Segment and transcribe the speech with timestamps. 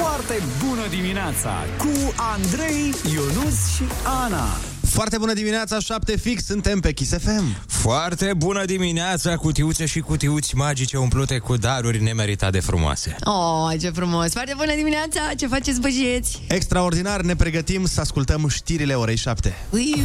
[0.00, 3.82] Foarte bună dimineața cu Andrei, Ionus și
[4.24, 4.46] Ana.
[4.88, 7.56] Foarte bună dimineața, 7 fix, suntem pe Kiss FM.
[7.66, 13.16] Foarte bună dimineața, cutiuțe și cutiuți magice umplute cu daruri nemeritate de frumoase.
[13.24, 14.32] Oh, ce frumos!
[14.32, 15.20] Foarte bună dimineața!
[15.36, 16.42] Ce faceți, băieți?
[16.48, 19.54] Extraordinar, ne pregătim să ascultăm știrile orei 7.
[19.70, 20.04] Ui.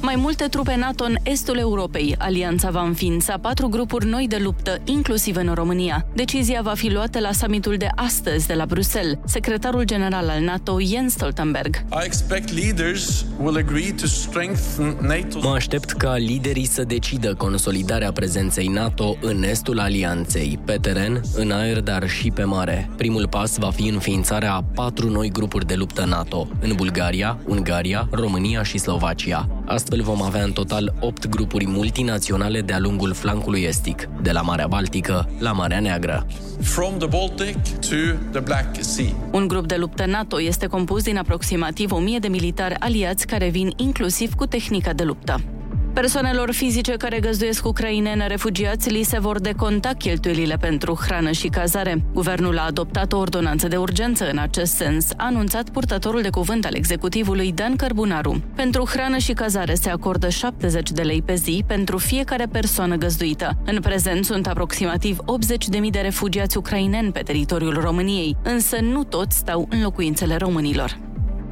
[0.00, 2.14] Mai multe trupe NATO în estul Europei.
[2.18, 6.06] Alianța va înființa patru grupuri noi de luptă, inclusiv în România.
[6.14, 9.18] Decizia va fi luată la summitul de astăzi de la Bruxelles.
[9.24, 11.74] Secretarul general al NATO, Jens Stoltenberg.
[11.76, 15.38] I expect leaders will agree to strengthen NATO.
[15.42, 21.50] Mă aștept ca liderii să decidă consolidarea prezenței NATO în estul alianței, pe teren, în
[21.50, 22.90] aer, dar și pe mare.
[22.96, 28.08] Primul pas va fi înființarea a patru noi grupuri de luptă NATO, în Bulgaria, Ungaria,
[28.10, 29.48] România și Slovacia.
[29.88, 34.66] Astfel vom avea în total 8 grupuri multinaționale de-a lungul flancului estic, de la Marea
[34.66, 36.26] Baltică la Marea Neagră.
[36.60, 37.96] From the Baltic to
[38.30, 39.04] the Black Sea.
[39.32, 43.72] Un grup de luptă NATO este compus din aproximativ 1000 de militari aliați care vin
[43.76, 45.40] inclusiv cu tehnica de luptă.
[45.96, 52.04] Persoanelor fizice care găzduiesc ucrainene refugiați li se vor deconta cheltuielile pentru hrană și cazare.
[52.12, 56.64] Guvernul a adoptat o ordonanță de urgență în acest sens, a anunțat purtătorul de cuvânt
[56.64, 58.42] al executivului Dan Cărbunaru.
[58.54, 63.58] Pentru hrană și cazare se acordă 70 de lei pe zi pentru fiecare persoană găzduită.
[63.64, 69.66] În prezent sunt aproximativ 80.000 de refugiați ucraineni pe teritoriul României, însă nu toți stau
[69.70, 70.98] în locuințele românilor.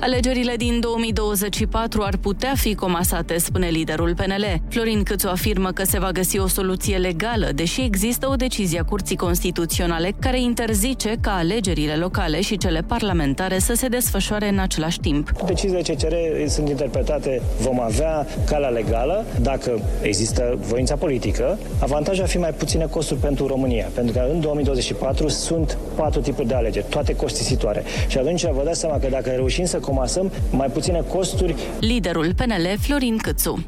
[0.04, 4.44] Alegerile din 2024 ar putea fi comasate, spune liderul PNL.
[4.68, 8.84] Florin Câțu afirmă că se va găsi o soluție legală, deși există o decizie a
[8.84, 15.00] Curții Constituționale care interzice ca alegerile locale și cele parlamentare să se desfășoare în același
[15.00, 15.30] timp.
[15.46, 16.14] Deciziile CCR
[16.46, 21.58] sunt interpretate, vom avea calea legală, dacă există voința politică.
[21.78, 26.48] Avantajul ar fi mai puține costuri pentru România, pentru că în 2024 sunt patru tipuri
[26.48, 27.82] de alegeri, toate costisitoare.
[28.08, 31.54] Și atunci vă dați seama că dacă reușim să comasăm mai puține costuri.
[31.80, 33.64] Liderul PNL, Florin Câțu.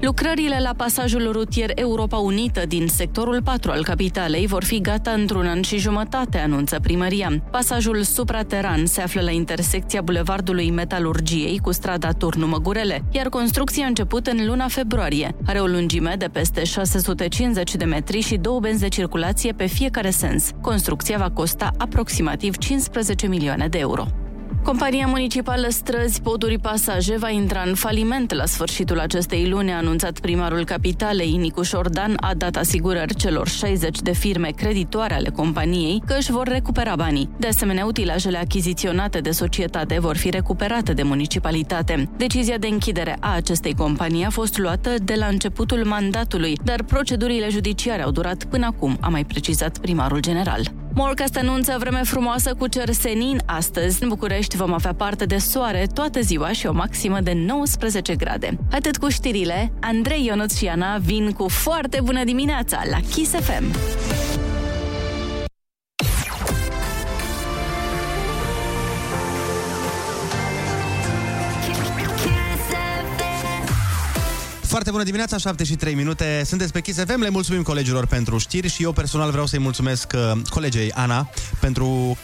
[0.00, 5.46] Lucrările la pasajul rutier Europa Unită din sectorul 4 al capitalei vor fi gata într-un
[5.46, 7.42] an și jumătate, anunță primăria.
[7.50, 13.88] Pasajul suprateran se află la intersecția Bulevardului Metalurgiei cu strada Turnu Măgurele, iar construcția a
[13.88, 15.34] început în luna februarie.
[15.46, 20.10] Are o lungime de peste 650 de metri și două benzi de circulație pe fiecare
[20.10, 20.50] sens.
[20.60, 24.06] Construcția va costa aproximativ 15 milioane de euro.
[24.68, 30.20] Compania municipală Străzi Poduri Pasaje va intra în faliment la sfârșitul acestei luni, a anunțat
[30.20, 31.36] primarul capitalei.
[31.36, 36.46] Nicu Șordan a dat asigurări celor 60 de firme creditoare ale companiei că își vor
[36.46, 37.28] recupera banii.
[37.36, 42.08] De asemenea, utilajele achiziționate de societate vor fi recuperate de municipalitate.
[42.16, 47.48] Decizia de închidere a acestei companii a fost luată de la începutul mandatului, dar procedurile
[47.48, 50.60] judiciare au durat până acum, a mai precizat primarul general.
[51.00, 54.02] Morcast anunță vreme frumoasă cu cer senin astăzi.
[54.02, 58.58] În București vom avea parte de soare toată ziua și o maximă de 19 grade.
[58.72, 63.64] Atât cu știrile, Andrei Ionut și Ana vin cu foarte bună dimineața la Kiss FM.
[74.68, 76.42] Foarte bună dimineața, 7 și 3 minute.
[76.44, 80.12] Sunteți pe Kiss FM, le mulțumim colegilor pentru știri și eu personal vreau să-i mulțumesc
[80.14, 81.30] uh, colegei Ana
[81.60, 82.16] pentru,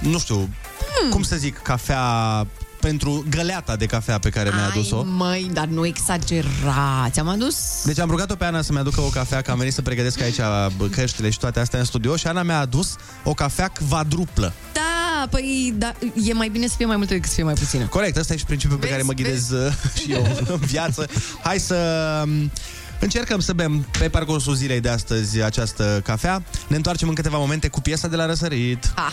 [0.00, 1.10] nu știu, hmm.
[1.10, 2.46] cum să zic, cafea
[2.84, 4.96] pentru găleata de cafea pe care mi-a adus-o.
[4.96, 7.08] Ai, măi, dar nu exagera.
[7.10, 7.84] Ți-am adus...
[7.84, 10.36] Deci am rugat-o pe Ana să-mi aducă o cafea, că am venit să pregătesc aici
[10.76, 14.52] bă, căștile și toate astea în studio și Ana mi-a adus o cafea quadruplă.
[14.72, 15.92] Da, păi da,
[16.24, 17.84] e mai bine să fie mai multe decât să fie mai puțină.
[17.84, 21.06] Corect, ăsta e și principiul Vezi, pe care mă ghidez uh, și eu în viață.
[21.42, 21.76] Hai să
[22.26, 22.50] um,
[23.00, 26.42] încercăm să bem pe parcursul zilei de astăzi această cafea.
[26.66, 28.92] Ne întoarcem în câteva momente cu piesa de la răsărit.
[28.94, 29.12] Ah.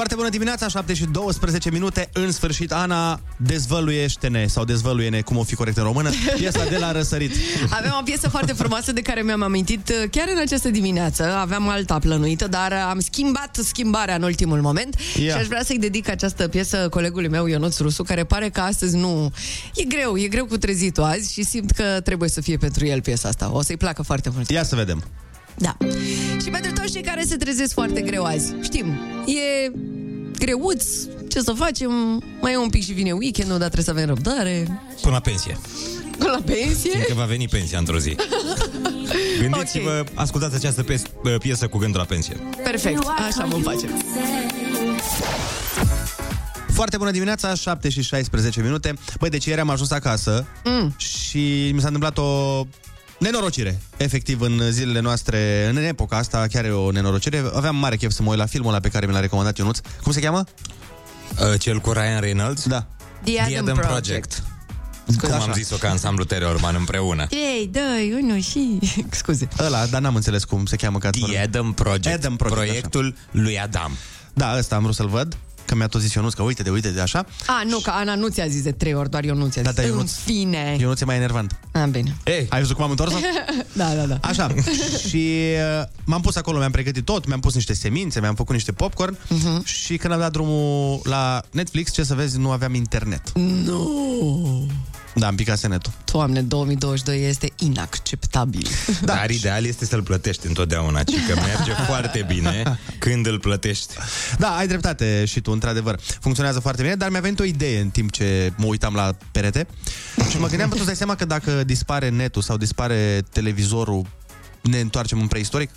[0.00, 2.10] Foarte bună dimineața, 7 și 12 minute.
[2.12, 6.92] În sfârșit, Ana, dezvăluiește-ne sau dezvăluie-ne, cum o fi corect în română, piesa de la
[6.92, 7.32] răsărit.
[7.78, 11.34] Avem o piesă foarte frumoasă de care mi-am amintit uh, chiar în această dimineață.
[11.34, 15.32] Aveam alta plănuită, dar am schimbat schimbarea în ultimul moment Ia.
[15.32, 18.96] și aș vrea să-i dedic această piesă colegului meu, Ionuț Rusu, care pare că astăzi
[18.96, 19.32] nu...
[19.74, 23.00] E greu, e greu cu trezitul azi și simt că trebuie să fie pentru el
[23.00, 23.50] piesa asta.
[23.52, 24.50] O să-i placă foarte mult.
[24.50, 25.04] Ia să vedem.
[25.60, 25.76] Da.
[26.42, 28.86] Și pentru toți cei care se trezesc foarte greu azi, știm,
[29.26, 29.72] e
[30.38, 30.84] greuț,
[31.28, 34.80] ce să facem, mai e un pic și vine weekendul, dar trebuie să avem răbdare.
[35.00, 35.58] Până la pensie.
[36.18, 36.90] Până la pensie?
[36.90, 38.16] Fiindcă va veni pensia într-o zi.
[39.40, 40.12] Gândiți-vă, okay.
[40.14, 41.02] ascultați această pes-
[41.38, 42.36] piesă cu gândul la pensie.
[42.62, 43.86] Perfect, așa vom face.
[46.72, 48.94] Foarte bună dimineața, 7 și 16 minute.
[49.18, 50.94] Băi, deci ieri am ajuns acasă mm.
[50.96, 52.62] și mi s-a întâmplat o
[53.20, 53.80] nenorocire.
[53.96, 57.44] Efectiv, în zilele noastre, în epoca asta, chiar e o nenorocire.
[57.54, 59.78] Aveam mare chef să mă uit la filmul ăla pe care mi l-a recomandat Ionuț.
[60.02, 60.44] Cum se cheamă?
[61.40, 62.66] Uh, cel cu Ryan Reynolds?
[62.66, 62.86] Da.
[63.24, 63.94] The Adam, The Adam Project.
[63.96, 64.42] Project.
[65.20, 67.26] Cum am zis-o ca ansamblu Terrorman împreună.
[67.30, 68.78] Ei, doi, unu și...
[69.10, 69.48] Scuze.
[69.58, 70.98] Ăla, dar n-am înțeles cum se cheamă.
[70.98, 72.16] Că The Adam Project.
[72.18, 73.28] Adam Project, Proiectul așa.
[73.42, 73.92] lui Adam.
[74.34, 75.36] Da, ăsta am vrut să-l văd
[75.70, 77.26] că mi-a tot zis Ionuț că uite de uite de așa.
[77.46, 79.70] A, nu, că Ana nu ți-a zis de trei ori, doar eu nu ți-a Da,
[79.70, 79.78] zis.
[79.78, 80.12] da, În Ionuț.
[80.12, 80.76] fine.
[80.80, 81.58] Ionuț e mai enervant.
[81.72, 82.16] A, bine.
[82.24, 83.12] Ei, Ai văzut cum am întors
[83.72, 84.18] da, da, da.
[84.22, 84.54] Așa.
[85.08, 85.36] și
[85.80, 89.16] uh, m-am pus acolo, mi-am pregătit tot, mi-am pus niște semințe, mi-am făcut niște popcorn
[89.16, 89.64] uh-huh.
[89.64, 93.32] și când am dat drumul la Netflix, ce să vezi, nu aveam internet.
[93.34, 94.66] Nu.
[95.14, 95.92] Da, am picat senetul.
[96.04, 98.66] Doamne, 2022 este inacceptabil.
[99.02, 99.14] da.
[99.14, 103.94] Dar ideal este să-l plătești întotdeauna, ci că merge foarte bine când îl plătești.
[104.38, 106.00] Da, ai dreptate și tu, într-adevăr.
[106.20, 109.66] Funcționează foarte bine, dar mi-a venit o idee în timp ce mă uitam la perete
[110.30, 114.06] și mă gândeam, tu îți dați seama că dacă dispare netul sau dispare televizorul,
[114.60, 115.70] ne întoarcem în preistoric?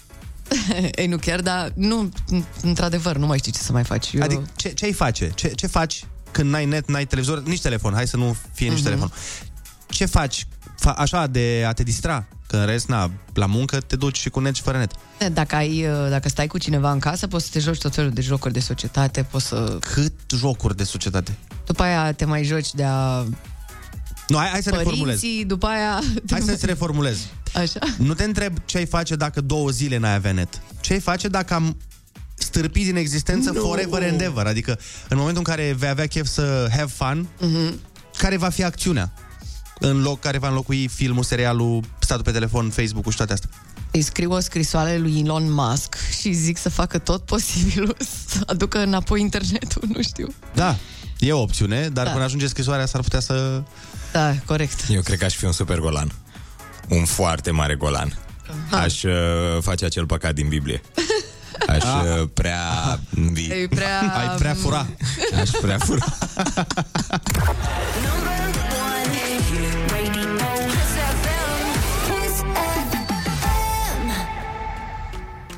[0.95, 2.09] Ei, nu chiar, dar nu,
[2.61, 4.11] într-adevăr, nu mai știi ce să mai faci.
[4.13, 4.21] Eu...
[4.21, 5.31] Adică ce, ce ai face?
[5.35, 8.79] Ce, ce faci când n-ai net, n-ai televizor, nici telefon, hai să nu fie nici
[8.79, 8.83] uh-huh.
[8.83, 9.11] telefon.
[9.89, 10.47] Ce faci
[10.85, 12.25] fa- așa de a te distra?
[12.47, 14.91] Că în rest, na, la muncă te duci și cu net și fără net.
[15.33, 18.21] Dacă, ai, dacă stai cu cineva în casă, poți să te joci tot felul de
[18.21, 19.77] jocuri de societate, poți să...
[19.93, 21.37] Cât jocuri de societate?
[21.65, 23.23] După aia te mai joci de a...
[24.27, 25.21] Nu, hai, hai să Părinții, reformulez.
[25.47, 26.01] după aia...
[26.31, 27.17] Hai să-ți reformulez.
[27.53, 27.79] Așa.
[27.97, 30.61] Nu te întreb ce ai face dacă două zile n-ai avea net.
[30.81, 31.77] Ce ai face dacă am
[32.43, 33.61] stârpit din existență No.
[33.61, 34.45] forever and ever?
[34.45, 34.79] Adică
[35.09, 37.79] în momentul în care vei avea chef să have fun, Mhm.
[38.17, 39.13] care va fi acțiunea?
[39.79, 43.49] În loc care va înlocui filmul, serialul, statul pe telefon, Facebook-ul și toate astea.
[43.91, 47.95] Îi scriu o scrisoare lui Elon Musk și zic să facă tot posibilul
[48.29, 50.27] să aducă înapoi internetul, nu știu.
[50.53, 50.75] Da,
[51.19, 52.11] e o opțiune, dar Da.
[52.11, 53.61] până ajunge scrisoarea s-ar putea să...
[54.11, 54.79] Da, corect.
[54.89, 56.11] Eu cred că aș fi un super golan.
[56.89, 58.17] Un foarte mare golan.
[58.71, 59.11] Aș uh,
[59.61, 60.81] face acel păcat din Biblie.
[61.67, 62.99] Aș uh, prea...
[63.09, 63.45] Vi...
[63.45, 63.99] E prea...
[63.99, 64.87] Ai prea fura.
[65.41, 66.05] Aș prea fura.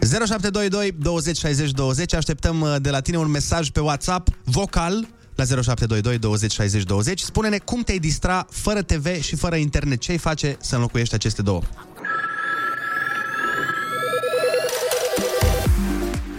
[0.10, 5.44] 0722 20 60 20 Așteptăm uh, de la tine un mesaj pe WhatsApp vocal la
[5.44, 10.00] 0722 20 60 20 Spune-ne cum te-ai distra fără TV și fără internet.
[10.00, 11.62] Ce ai face să înlocuiești aceste două?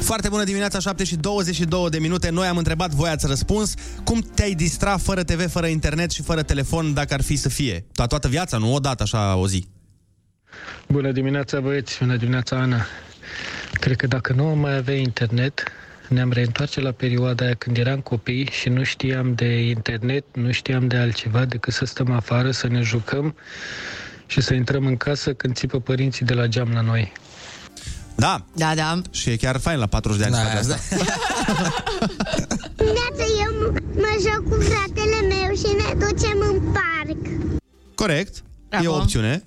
[0.06, 2.30] Foarte bună dimineața, 7 și 22 de minute.
[2.30, 3.74] Noi am întrebat, voi ați răspuns.
[4.04, 7.80] Cum te-ai distra fără TV, fără internet și fără telefon, dacă ar fi să fie?
[7.80, 9.68] To- toată viața, nu o dată, așa, o zi.
[10.88, 11.96] Bună dimineața, băieți!
[12.00, 12.86] Bună dimineața, Ana!
[13.72, 15.62] Cred că dacă nu am mai avea internet,
[16.08, 20.86] ne-am reîntoarce la perioada aia când eram copii și nu știam de internet, nu știam
[20.86, 23.34] de altceva decât să stăm afară, să ne jucăm
[24.26, 27.12] și să intrăm în casă când țipă părinții de la geam la noi.
[28.16, 28.44] Da.
[28.54, 29.00] Da, da.
[29.10, 30.76] Și e chiar fain la 40 de ani Da, să faci asta.
[32.76, 37.18] Dimineața eu mă joc cu fratele meu și ne ducem în parc.
[37.94, 38.42] Corect.
[38.68, 38.84] Bravo.
[38.84, 39.42] E o opțiune.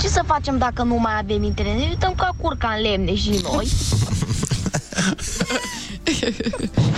[0.00, 1.74] Ce să facem dacă nu mai avem internet?
[1.76, 3.68] Ne uităm ca curca în lemne și noi.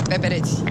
[0.08, 0.62] Pe pereți.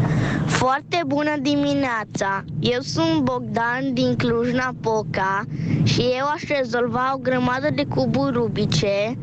[0.48, 2.46] Foarte bună dimineața!
[2.60, 5.46] Eu sunt Bogdan din Cluj-Napoca
[5.84, 9.18] și eu aș rezolva o grămadă de cuburi rubice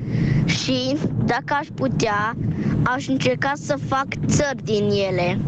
[0.44, 2.37] și, dacă aș putea,
[2.82, 5.40] aș încerca să fac țări din ele.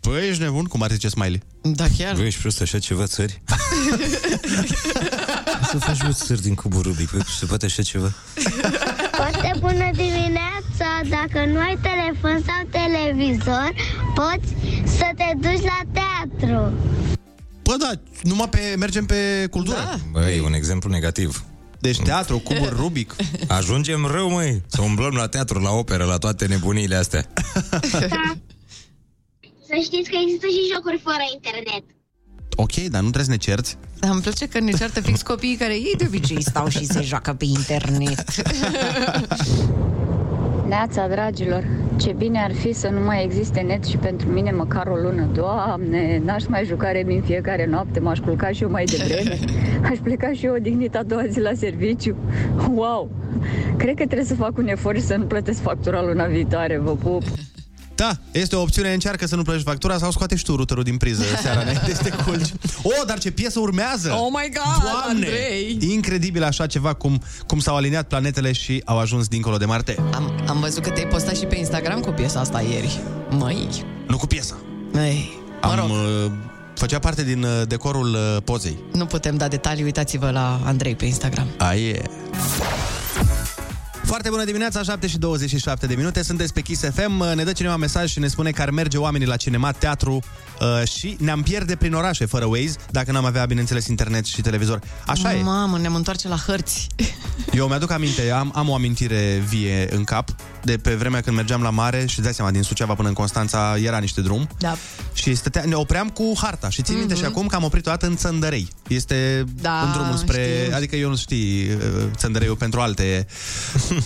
[0.00, 0.64] Păi, ești nebun?
[0.64, 1.42] Cum ar zice Smiley?
[1.62, 2.14] Da, chiar.
[2.14, 3.42] Băi, ești prost așa ceva țări?
[5.70, 8.12] să faci o țări din cubul Rubic, băi, se poate așa ceva?
[9.12, 10.43] Foarte bună dimineața!
[10.78, 13.72] Dacă nu ai telefon sau televizor,
[14.14, 14.48] poți
[14.96, 16.72] să te duci la teatru.
[17.62, 17.90] Bă, da,
[18.22, 19.76] numai pe, mergem pe cultură.
[19.76, 19.96] Da.
[20.10, 21.44] Băi, un exemplu negativ.
[21.80, 23.14] Deci teatru, cuburi Rubic.
[23.48, 27.24] Ajungem rău, măi, să umblăm la teatru, la operă, la toate nebuniile astea.
[29.66, 31.84] Să știți că există și jocuri fără internet.
[32.56, 33.76] Ok, dar nu trebuie să ne cerți.
[33.98, 37.02] Dar îmi place că ne ceartă fix copiii care ei de obicei stau și se
[37.02, 38.24] joacă pe internet.
[40.68, 41.64] Neața, dragilor,
[41.96, 45.28] ce bine ar fi să nu mai existe net și pentru mine măcar o lună.
[45.32, 49.38] Doamne, n-aș mai juca remi în fiecare noapte, m-aș culca și eu mai devreme.
[49.90, 52.16] Aș pleca și eu odihnit a doua zi la serviciu.
[52.74, 53.10] Wow!
[53.76, 56.96] Cred că trebuie să fac un efort și să nu plătesc factura luna viitoare, vă
[56.96, 57.22] pup!
[57.96, 60.96] Da, este o opțiune, încearcă să nu plătești factura sau scoate și tu routerul din
[60.96, 62.52] priză seara înainte să te culci.
[62.82, 64.10] Oh, dar ce piesă urmează!
[64.12, 65.26] Oh my God, Doamne!
[65.26, 65.78] Andrei!
[65.80, 69.96] Incredibil așa ceva, cum, cum s-au aliniat planetele și au ajuns dincolo de Marte.
[70.14, 73.00] Am, am văzut că te-ai postat și pe Instagram cu piesa asta ieri.
[73.30, 73.68] Măi,
[74.08, 74.56] Nu cu piesa.
[74.94, 76.30] Ei, mă Am, rog, uh,
[76.74, 78.78] făcea parte din uh, decorul uh, pozei.
[78.92, 81.46] nu putem da detalii, uitați-vă la Andrei pe Instagram.
[81.58, 82.02] Aie.
[84.14, 87.24] Foarte bună dimineața, 7 și 27 de minute, sunteți pe Kiss FM.
[87.34, 90.22] Ne dă cineva mesaj și ne spune că ar merge oamenii la cinema, teatru
[90.60, 94.80] uh, și ne-am pierde prin orașe fără Waze, dacă n-am avea, bineînțeles, internet și televizor.
[95.06, 95.42] Așa e.
[95.42, 96.86] Mamă, ne-am întoarce la hărți.
[97.52, 100.28] Eu mi-aduc aminte, am, am o amintire vie în cap
[100.62, 103.14] de pe vremea când mergeam la mare și îți dai seama, din Suceava până în
[103.14, 104.76] Constanța era niște drum Da.
[105.12, 107.22] și stătea, ne opream cu harta și țin minte Mhm.
[107.22, 108.68] și acum că am oprit o dată în Țăndărei.
[108.88, 110.58] Este Da, în drumul spre...
[110.62, 110.76] știu.
[110.76, 111.78] Adică eu nu știi uh,
[112.16, 113.26] Țăndăreiul pentru alte,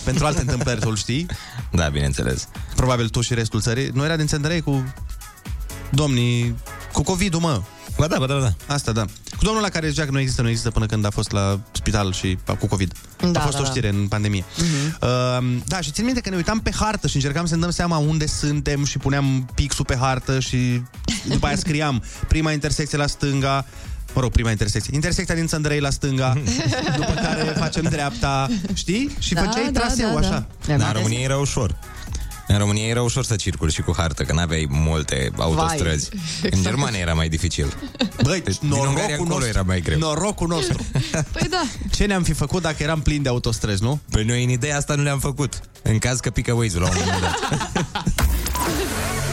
[0.03, 1.25] pentru alte întâmplări, tu știi?
[1.71, 2.47] Da, bineînțeles.
[2.75, 3.89] Probabil tu și restul țării.
[3.93, 4.93] Nu era din Țăndărei cu
[5.89, 6.55] domnii...
[6.91, 7.61] Cu COVID-ul, mă.
[7.97, 8.73] Ba da, ba da, ba da.
[8.73, 9.05] Asta, da.
[9.37, 11.59] Cu domnul la care zicea că nu există, nu există până când a fost la
[11.71, 12.93] spital și cu COVID.
[13.31, 13.69] Da, a fost da, o da.
[13.69, 14.43] știre în pandemie.
[14.57, 14.97] Mhm.
[15.01, 17.69] Uh, da, și țin minte că ne uitam pe hartă și încercam să ne dăm
[17.69, 20.81] seama unde suntem și puneam pixul pe hartă și
[21.27, 23.65] după aia scriam prima intersecție la stânga,
[24.13, 24.91] Mă rog, prima intersecție.
[24.95, 26.33] Intersecția din Țăndărei la stânga,
[26.97, 29.15] după care facem dreapta, știi?
[29.19, 30.27] Și Da, făceai da, traseu, da, da.
[30.27, 30.47] așa.
[30.77, 31.75] Dar în România era ușor.
[32.47, 36.09] În România era ușor să circuli și cu hartă, că n-aveai multe autostrăzi.
[36.41, 36.49] Vai.
[36.55, 37.73] În Germania era mai dificil.
[38.23, 39.97] Băi, Deci, din Ungaria norocul încolo nostru, era mai greu.
[39.97, 40.85] norocul nostru.
[41.33, 41.63] Păi da.
[41.91, 43.99] Ce ne-am fi făcut dacă eram plini de autostrăzi, nu?
[44.11, 45.59] Păi noi în ideea asta nu le-am făcut.
[45.81, 47.35] În caz că pică Waze-ul la un moment dat.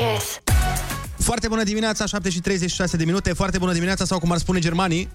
[0.00, 0.40] Kiss.
[1.18, 3.32] Foarte bună dimineața, 7 și 36 de minute.
[3.32, 5.08] Foarte bună dimineața, sau cum ar spune germanii.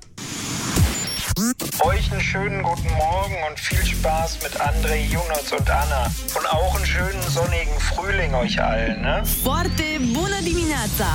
[1.89, 6.03] Euch einen schönen guten Morgen und viel Spaß mit André, Jonas und Anna.
[6.37, 9.15] Und auch einen schönen sonnigen Frühling euch allen, ne?
[9.43, 9.85] Foarte
[10.17, 11.09] bună dimineața!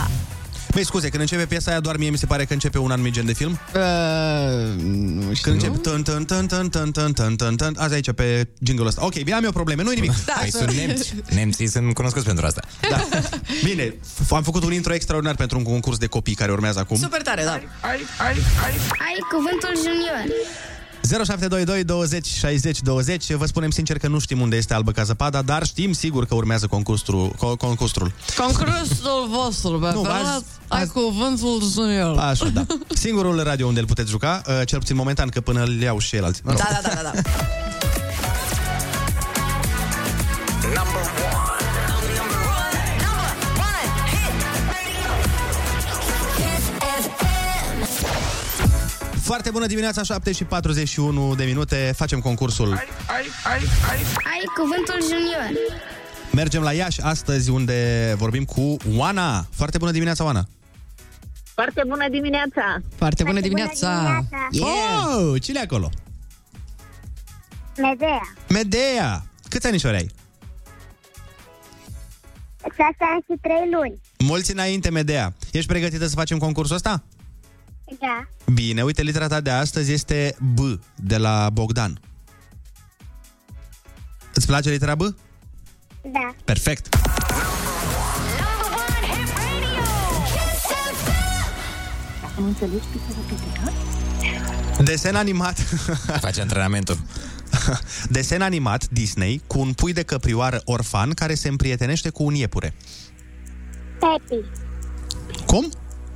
[0.74, 3.12] Băi, scuze, când începe piesa aia, doar mie mi se pare că începe un anumit
[3.12, 3.58] gen de film.
[3.74, 3.80] Uh,
[4.82, 5.50] nu știu.
[5.50, 8.86] Când începe tân, tân, tân, tân, tân, tân, tân, tân, tân, azi aici pe jingle
[8.86, 9.04] ăsta.
[9.04, 10.24] Ok, bine, am eu probleme, nu-i nimic.
[10.24, 10.32] Da.
[10.40, 11.14] Păi sunt nemți.
[11.34, 12.60] Nemții sunt cunoscuți pentru asta.
[12.90, 13.08] Da.
[13.64, 16.96] Bine, f- am făcut un intro extraordinar pentru un concurs de copii care urmează acum.
[16.96, 17.52] Super tare, da.
[17.52, 18.74] Ai, ai, ai.
[19.06, 20.24] Ai cuvântul junior.
[21.02, 25.42] 0722 20 60 20 Vă spunem sincer că nu știm unde este Albă ca zăpada
[25.42, 28.12] Dar știm sigur că urmează concursul, co- concursul.
[28.36, 32.18] Concursul vostru, bă, Nu, nu, azi- ai cuvântul junior.
[32.18, 35.80] Așa, da Singurul radio unde îl puteți juca uh, Cel puțin momentan, că până îl
[35.80, 36.60] iau și el alții Mă rog.
[36.60, 37.20] Da, da, da, da, da.
[49.30, 53.98] Foarte bună dimineața, 7 și 41 de minute Facem concursul Ai, ai, ai.
[54.24, 55.50] Ai cuvântul junior.
[56.32, 60.46] Mergem la Iași astăzi unde vorbim cu Oana Foarte bună dimineața, Oana
[61.54, 62.82] Foarte bună dimineața!
[62.96, 64.24] Foarte bună dimineața.
[64.50, 65.18] dimineața.
[65.18, 65.90] Oh, cine e acolo?
[67.76, 68.20] Medea.
[68.48, 70.10] Medea Câți anișori ai?
[72.60, 74.00] Șase ani și trei luni.
[74.18, 76.90] Mulți înainte, Medea Ești pregătită să facem concursul ăsta?
[76.90, 77.19] Da.
[78.52, 80.58] Bine, uite, litera ta de astăzi este B,
[80.94, 82.00] de la Bogdan.
[84.34, 85.00] Îți place litera B?
[86.02, 86.34] Da.
[86.44, 86.94] Perfect.
[92.36, 93.72] Am înțeles pică
[94.82, 95.58] Desen animat.
[96.20, 96.98] Face antrenamentul.
[98.10, 102.74] Desen animat Disney cu un pui de căprioară orfan care se împrietenește cu un iepure.
[103.98, 104.44] Pepi.
[105.46, 105.70] Cum?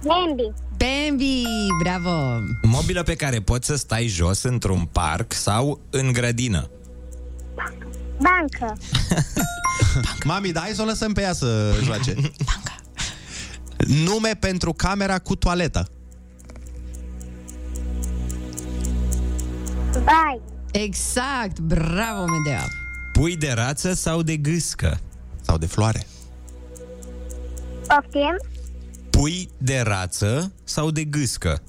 [0.04, 0.52] Bambi.
[0.85, 1.43] Bambi,
[1.83, 2.41] bravo.
[2.62, 6.71] Mobilă pe care poți să stai jos într-un parc sau în grădină.
[8.21, 8.76] Bancă.
[10.25, 12.14] Mami, da, hai să o lăsăm pe ea să joace.
[14.05, 15.88] Nume pentru camera cu toaletă.
[19.93, 20.41] Bai.
[20.73, 22.69] Exact, bravo, Medea.
[23.12, 25.00] Pui de rață sau de gâscă?
[25.41, 26.07] Sau de floare.
[27.87, 28.53] Poftim.
[29.14, 31.62] Pui de rață sau de gâscă?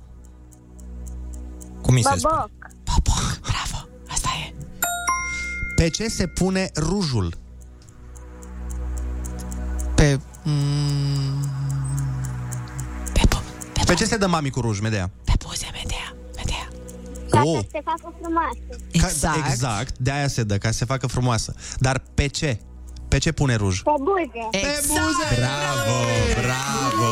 [1.81, 2.33] Cum mi se spune?
[2.33, 2.51] Boboc.
[2.83, 3.87] Popoc, bravo.
[4.09, 4.53] Asta e.
[5.75, 7.37] Pe ce se pune rujul?
[9.95, 10.19] Pe
[13.85, 15.11] Pe ce se dă mami cu ruj, Medea?
[15.23, 16.15] Pe buze, Medea.
[16.35, 16.67] Medea.
[17.29, 17.59] Ca Oh.
[17.59, 18.57] să se facă frumoasă.
[19.21, 21.53] Ca, exact, de aia se dă, ca să se facă frumoasă.
[21.79, 22.59] Dar pe ce?
[23.15, 23.81] Pe ce pune ruj?
[23.81, 24.47] Pe buze.
[24.51, 25.35] Pe buze!
[25.35, 25.97] Bravo,
[26.41, 27.11] bravo!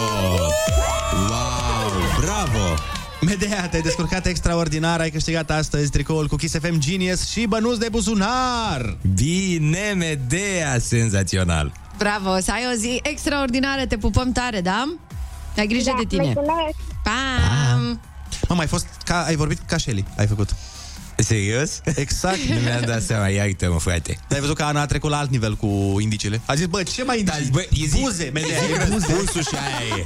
[1.29, 2.75] Wow, bravo!
[3.21, 7.87] Medea, te-ai descurcat extraordinar, ai câștigat astăzi tricoul cu Kiss FM Genius și bănuți de
[7.91, 8.97] buzunar!
[9.13, 11.71] Bine, Medea, senzațional!
[11.97, 14.95] Bravo, să ai o zi extraordinară, te pupăm tare, da?
[15.57, 16.23] Ai grijă Da, de tine.
[16.23, 16.75] mulțumesc.
[17.03, 17.99] Pam!
[18.47, 20.49] Mă, mai fost, ca, ai vorbit ca Shelly, ai făcut.
[21.23, 21.81] Serios?
[21.95, 22.37] Exact.
[22.53, 24.17] Nu mi-am dat seama, iartă-mă, frate.
[24.27, 26.41] Dar ai văzut că Ana a trecut la alt nivel cu indiciile.
[26.45, 27.49] A zis, bă, ce mai indici?
[27.51, 29.05] Bă, e zi, buze, Medea, e e buze.
[29.07, 30.05] răspunsul și aia e.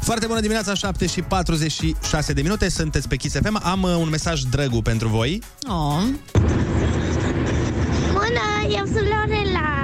[0.00, 3.60] Foarte bună dimineața, 7 și 46 de minute, sunteți pe Kiss FM.
[3.62, 5.42] Am uh, un mesaj drăgu pentru voi.
[5.68, 6.02] Oh.
[8.12, 9.08] Bună, eu sunt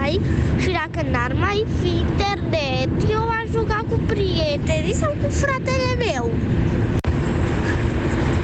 [0.08, 0.20] Lorelai
[0.58, 6.30] și dacă n-ar mai fi internet, eu aș juca cu prietenii sau cu fratele meu.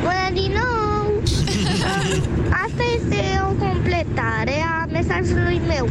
[0.01, 1.23] Bună din nou!
[2.65, 5.89] Asta este o completare a mesajului meu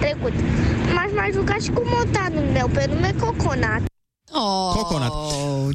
[0.00, 0.34] trecut.
[0.94, 3.93] M-aș mai juca și cu motanul meu pe nume Coconat.
[4.36, 5.12] Oh, Coconut.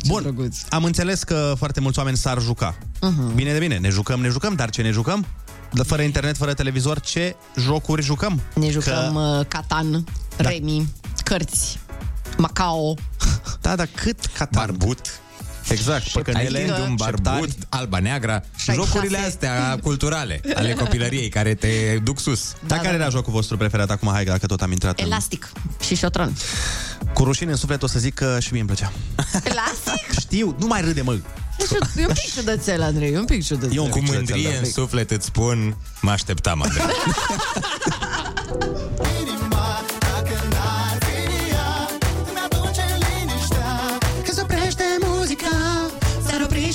[0.02, 0.58] ce Bun, drăguț.
[0.70, 2.78] am înțeles că foarte mulți oameni s-ar juca.
[3.02, 3.36] Mhm.
[3.36, 5.26] Bine de bine, ne jucăm, ne jucăm, dar ce ne jucăm?
[5.72, 8.42] De fără internet, fără televizor, ce jocuri jucăm?
[8.56, 9.20] Ne jucăm Că...
[9.40, 10.04] uh, Catan,
[10.38, 11.80] Remi, cărți,
[12.38, 12.94] Macao.
[13.62, 14.66] Da, dar cât Catan?
[14.66, 15.00] Barbut.
[15.70, 17.56] Exact, Ai păcănele, gând un barbut, șeptari.
[17.70, 18.88] alba neagra, Șaisprezece.
[18.94, 22.54] jocurile astea culturale ale copilăriei care te duc sus.
[22.68, 24.10] Dar care era jocul vostru preferat acum?
[24.12, 25.06] Hai, dacă tot am intrat în...
[25.06, 25.52] Elastic
[25.86, 26.34] și șotron.
[27.14, 28.92] Cu rușine în suflet o să zic că și mie îmi plăcea.
[29.44, 30.12] Elastic?
[30.22, 31.18] Știu, nu mai râde, mă.
[31.96, 33.76] E un pic ciudățel, Andrei, e un pic ciudățel.
[33.76, 34.70] Eu un Cu pic mândrie ciudățel, în da.
[34.82, 36.86] suflet îți spun, mă așteptam, Andrei.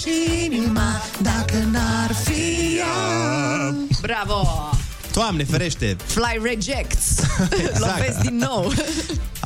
[0.05, 4.49] și inima Dacă n-ar fi ea Bravo!
[5.13, 5.97] Doamne, ferește!
[6.07, 7.19] Fly rejects.
[7.69, 7.79] Exact.
[7.79, 8.73] Lovesc din nou.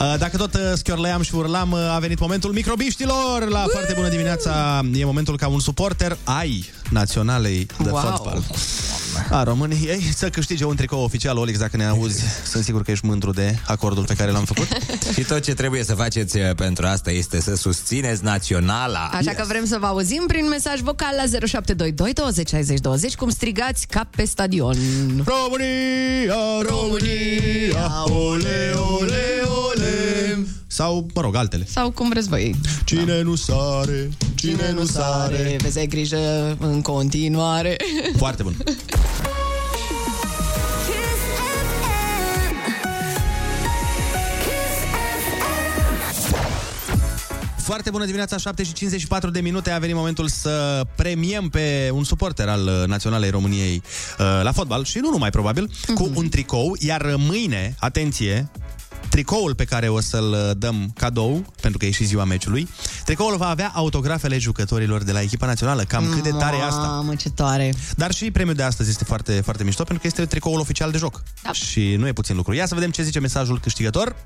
[0.00, 4.08] Uh, Dacă tot uh, schiorleam și urlam, uh, a venit momentul microbiștilor La foarte bună
[4.08, 8.00] dimineața E momentul ca un suporter ai naționalei de Wow.
[8.00, 8.42] fotbal
[9.30, 13.06] a României să câștige un tricou oficial Olix, dacă ne auzi, sunt sigur că ești
[13.06, 14.68] mândru de acordul pe care l-am făcut
[15.12, 19.10] și tot ce trebuie să faceți uh, pentru asta este să susțineți naționala.
[19.12, 23.30] Așa că vrem să vă auzim prin mesaj vocal la 0722 20 60 20 cum
[23.30, 24.76] strigați ca pe stadion.
[25.24, 26.34] România,
[26.68, 31.66] România, ole, ole, ole Sau, mă rog, altele.
[31.66, 32.54] Sau cum vreți voi.
[32.84, 35.56] Cine nu sare, cine nu sare.
[35.60, 37.76] Vezi, ai grijă în continuare.
[38.16, 38.56] Foarte bun.
[47.56, 49.70] Foarte bună dimineața, 7 și 54 de minute.
[49.70, 53.82] A venit momentul să premiem pe un suporter al uh, Naționalei României
[54.18, 58.50] uh, la fotbal și nu numai probabil, cu un tricou, iar mâine, atenție,
[59.08, 62.68] tricoul pe care o să-l uh, dăm cadou, pentru că e și ziua meciului,
[63.04, 65.82] tricoul va avea autografele jucătorilor de la echipa națională.
[65.82, 66.80] Cam cât de tare e asta.
[66.80, 67.74] Mamă, ce tare.
[67.96, 70.98] Dar și premiul de astăzi este foarte, foarte mișto, pentru că este tricoul oficial de
[70.98, 71.22] joc.
[71.42, 71.52] Da.
[71.52, 72.54] Și nu e puțin lucru.
[72.54, 74.16] Ia să vedem ce zice mesajul câștigător.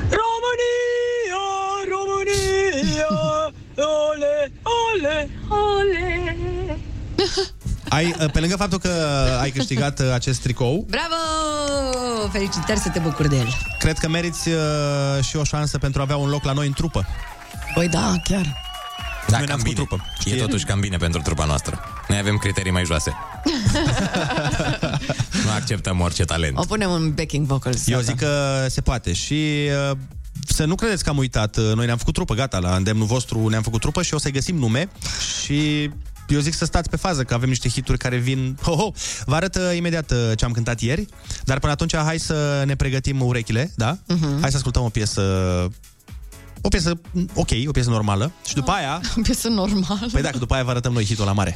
[0.00, 1.44] România,
[1.90, 3.08] România,
[4.10, 6.38] ole, ole, ole.
[7.92, 8.88] Ai, pe lângă faptul că
[9.40, 11.14] ai câștigat uh, acest tricou, Bravo!
[12.32, 13.48] Felicitări să te bucuri de el.
[13.78, 14.54] cred că meriți uh,
[15.24, 17.06] și o șansă pentru a avea un loc la noi în trupă.
[17.74, 18.60] Păi da, chiar.
[19.28, 19.74] Da, Noi ne-am cam făcut bine.
[19.86, 20.04] trupă.
[20.18, 20.36] E Știi?
[20.40, 21.80] totuși cam bine pentru trupa noastră.
[22.08, 23.12] Noi avem criterii mai joase.
[25.44, 26.58] nu acceptăm orice talent.
[26.58, 27.86] O punem în backing vocals.
[27.88, 29.96] Eu zic că se poate și uh,
[30.48, 31.56] să nu credeți că am uitat.
[31.56, 34.32] Uh, Noi ne-am făcut trupă, gata, la îndemnul vostru ne-am făcut trupă și o să-i
[34.32, 34.88] găsim nume
[35.42, 35.90] și
[36.28, 38.56] eu zic să stați pe fază, că avem niște hituri care vin...
[38.62, 38.92] Ho, ho!
[39.24, 41.06] Vă arăt uh, imediat uh, ce am cântat ieri,
[41.44, 43.98] dar până atunci hai să ne pregătim urechile, da?
[44.06, 44.40] Mhm.
[44.40, 45.22] Hai să ascultăm o piesă...
[46.64, 47.00] O piesă
[47.34, 49.00] ok, o piesă normală și după aia...
[49.18, 50.08] O piesă normală.
[50.12, 51.54] Păi dacă după aia vă arătăm noi hitul la mare.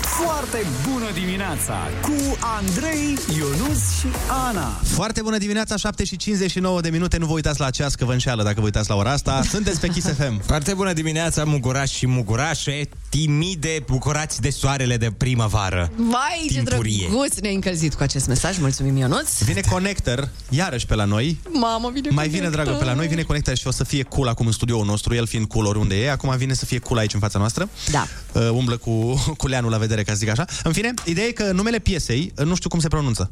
[0.00, 0.66] Foarte
[1.12, 4.06] bună dimineața cu Andrei, Ionus și
[4.48, 4.80] Ana.
[4.82, 7.16] Foarte bună dimineața, 7 și 59 de minute.
[7.16, 9.42] Nu vă uitați la ceas că vă înșeală dacă vă uitați la ora asta.
[9.50, 10.40] Sunteți pe Kiss FM.
[10.46, 15.90] Foarte bună dimineața, mugurași și mugurașe, timide, bucurați de soarele de primăvară.
[15.96, 17.06] Vai, ce Timpurie.
[17.08, 18.58] drăguț ne-ai încălzit cu acest mesaj.
[18.58, 19.42] Mulțumim, Ionuț.
[19.42, 21.38] Vine Connector, iarăși pe la noi.
[21.52, 24.28] Mamă, vine Mai vine, dragă, pe la noi, vine Connector și o să fie cool
[24.28, 27.14] acum în studioul nostru, el fiind cool oriunde e, acum vine să fie cool aici
[27.14, 27.68] în fața noastră.
[27.90, 28.06] Da.
[28.32, 30.44] Uh, umblă cu, cu leanul la vedere, ca să zic așa.
[30.62, 33.28] În fine, ideea e că numele piesei, uh, nu știu cum se pronunță.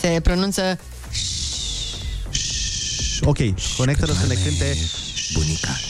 [0.00, 0.78] Se pronunță...
[3.24, 3.38] Ok,
[3.76, 4.76] Connector o să ne cânte...
[5.32, 5.80] Bunica.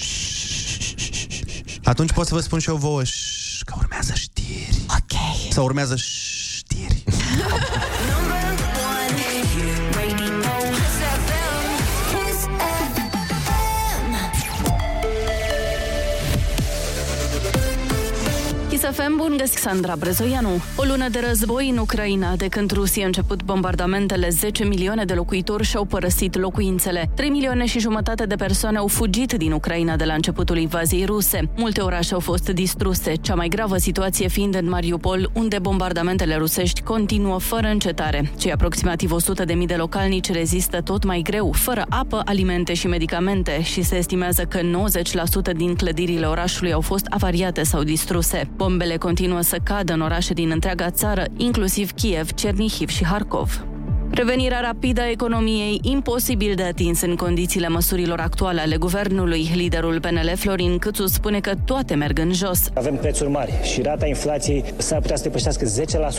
[1.85, 4.79] Atunci pot să vă spun și eu vouă ș- că urmează știri.
[4.89, 5.19] Ok.
[5.53, 7.03] Sau urmează știri.
[18.83, 20.49] Kiss FM, bun găsit, Sandra Brezoianu.
[20.77, 25.14] O lună de război în Ucraina, de când Rusia a început bombardamentele, 10 milioane de
[25.14, 27.11] locuitori și-au părăsit locuințele.
[27.14, 31.49] 3 milioane și jumătate de persoane au fugit din Ucraina de la începutul invaziei ruse.
[31.57, 36.83] Multe orașe au fost distruse, cea mai gravă situație fiind în Mariupol, unde bombardamentele rusești
[36.83, 38.33] continuă fără încetare.
[38.38, 42.87] Cei aproximativ 100 de mii de localnici rezistă tot mai greu, fără apă, alimente și
[42.87, 44.61] medicamente și se estimează că
[45.53, 48.51] 90% din clădirile orașului au fost avariate sau distruse.
[48.73, 53.72] Bombele continuă să cadă în orașe din întreaga țară, inclusiv Kiev, Cernihiv și Harkov.
[54.14, 59.51] Revenirea rapidă a economiei imposibil de atins în condițiile măsurilor actuale ale guvernului.
[59.55, 62.68] Liderul PNL Florin Câțu spune că toate merg în jos.
[62.75, 65.64] Avem prețuri mari și rata inflației s-ar putea să depășească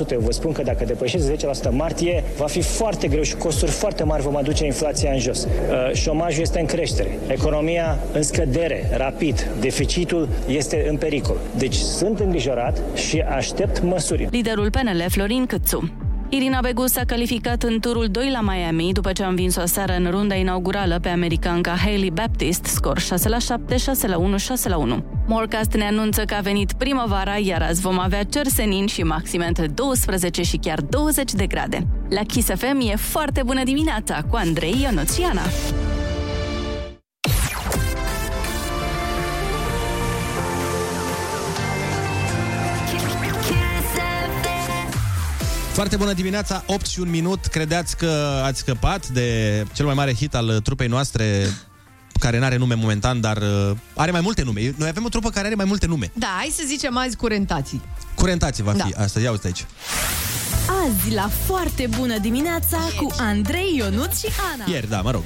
[0.08, 0.12] 10%.
[0.12, 1.36] Eu vă spun că dacă depășește
[1.70, 5.44] 10% martie, va fi foarte greu și costuri foarte mari vom aduce inflația în jos.
[5.44, 11.38] Uh, Șomajul este în creștere, economia în scădere, rapid, deficitul este în pericol.
[11.58, 14.28] Deci sunt îngrijorat și aștept măsuri.
[14.32, 15.92] Liderul PNL Florin Câțu.
[16.36, 20.12] Irina Begu s-a calificat în turul 2 la Miami după ce a învins-o aseară în
[20.12, 24.78] runda inaugurală pe americanca Hailey Baptist, scor 6 la 7, 6 la 1, 6 la
[24.78, 25.04] 1.
[25.28, 29.46] Morecast ne anunță că a venit primăvara, iar azi vom avea cer senin și maxime
[29.48, 31.88] între 12 și chiar 20 de grade.
[32.10, 35.18] La Kiss FM e foarte bună dimineața cu Andrei Ionuț
[45.74, 47.46] Foarte bună dimineața, 8 și un minut.
[47.46, 51.50] Credeți că ați scăpat de cel mai mare hit al trupei noastre,
[52.20, 54.74] care nu are nume momentan, dar uh, are mai multe nume.
[54.78, 56.12] Noi avem o trupă care are mai multe nume.
[56.14, 57.82] Da, hai să zicem azi curentații.
[58.16, 59.04] Curentații va fi Da.
[59.04, 59.66] asta, ia uite aici.
[60.86, 64.64] Azi la foarte bună dimineața cu Andrei Ionuț și Ana.
[64.68, 65.24] Ieri, da, mă rog.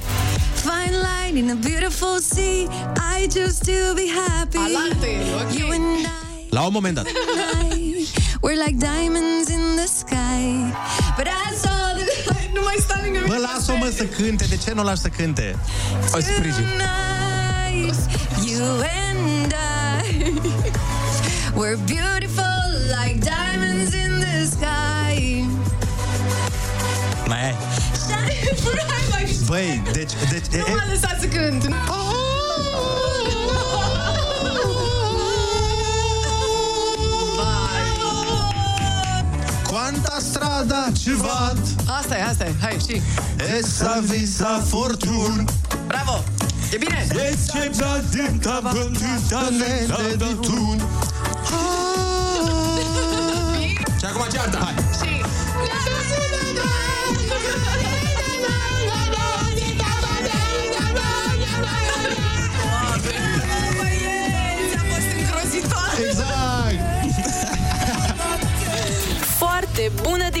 [0.54, 2.92] Fine line in a beautiful sea.
[3.18, 4.56] I just to be happy.
[4.56, 5.58] Alante, ok.
[5.58, 6.06] You and
[6.50, 7.06] La un moment dat.
[8.38, 10.72] I, we're like diamonds in the sky.
[11.16, 12.04] But I saw the.
[12.52, 15.08] Nu mai sta lângă Bă, lasă-o mă să cânte, de ce nu o lași să
[15.08, 15.56] cânte?
[16.14, 16.64] O sprijin.
[16.64, 17.96] Tonight,
[18.46, 18.64] you
[19.06, 20.32] and I.
[21.54, 22.62] We're beautiful
[22.98, 25.44] like diamonds in the sky.
[27.26, 27.56] Mai ai.
[28.10, 30.12] Hai mai Băi, deci...
[30.30, 31.68] deci Nu m-a lăsat să cânt.
[39.78, 42.52] Quanta strada ci vad Asta e, asta e.
[42.60, 43.02] Hai, și.
[43.58, 45.44] Essa visa fortun
[45.86, 46.24] Bravo!
[46.72, 47.06] E bine!
[47.10, 48.60] E ce già dinta
[49.28, 50.78] talente di tun
[53.98, 54.87] Și acum cearta, hai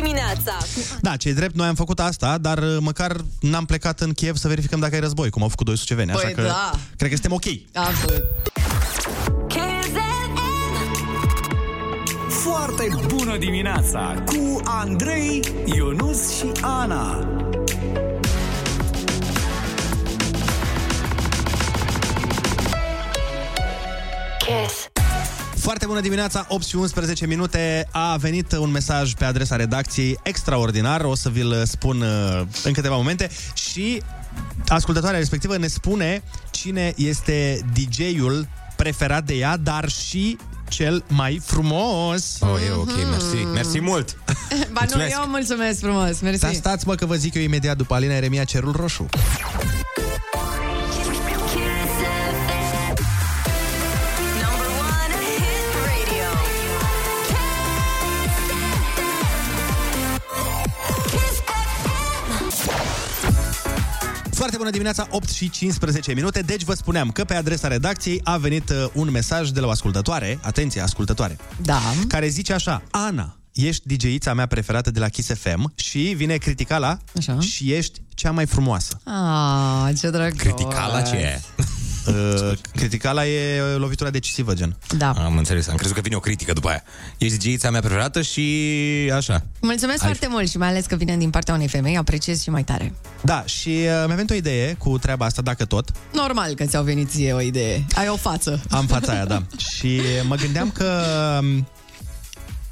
[0.00, 0.56] dimineața!
[1.00, 4.48] Da, ce drept, noi am făcut asta, dar uh, măcar n-am plecat în Kiev să
[4.48, 6.70] verificăm dacă e război, cum au făcut doi suceveni, așa Păi că da.
[6.96, 7.86] cred că suntem ok.
[7.86, 8.24] Absolut.
[12.28, 17.26] Foarte bună dimineața cu Andrei, Ionus și Ana.
[24.38, 24.97] Kiss.
[25.68, 27.88] Foarte bună dimineața, 8 și 11 minute.
[27.90, 32.96] A venit un mesaj pe adresa redacției extraordinar, o să vi-l spun uh, în câteva
[32.96, 34.02] momente și
[34.68, 42.38] ascultătoarea respectivă ne spune cine este DJ-ul preferat de ea, dar și cel mai frumos.
[42.40, 43.44] Oh, e ok, mersi.
[43.52, 44.16] Mersi mult.
[44.72, 46.40] Ba nu, eu mulțumesc frumos, mersi.
[46.40, 49.08] Dar stați mă că vă zic eu imediat după Alina Eremia Cerul Roșu.
[64.56, 66.40] Bună dimineața, 8 și 15 minute.
[66.40, 69.70] Deci vă spuneam că pe adresa redacției a venit uh, un mesaj de la o
[69.70, 71.80] ascultătoare, atenție, ascultătoare, Da.
[72.08, 76.98] care zice așa, Ana, ești DJ-ița mea preferată de la Kiss FM și vine criticala
[77.16, 77.40] Așa.
[77.40, 79.00] și ești cea mai frumoasă.
[79.04, 80.38] Ah, ce drăguț.
[80.38, 81.40] Criticala ce e?
[82.08, 84.76] Uh, criticala e lovitura decisivă, gen.
[84.96, 85.10] Da.
[85.10, 86.82] Am înțeles, am crezut că vine o critică după aia.
[87.18, 88.42] Ești DJ-ița mea preferată și
[89.14, 89.42] așa.
[89.60, 92.50] Mulțumesc Ai- foarte mult și mai ales că vine din partea unei femei, apreciez și
[92.50, 92.94] mai tare.
[93.20, 95.90] Da, și uh, mi-a venit o idee cu treaba asta, dacă tot.
[96.12, 97.84] Normal că ți-au venit ție o idee.
[97.94, 98.62] Ai o față.
[98.70, 99.42] Am fața aia, da.
[99.74, 101.02] Și mă gândeam că...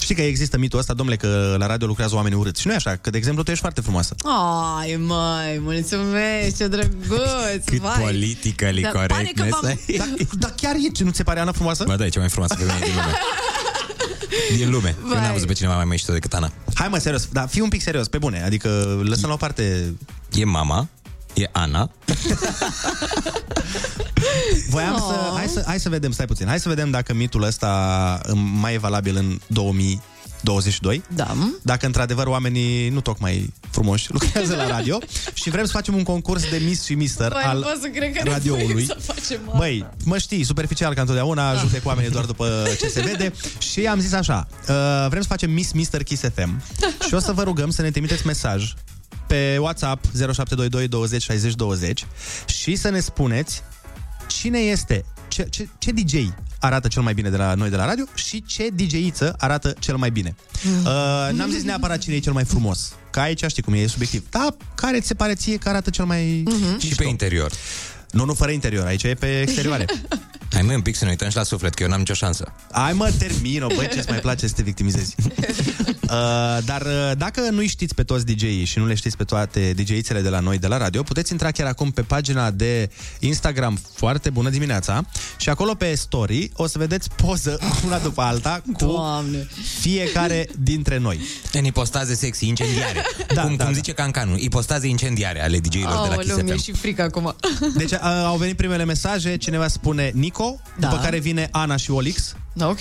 [0.06, 2.60] um, Știi că există mitul ăsta, domnule, că la radio lucrează oameni urâți.
[2.60, 4.14] Și nu e așa, că, de exemplu, tu ești foarte frumoasă.
[4.78, 8.00] Ai, mai, mulțumesc, ce drăguț, Cât vai.
[8.00, 9.96] politically Dar pare corect că ne v-am- stai.
[9.98, 11.84] Dar da, chiar e, ce nu ți se pare Ana frumoasă?
[11.86, 13.12] Ba da, e cea mai frumoasă femeie din lume.
[14.56, 14.94] Din lume.
[15.02, 15.20] Eu Vai.
[15.20, 16.52] n-am văzut pe cineva mai mișto decât Ana.
[16.74, 18.68] Hai mă, serios, da, fii un pic serios, pe bune, adică
[19.02, 19.94] lăsăm la o parte...
[20.32, 20.88] E mama,
[21.34, 21.90] e Ana.
[24.70, 25.00] Voiam Oh.
[25.08, 25.25] să, hai
[25.60, 25.62] să...
[25.66, 29.16] Hai să vedem, stai puțin, hai să vedem dacă mitul ăsta um, mai e valabil
[29.16, 31.02] în 2022.
[31.14, 31.34] Da.
[31.62, 34.98] Dacă într-adevăr oamenii nu tocmai frumoși lucrează la radio
[35.42, 37.88] și vrem să facem un concurs de Miss și Mister Băi, nu al pot să
[37.88, 38.72] cred că ne radioului.
[38.72, 39.56] voim să facem asta.
[39.58, 41.58] Băi, mă știi, superficial ca întotdeauna, Da.
[41.58, 43.32] judec oamenii doar după ce se vede
[43.70, 46.62] și am zis așa, uh, vrem să facem Miss Mister Kiss FM
[47.06, 48.74] și o să vă rugăm să ne trimiteți mesaj
[49.26, 52.06] pe WhatsApp 0722 20 60 20
[52.46, 53.62] și să ne spuneți
[54.26, 55.04] cine este,
[55.37, 56.14] ce, ce, ce DJ
[56.61, 59.96] arată cel mai bine de la noi de la radio și ce DJ-iță arată cel
[59.96, 60.35] mai bine.
[60.64, 63.87] Uh, n-am zis neapărat cine e cel mai frumos, că aici știi cum e, e
[63.87, 64.25] subiectiv.
[64.31, 66.42] Da, care ți se pare ție că arată cel mai...
[66.79, 67.53] Și pe interior.
[68.11, 69.85] Nu, nu fără interior, aici e pe exterioare.
[70.52, 72.52] Hai mă un pic să ne uităm și la suflet, că eu n-am nicio șansă.
[72.70, 75.14] Ai mă, termin-o, băi, ce-ți mai place să te victimizezi.
[76.06, 76.12] Uh,
[76.64, 80.20] dar uh, dacă nu știți pe toți DJ-ii și nu le știți pe toate DJ-ițele
[80.20, 84.30] de la noi, de la radio, puteți intra chiar acum pe pagina de Instagram Foarte
[84.30, 85.04] Bună Dimineața
[85.37, 89.48] și acolo pe story o să vedeți poză una după alta cu Doamne.
[89.80, 91.20] fiecare dintre noi.
[91.52, 93.04] În ipostaze sexy, incendiare.
[93.35, 93.78] Da, cum, da, cum da.
[93.78, 96.62] zice Cancanul, ipostaze incendiare ale DJ-ilor de la Kiss Aoleu, mi-e FM.
[96.62, 97.37] și frică acum.
[97.76, 100.36] Deci uh, au venit primele mesaje, cineva spune Nico,
[100.79, 100.88] Da.
[100.88, 102.35] după care vine Ana și Olix.
[102.53, 102.81] Da, ok.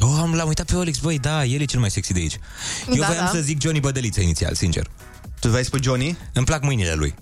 [0.00, 2.38] Oh, am, l-am uitat pe Olix, băi, da, el e cel mai sexy de aici.
[2.88, 3.30] Eu Da, voiam da.
[3.30, 4.86] să zic Johnny Bădăliță inițial, sincer.
[5.40, 6.16] Tu vei spune Johnny?
[6.32, 7.14] Îmi plac mâinile lui.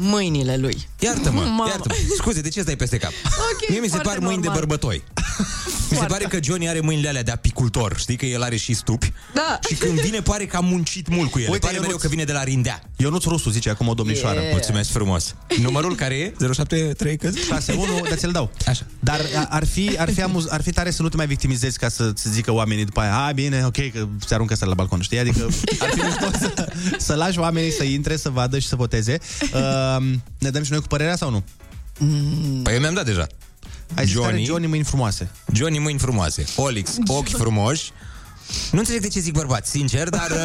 [0.00, 0.88] Mâinile lui.
[0.98, 1.64] Iartă-mă, Mamă.
[1.68, 1.94] iartă-mă.
[2.16, 3.10] Scuze, de ce stai peste cap?
[3.52, 4.66] Ok, Mie mi se foarte par mâini de normal.
[4.66, 5.02] bărbătoi.
[5.90, 7.94] Mi se pare că Johnny are mâinile alea de apicultor.
[7.98, 9.12] Știi că el are și stupi?
[9.34, 9.58] Da.
[9.68, 11.46] Și când vine pare că a muncit mult cu el.
[11.50, 11.86] Uite, pare Ionuț.
[11.86, 12.82] mereu că vine de la Rindea.
[12.96, 14.38] Ionuț Rusu zice acum o domnișoară.
[14.40, 14.52] Yeah.
[14.52, 15.34] Mulțumesc frumos.
[15.60, 16.32] Numărul care e?
[16.52, 17.34] 073 cât?
[17.38, 17.38] 6-1,
[18.08, 18.50] dar ți-l dau.
[18.66, 18.86] Așa.
[19.00, 21.78] Dar a- ar fi, ar, fi amuz, ar fi tare să nu te mai victimizezi
[21.78, 24.74] ca să ți zică oamenii după aia, a, bine, ok, că se aruncă să la
[24.74, 25.18] balcon, știi?
[25.18, 29.18] Adică ar fi mișto să, să lași oamenii să intre, să vadă și să voteze.
[29.42, 29.50] Uh,
[30.38, 31.44] ne dăm și noi cu părerea sau nu?
[32.62, 33.26] Păi eu mi-am dat deja.
[33.94, 34.30] Ai zis Johnny.
[34.30, 34.44] Johnny.
[34.44, 35.30] Johnny mâini frumoase.
[35.52, 36.44] Johnny mâini frumoase.
[36.56, 37.92] Olix, ochi frumoși.
[38.70, 40.30] Nu înțeleg de ce zic bărbați, sincer, dar...
[40.30, 40.36] Uh,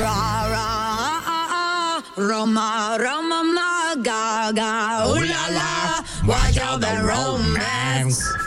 [0.00, 0.66] Ra, ra,
[1.26, 8.43] ah, ah, Roma, Roma, ma, ga, ga, ooh la la, watch out the romance.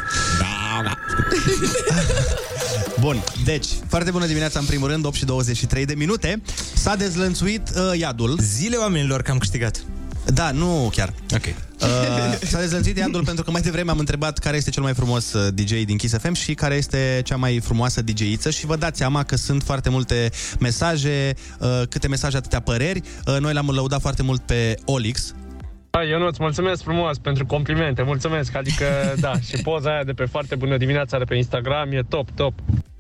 [3.00, 6.42] Bun, deci, foarte bună dimineața în primul rând, 8 și 23 de minute.
[6.74, 8.38] S-a dezlănțuit uh, iadul.
[8.42, 9.84] Zile oamenilor că am câștigat.
[10.26, 11.14] Da, nu chiar.
[11.36, 11.46] Ok.
[11.46, 15.34] Uh, s-a dezlănțuit iadul pentru că mai devreme am întrebat care este cel mai frumos
[15.34, 18.98] uh, DJ din Kiss FM și care este cea mai frumoasă DJ-iță și vă dați
[18.98, 23.02] seama că sunt foarte multe mesaje, uh, câte mesaje, atâtea păreri.
[23.26, 25.34] Uh, noi l-am lăudat foarte mult pe Olix,
[25.98, 28.86] Hai, Ionuț, mulțumesc frumos pentru complimente, mulțumesc, adică,
[29.20, 32.54] da, și poza aia de pe foarte bună dimineața de pe Instagram e top, top.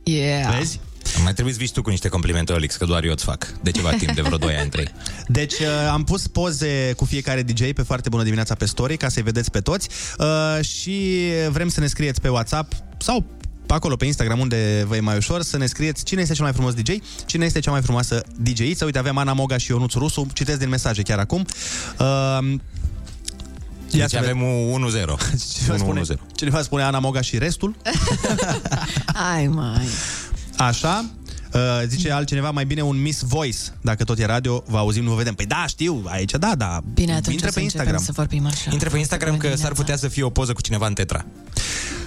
[0.03, 0.55] Yeah.
[0.57, 0.79] vezi?
[1.23, 3.47] Mai trebuie să vii tu cu niște complimente, Olix, că doar eu îți fac.
[3.61, 4.87] De ceva timp, de vreo 2 ani, 3.
[5.27, 9.09] Deci uh, am pus poze cu fiecare DJ pe foarte bună dimineața pe story ca
[9.09, 13.25] să-i vedeți pe toți uh, și vrem să ne scrieți pe WhatsApp sau
[13.67, 16.43] pe acolo pe Instagram unde vă e mai ușor să ne scrieți cine este cel
[16.43, 18.85] mai frumos DJ, cine este cea mai frumoasă DJ-iță.
[18.85, 21.45] Uite, avem Ana Moga și Ionuț Rusu, citesc din mesaje chiar acum.
[21.99, 22.55] Uh,
[23.91, 24.37] ia Deci să vedem.
[24.37, 24.93] avem un 1-0.
[25.55, 26.05] Cineva spune, 1-1-0.
[26.35, 27.75] cineva spune Ana Moga și restul.
[29.33, 29.87] Ai, mai.
[30.57, 31.05] Așa.
[31.53, 35.09] Uh, zice altcineva mai bine un Miss Voice Dacă tot e radio, vă auzim, nu
[35.09, 37.63] vă vedem Păi da, știu, aici da, da Bine, atunci Intră o să pe începem
[37.63, 38.69] Instagram să vorbim așa.
[38.71, 41.25] Intră pe Instagram că s-ar putea să fie o poză cu cineva în tetra.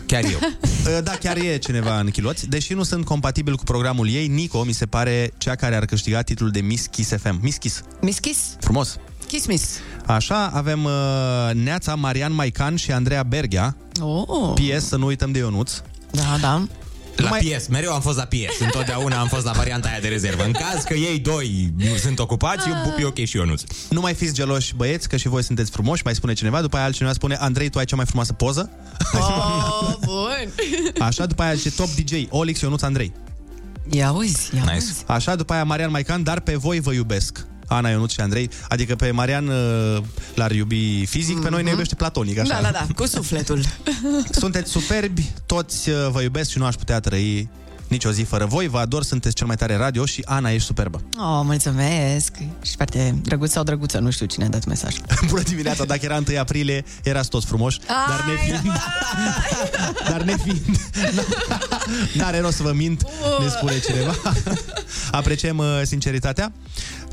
[0.06, 0.38] Chiar eu.
[0.86, 2.48] Uh, Da, chiar e cineva în chiloți.
[2.48, 6.22] Deși nu sunt compatibil cu programul ei, Nico mi se pare cea care ar câștiga
[6.22, 7.38] titlul de Miss Kiss FM.
[7.42, 7.82] Miss Kiss.
[8.00, 8.40] Miss Kiss?
[8.60, 8.96] Frumos.
[9.26, 9.64] Kiss Miss.
[10.14, 10.92] Așa, avem uh,
[11.52, 13.76] Neața, Marian Maican și Andreea Berghea.
[14.00, 14.52] Oh.
[14.54, 15.72] PS, să nu uităm de Ionuț.
[16.10, 16.66] Da, da.
[17.16, 18.58] La pies, mereu am fost la pies.
[18.60, 20.44] Întotdeauna am fost la varianta aia de rezervă.
[20.44, 23.62] În caz că ei doi nu sunt ocupați, eu pupi ok și Ionuț.
[23.90, 26.84] Nu mai fiți geloși, băieți, că și voi sunteți frumoși, mai spune cineva, după aia
[26.84, 28.70] altcineva spune, Andrei, tu ai cea mai frumoasă poză?
[29.12, 30.52] Oh, bun.
[30.98, 33.12] Așa, după aia zice top DJ, Olix, Ionuț, Andrei.
[33.90, 34.76] Ia uzi, ia nice.
[34.76, 35.04] uzi.
[35.06, 37.46] Așa, după aia Marian Maican, dar pe voi vă iubesc.
[37.72, 38.50] Ana, Ionuț și Andrei.
[38.68, 40.02] Adică pe Marian uh,
[40.34, 42.54] l-ar iubi fizic, pe noi ne iubește platonic, așa.
[42.54, 43.64] Da, da, da, cu sufletul.
[44.30, 47.48] Sunteți superbi, toți uh, vă iubesc și nu aș putea trăi
[47.90, 48.68] nici o zi fără voi.
[48.68, 51.00] Vă ador, sunteți cel mai tare radio și Ana, ești superbă.
[51.16, 52.32] Oh, mulțumesc.
[52.62, 54.96] Și foarte drăguț sau drăguță, nu știu cine a dat mesaj.
[55.28, 58.72] Bună dimineața, dacă era 1 aprilie, erați toți frumoși, dar ne fiind...
[60.10, 60.76] dar ne fiind...
[62.18, 63.06] N-are rost să vă mint,
[63.40, 64.14] ne spune cineva.
[65.10, 66.52] Apreciem uh, sinceritatea.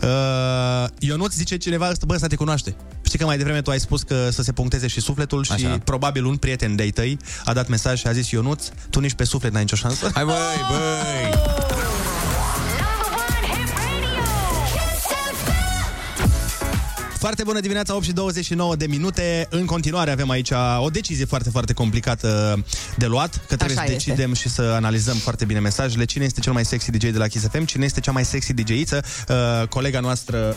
[0.04, 2.76] Uh, Ionuț zice cineva, bă, ăsta te cunoaște.
[3.02, 5.78] Știi că mai devreme tu ai spus că să se puncteze și sufletul și Așa.
[5.84, 9.24] probabil un prieten de-ai tăi a dat mesaj și a zis Ionuț, tu nici pe
[9.24, 10.12] suflet n-ai nicio șansă.
[10.14, 10.36] Hai băi,
[10.70, 11.36] băi!
[17.20, 19.48] Foarte bună dimineața, 8 și 29 de minute.
[19.50, 20.50] În continuare avem aici
[20.80, 22.64] o decizie foarte, foarte complicată
[22.98, 24.10] de luat, că trebuie Așa să este.
[24.10, 26.06] decidem și să analizăm foarte bine mesajele.
[26.06, 28.54] Cine este cel mai sexy DJ de la Kiss FM, cine este cea mai sexy
[28.54, 29.04] DJ-iță.
[29.30, 30.56] Uh, colega noastră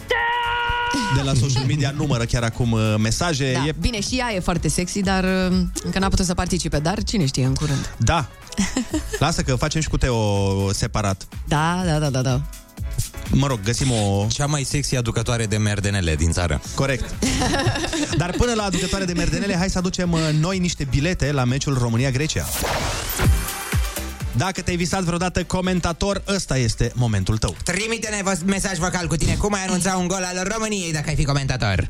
[1.16, 3.52] de la social media numără chiar acum uh, mesaje.
[3.52, 3.66] Da.
[3.66, 3.74] E...
[3.80, 7.26] Bine, și ea e foarte sexy, dar uh, încă n-a putut să participe, dar cine
[7.26, 7.94] știe în curând.
[7.96, 8.28] Da.
[9.18, 11.28] Lasă că facem și cu Teo separat.
[11.48, 12.40] Da, da, da, da, da.
[13.30, 14.26] Mă rog, găsim o...
[14.28, 16.60] Cea mai sexy aducătoare de merdenele din țară.
[16.74, 17.14] Corect.
[18.16, 21.78] Dar până la aducătoare de merdenele, hai să aducem uh, noi niște bilete la meciul
[21.78, 22.46] România-Grecia.
[24.36, 27.56] Dacă te-ai visat vreodată comentator, ăsta este momentul tău.
[27.64, 29.34] Trimite-ne vo- mesaj vocal cu tine.
[29.34, 31.88] Cum ai anunța un gol al României dacă ai fi comentator?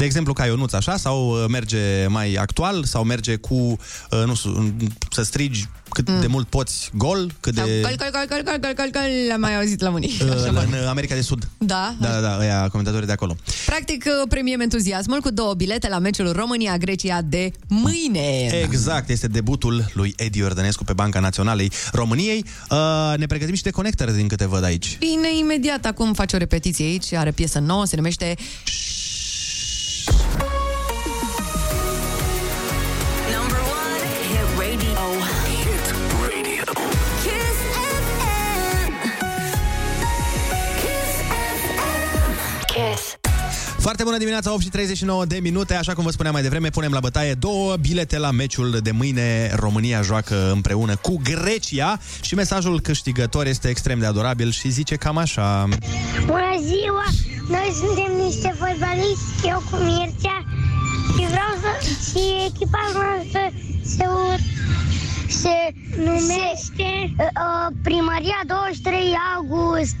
[0.00, 4.34] De exemplu, ca Ionuț, așa, sau uh, merge mai actual, sau merge cu, uh, nu
[4.34, 4.74] știu,
[5.10, 7.60] să strigi cât de mult poți gol, cât de...
[7.60, 10.16] Sau Gol, gol, gol, gol, gol, gol, gol, l-am mai auzit la unii.
[10.22, 10.86] uh, Așa, în bă.
[10.88, 11.48] America de Sud.
[11.58, 13.36] Da, Da, da, da, ăia comentatorii de acolo.
[13.66, 18.46] Practic, uh, premiem entuziasmul cu două bilete la meciul România-Grecia de mâine.
[18.62, 22.44] Exact, este debutul lui Edi Iordănescu pe Banca Naționalei României.
[22.70, 24.96] Uh, ne pregătim și de conectări din câte văd aici.
[24.98, 28.34] Bine, imediat acum face o repetiție aici, are piesă nouă, se numește
[30.08, 30.59] Number
[43.90, 45.74] Foarte bună dimineața, 8 și 39 de minute.
[45.74, 49.52] Așa cum vă spuneam mai devreme, punem la bătaie două bilete la meciul de mâine.
[49.54, 55.16] România joacă împreună cu Grecia și mesajul câștigător este extrem de adorabil și zice cam
[55.16, 55.68] așa.
[56.26, 57.04] Bună ziua!
[57.48, 60.44] Noi suntem niște fotbaliști, eu cu Mircea
[61.14, 61.70] și vreau să...
[62.10, 63.42] și echipa noastră
[63.82, 64.44] se, ur-
[65.30, 69.96] se numește uh, Primăria 23 August.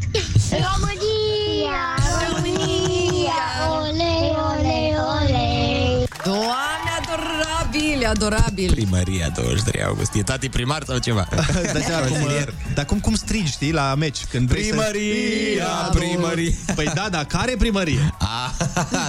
[0.50, 1.82] România!
[2.26, 3.40] România!
[3.80, 4.14] Ole,
[4.50, 5.89] ole, ole!
[6.24, 8.70] Doamne, adorabil, adorabil.
[8.72, 10.14] Primăria 23 august.
[10.14, 11.28] E tati primar sau ceva?
[11.72, 12.28] Dai seama cum,
[12.74, 14.18] dar cum, cum strigi, știi, la meci?
[14.30, 16.54] Când vrei să- Primăria, primărie.
[16.74, 18.14] Păi da, da, care primărie?
[18.18, 18.50] Ah,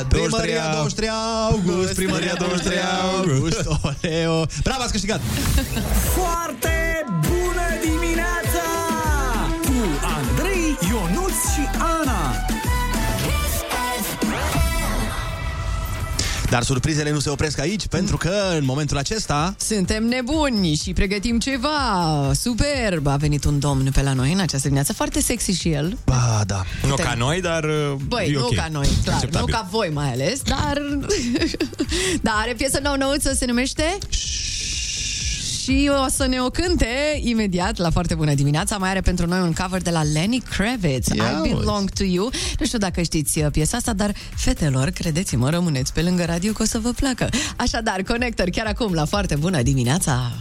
[0.07, 1.09] Primăria 23
[1.49, 2.77] august, primăria 23
[3.11, 4.45] august, oleo.
[4.63, 5.21] Bravo, ați câștigat!
[6.15, 8.65] Foarte bună dimineața!
[9.61, 9.75] Cu
[10.17, 11.63] Andrei, Ionuț și
[12.01, 12.45] Ana.
[16.51, 19.55] Dar surprizele nu se opresc aici, pentru că în momentul acesta...
[19.57, 23.07] Suntem nebuni și pregătim ceva superb.
[23.07, 25.97] A venit un domn pe la noi în această dimineață, foarte sexy și el.
[26.05, 26.63] Ba, da.
[26.87, 28.55] Nu ca noi, dar uh, Băi, e nu ok.
[28.55, 29.47] ca noi, clar, Acceptabil.
[29.47, 30.81] nu ca voi mai ales, dar...
[32.21, 33.97] dar are piesă nouă-nouță, se numește...
[35.71, 38.77] Și o să ne o cânte imediat la foarte bună dimineața.
[38.77, 42.29] Mai are pentru noi un cover de la Lenny Kravitz, Ia I Belong to You.
[42.59, 46.61] Nu știu dacă știți uh, piesa asta, dar fetelor, credeți-mă, rămâneți pe lângă radio că
[46.61, 47.29] o să vă placă.
[47.55, 50.31] Așadar, Connector chiar acum la foarte bună dimineața.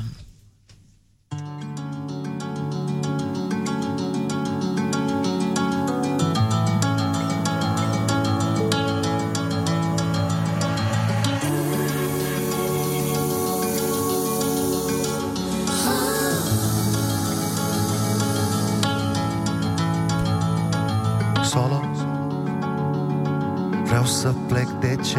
[25.01, 25.19] Plec de ce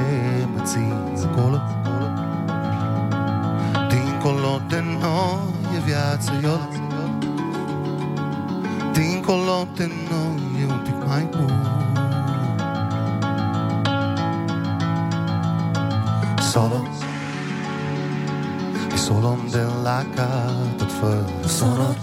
[0.54, 0.94] mă ții
[1.26, 1.62] acolo
[3.90, 6.68] Dincolo de noi e viață, iolo
[8.94, 11.54] Dincolo de noi e un pic mai bun.
[16.52, 16.88] Solo.
[18.94, 20.30] E solo de la ca
[20.78, 21.96] tot fără sonor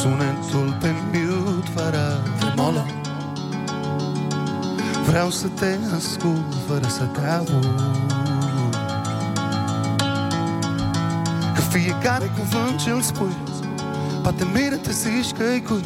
[0.00, 3.03] sunetul pe mute fără tremolă
[5.14, 7.82] Vreau să te ascult fără să te aud.
[11.54, 13.36] Că fiecare cuvânt ce-l spui
[14.22, 15.84] Poate mire te zici că-i cui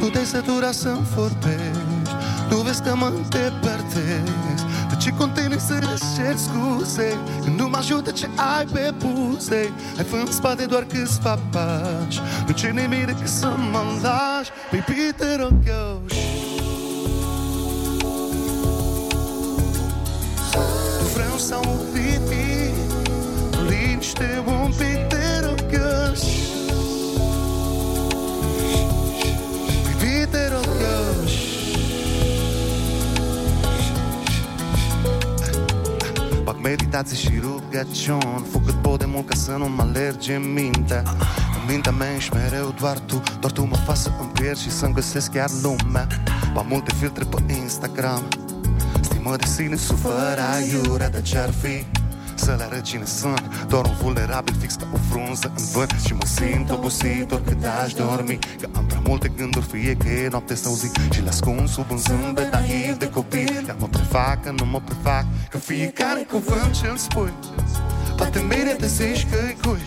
[0.00, 2.12] Nu te sătura să-mi vorbești
[2.50, 7.76] Nu vezi că mă îndepărtez De ce continui să îți cer scuze Când nu mă
[7.76, 9.72] ajută ce ai pe buze?
[9.98, 15.12] Ai fă în spate doar câțiva pași Nu ce nimic decât să mă lași Baby,
[15.16, 16.05] te rog eu
[21.48, 22.74] Nu vreau să aud nimic
[23.68, 26.12] Liniște un pic, te rog eu
[29.82, 31.24] Baby, te rog eu
[36.44, 41.02] Fac meditații și rugăciuni Făc cât pot de mult ca să nu mă alerge mintea
[41.54, 44.70] În mintea mea ești mereu doar tu Doar tu mă faci să îmi pierd și
[44.70, 46.06] să-mi găsesc chiar lumea.
[46.52, 48.22] Ba multe filtre pe Instagram
[49.26, 51.84] Stimă de sine sufără aiurea de ce-ar fi?
[52.34, 55.94] Să le arăt cine sunt Doar un vulnerabil fix ca o frunză în vânt.
[56.06, 60.28] Și mă simt obosit oricât aș dormi Că am prea multe gânduri, fie că e
[60.28, 60.90] noapte sau zi.
[61.12, 63.64] Și le ascund sub un zâmbet naiv de copil.
[63.66, 67.32] Că mă prefac, că nu mă prefac Că fiecare cuvânt ce-l spui
[68.16, 69.82] Poate mine te zici că-i cui.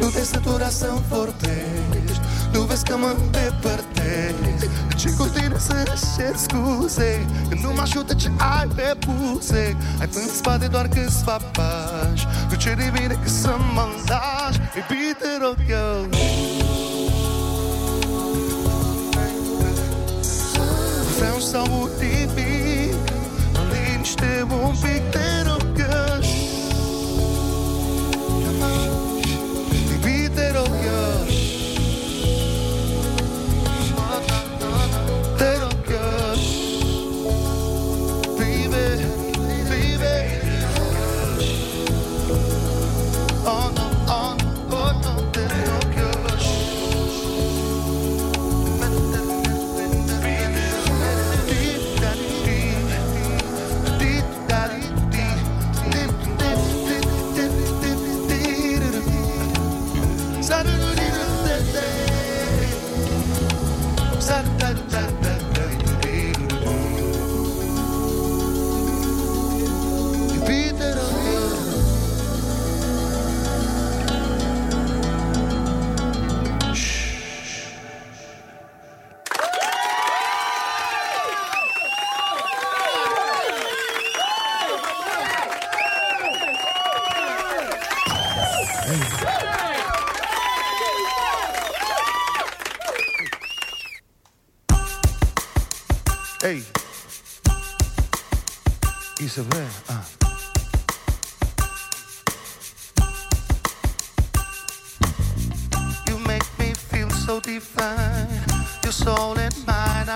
[0.00, 1.73] Nu te sătura să-mi vorbești
[2.54, 7.26] Nu vezi că mă îndepărtezi De ce continui să-și cer scuze?
[7.48, 12.26] Când nu mă ajută ce ai pe buze Ai în spate doar câțiva pași.
[12.50, 16.08] Nu ce de bine că să mă lași Baby, te rog eu.
[21.18, 22.94] Vreau să aud nimic
[23.72, 25.63] Liniște un pic, te rog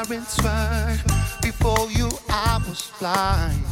[0.09, 3.63] Before you, I was blind.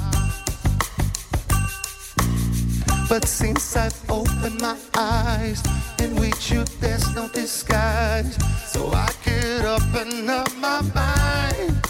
[3.08, 5.62] But since I've opened my eyes,
[5.98, 8.36] and with you, there's no disguise.
[8.66, 11.82] So I could open up my mind.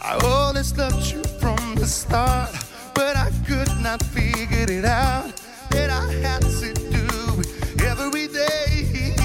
[0.00, 2.54] I always loved you from the start,
[2.94, 5.32] but I could not figure it out
[5.70, 7.42] that I had to do
[7.84, 9.16] every day.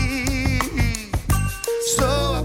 [1.98, 2.39] So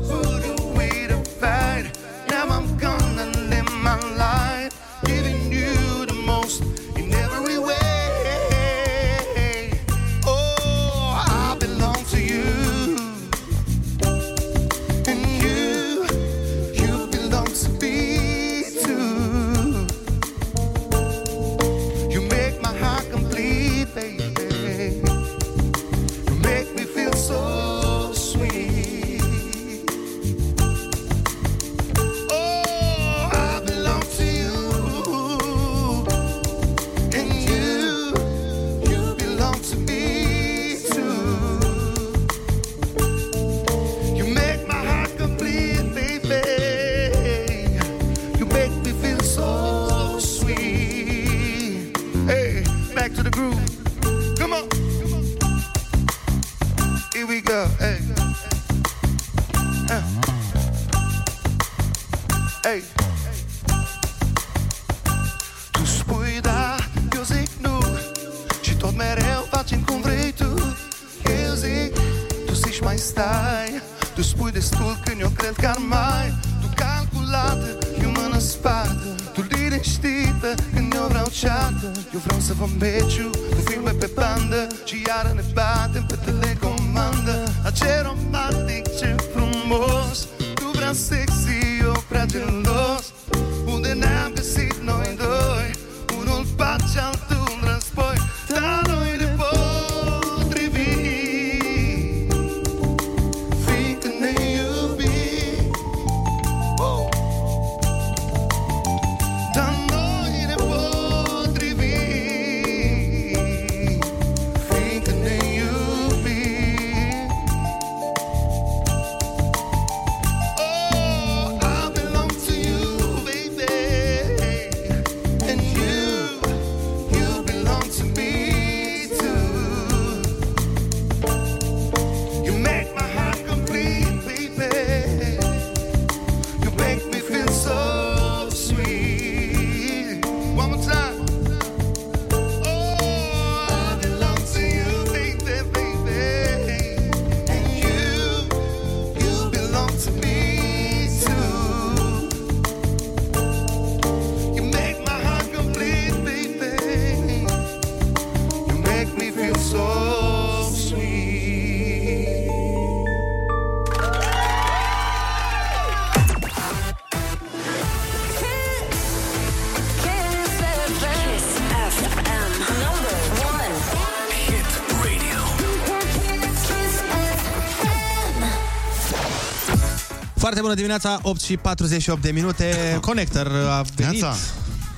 [180.45, 182.99] Foarte bună dimineața, 8 și 48 de minute.
[183.01, 184.21] Connector a venit.
[184.21, 184.37] Neața.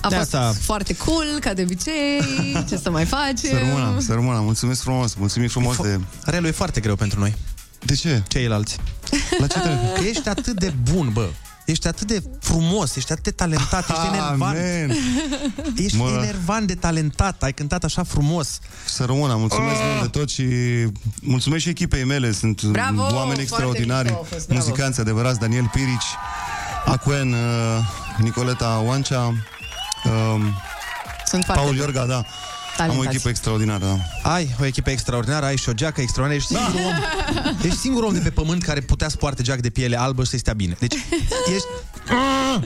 [0.01, 0.53] A fost Neața.
[0.61, 2.21] foarte cool, ca de obicei.
[2.69, 3.51] Ce să mai facem?
[3.51, 4.41] Să rămână, să rămână.
[4.41, 6.01] Mulțumesc frumos, mulțumim frumos de...
[6.25, 7.35] Relu e foarte greu pentru noi.
[7.79, 8.23] De ce?
[8.29, 8.77] Ceilalți.
[9.39, 9.93] La ce trebuie?
[9.95, 11.29] Că ești atât de bun, bă.
[11.67, 14.57] Ești atât de frumos, ești atât de talentat, ești enervant.
[14.57, 14.97] Amen.
[15.77, 16.09] Ești Mă.
[16.23, 18.59] enervant de talentat, ai cântat așa frumos.
[18.87, 20.45] Să rămână, mulțumesc mult de tot și
[21.21, 22.33] mulțumesc și echipei mele.
[22.33, 24.63] Sunt Bravo, oameni foarte extraordinari, mișto a fost, bravo.
[24.65, 26.07] muzicanți adevărați, Daniel Pirici,
[26.85, 27.39] Acuen, uh,
[28.19, 30.43] Nicoleta Oancea, um,
[31.27, 32.25] Sunt foarte Paul Iorga, da.
[32.79, 33.15] Am o talentați.
[33.15, 33.85] echipă extraordinară,
[34.23, 34.31] da.
[34.33, 38.15] Ai o echipă extraordinară, ai și o geacă extraordinară, ești singurul om, ești singurul om
[38.15, 40.77] de pe pământ care putea să poarte geac de piele albă și să-i stea bine.
[40.81, 40.95] Deci,
[41.55, 41.67] ești...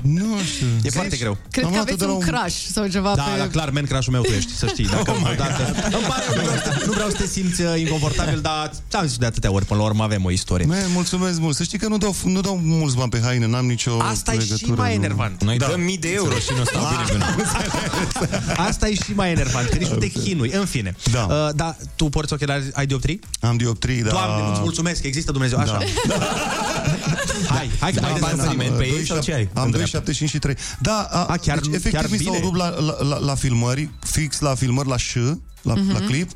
[0.03, 0.67] Nu știu.
[0.83, 1.37] E foarte greu.
[1.51, 3.39] Cred Am că luat-o aveți de la un un- crash sau ceva Da, pe...
[3.39, 4.85] da, clar, man crush-ul meu tu ești, să știi.
[4.87, 5.63] Dacă oh odată...
[5.85, 9.07] Îmi pare rău, nu vreau, să, nu vreau să te simți uh, inconfortabil, dar ți-am
[9.07, 10.67] zis de atâtea ori, până la urmă avem o istorie.
[10.67, 11.57] Man, mulțumesc mult.
[11.57, 14.39] Să știi că nu dau, nu dau mulți bani pe haine, n-am nicio Asta e
[14.39, 14.81] și legătură.
[14.81, 15.03] mai nu.
[15.05, 15.43] enervant.
[15.45, 15.67] Noi Da.
[15.67, 18.41] dăm mii de euro și nu stau bine pe noi.
[18.57, 20.51] Asta e și mai enervant, că nici nu te chinui.
[20.51, 20.97] În fine.
[21.11, 21.23] Da.
[21.31, 23.21] Uh, da, tu porți ochelari, ai dioptrii?
[23.41, 24.11] Am dioptrii, da.
[24.11, 25.59] Doamne, nu-ți mulțumesc, există Dumnezeu.
[25.59, 25.79] Așa.
[27.49, 28.39] Hai, hai că mai bani dezvoltăm.
[28.51, 29.49] supliment pe ei sau ce ai?
[29.55, 29.85] Am În
[30.25, 30.57] 2,75 și 3.
[30.81, 32.45] Da, a, A, chiar- deci, efectiv chiar mi s-au bine?
[32.45, 35.15] rupt la, la, la, la filmări, fix la filmări, la ș,
[35.63, 35.93] la, Mhm.
[35.93, 36.31] la clip.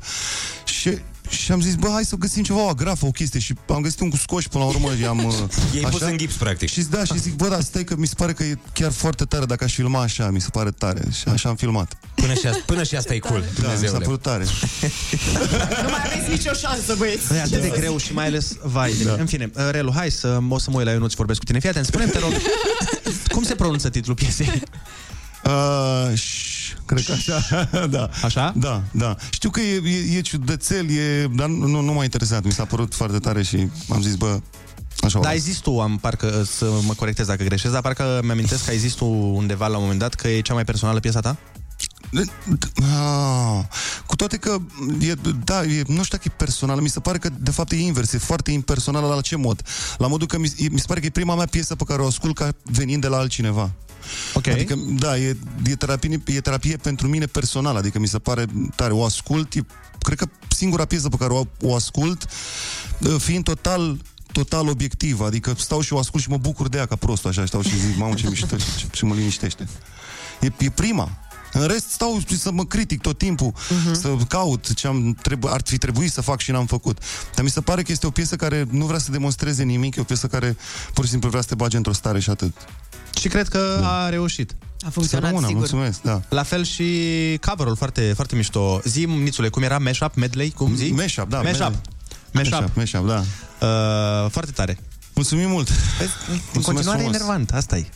[0.65, 0.99] Și
[1.29, 3.41] și am zis, bă, hai să găsim ceva, o agrafă, o chestie.
[3.41, 5.25] Și am găsit un cu scoși până la urmă și am...
[5.25, 5.35] uh,
[5.75, 6.69] I-ai pus în gips, practic.
[6.71, 9.25] Și da, și zic, bă, da, stai că mi se pare că e chiar foarte
[9.25, 11.03] tare dacă aș filma așa, mi se pare tare.
[11.13, 11.97] Și așa am filmat.
[12.15, 14.05] Până și asta, până și asta e cool, Da, mi s-a Dumnezeule.
[14.05, 14.45] părut tare.
[15.85, 17.33] Nu mai aveți nicio șansă, băieți.
[17.35, 19.11] E atât de greu și mai ales vai de mine.
[19.19, 21.59] În fine, uh, Relu, hai să o să mă uit la Ionuț vorbesc cu tine.
[21.59, 22.33] Fii atent, spune te rog,
[23.35, 24.63] cum se pronunță titlul piesei?
[25.45, 26.54] Uh, ș,
[26.87, 28.09] cred că așa, da.
[28.23, 28.53] Așa?
[28.57, 29.17] Da, da.
[29.31, 32.45] Știu că e, e, e ciudățel, e, dar nu, nu m-a interesat.
[32.45, 34.41] Mi s-a părut foarte tare și am zis, bă,
[35.01, 35.45] așa o Da, ai las.
[35.45, 38.93] zis tu, am parcă să mă corectez dacă greșesc, dar parcă mi-amintesc că ai zis
[38.93, 39.05] tu
[39.35, 41.37] undeva la un moment dat că e cea mai personală piesa ta?
[42.83, 43.65] Ah,
[44.07, 44.57] cu toate că,
[45.01, 45.15] e,
[45.45, 48.13] da, e, nu știu dacă e personală, mi se pare că de fapt e invers,
[48.13, 49.63] e foarte impersonală la ce mod?
[49.99, 52.03] La modul că mi, e- mi se pare că e prima mea piesă pe care
[52.03, 53.71] o ascult ca venind de la altcineva.
[54.35, 54.47] Ok.
[54.47, 55.37] Adică, da, e,
[55.67, 58.45] e, terapie, e terapie pentru mine personală, adică mi se pare
[58.77, 59.61] tare, o ascult, e,
[59.99, 62.27] cred că singura piesă pe care o, o ascult,
[63.01, 63.99] uh, fiind total
[64.33, 67.47] total obiectiv, adică stau și o ascult și mă bucur de ea ca prostul, așa,
[67.47, 69.69] stau și zic, mamă ce mișto și, și mă liniștește.
[70.41, 71.11] E, e prima.
[71.55, 73.93] În rest stau și să mă critic tot timpul, uh-huh.
[73.93, 76.99] să caut ce am trebu- ar fi trebuit să fac și n-am făcut.
[77.35, 80.01] Dar mi se pare că este o piesă care nu vrea să demonstreze nimic, e
[80.01, 80.57] o piesă care
[80.95, 82.53] pur și simplu vrea să te bage într-o stare și atât.
[83.21, 84.55] Și cred că a reușit.
[84.87, 85.61] A funcționat, Să rămână, sigur.
[85.61, 86.21] mulțumesc, da.
[86.29, 86.85] La fel și
[87.47, 88.81] cover-ul, foarte, foarte mișto.
[88.85, 89.79] Zim, Nițule, cum era?
[89.79, 90.93] Mashup, medley, cum zi?
[90.93, 91.61] Mashup, da, Mashup.
[91.61, 91.81] medley.
[92.33, 92.53] Mashup.
[92.53, 93.25] Mashup, mashup, da.
[93.67, 94.79] Uh, foarte tare.
[95.15, 95.69] Mulțumim mult!
[96.55, 97.15] În continuare frumos.
[97.15, 97.87] enervant, asta e.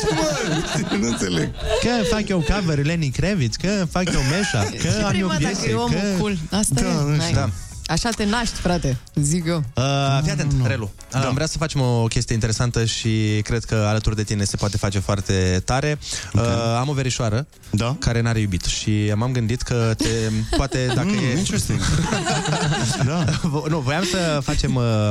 [1.00, 1.50] nu înțeleg.
[1.80, 5.28] Că fac eu cover Lenny Kravitz, că fac eu mashup, că Și am eu prima,
[5.28, 6.16] dacă piese, e omul că...
[6.18, 6.38] cool.
[6.50, 6.92] Asta Da, e.
[6.92, 7.20] nu Hai.
[7.20, 7.34] știu.
[7.34, 7.50] Da.
[7.86, 9.56] Așa te naști, frate, zic eu.
[9.74, 10.90] Uh, fii atent, Relu.
[11.14, 14.56] Uh, Am vrea să facem o chestie interesantă și cred că alături de tine se
[14.56, 15.98] poate face foarte tare.
[16.34, 16.42] Uh,
[16.78, 17.96] am o verișoară da?
[17.98, 20.08] care n-are iubit și m-am gândit că te,
[20.56, 21.38] poate dacă Mm, e...
[21.38, 21.80] interesting.
[23.06, 23.24] da.
[23.68, 25.10] Nu, voiam să facem, uh,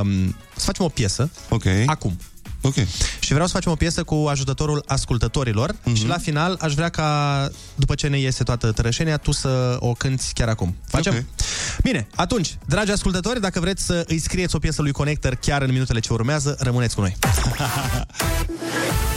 [0.56, 1.64] să facem o piesă Ok.
[1.86, 2.18] acum.
[2.66, 2.74] Ok.
[3.20, 5.94] Și vreau să facem o piesă cu ajutorul ascultătorilor Mhm.
[5.94, 9.92] și la final aș vrea ca, după ce ne iese toată tărășenia, tu să o
[9.92, 10.76] cânti chiar acum.
[10.86, 11.14] Facem?
[11.14, 11.22] Ok.
[11.82, 15.72] Bine, atunci, dragi ascultători, dacă vreți să îi scrieți o piesă lui Connector chiar în
[15.72, 17.16] minutele ce urmează, rămâneți cu noi.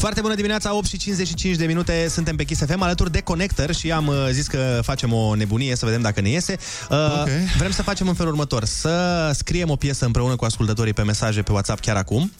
[0.00, 3.74] Foarte bună dimineața, 8 și 55 de minute, suntem pe Kiss FM alături de Connector
[3.74, 6.56] și am uh, zis că facem o nebunie să vedem dacă ne iese.
[6.90, 7.28] Uh, Ok.
[7.58, 11.42] Vrem să facem în felul următor, să scriem o piesă împreună cu ascultătorii pe mesaje
[11.42, 12.32] pe WhatsApp chiar acum.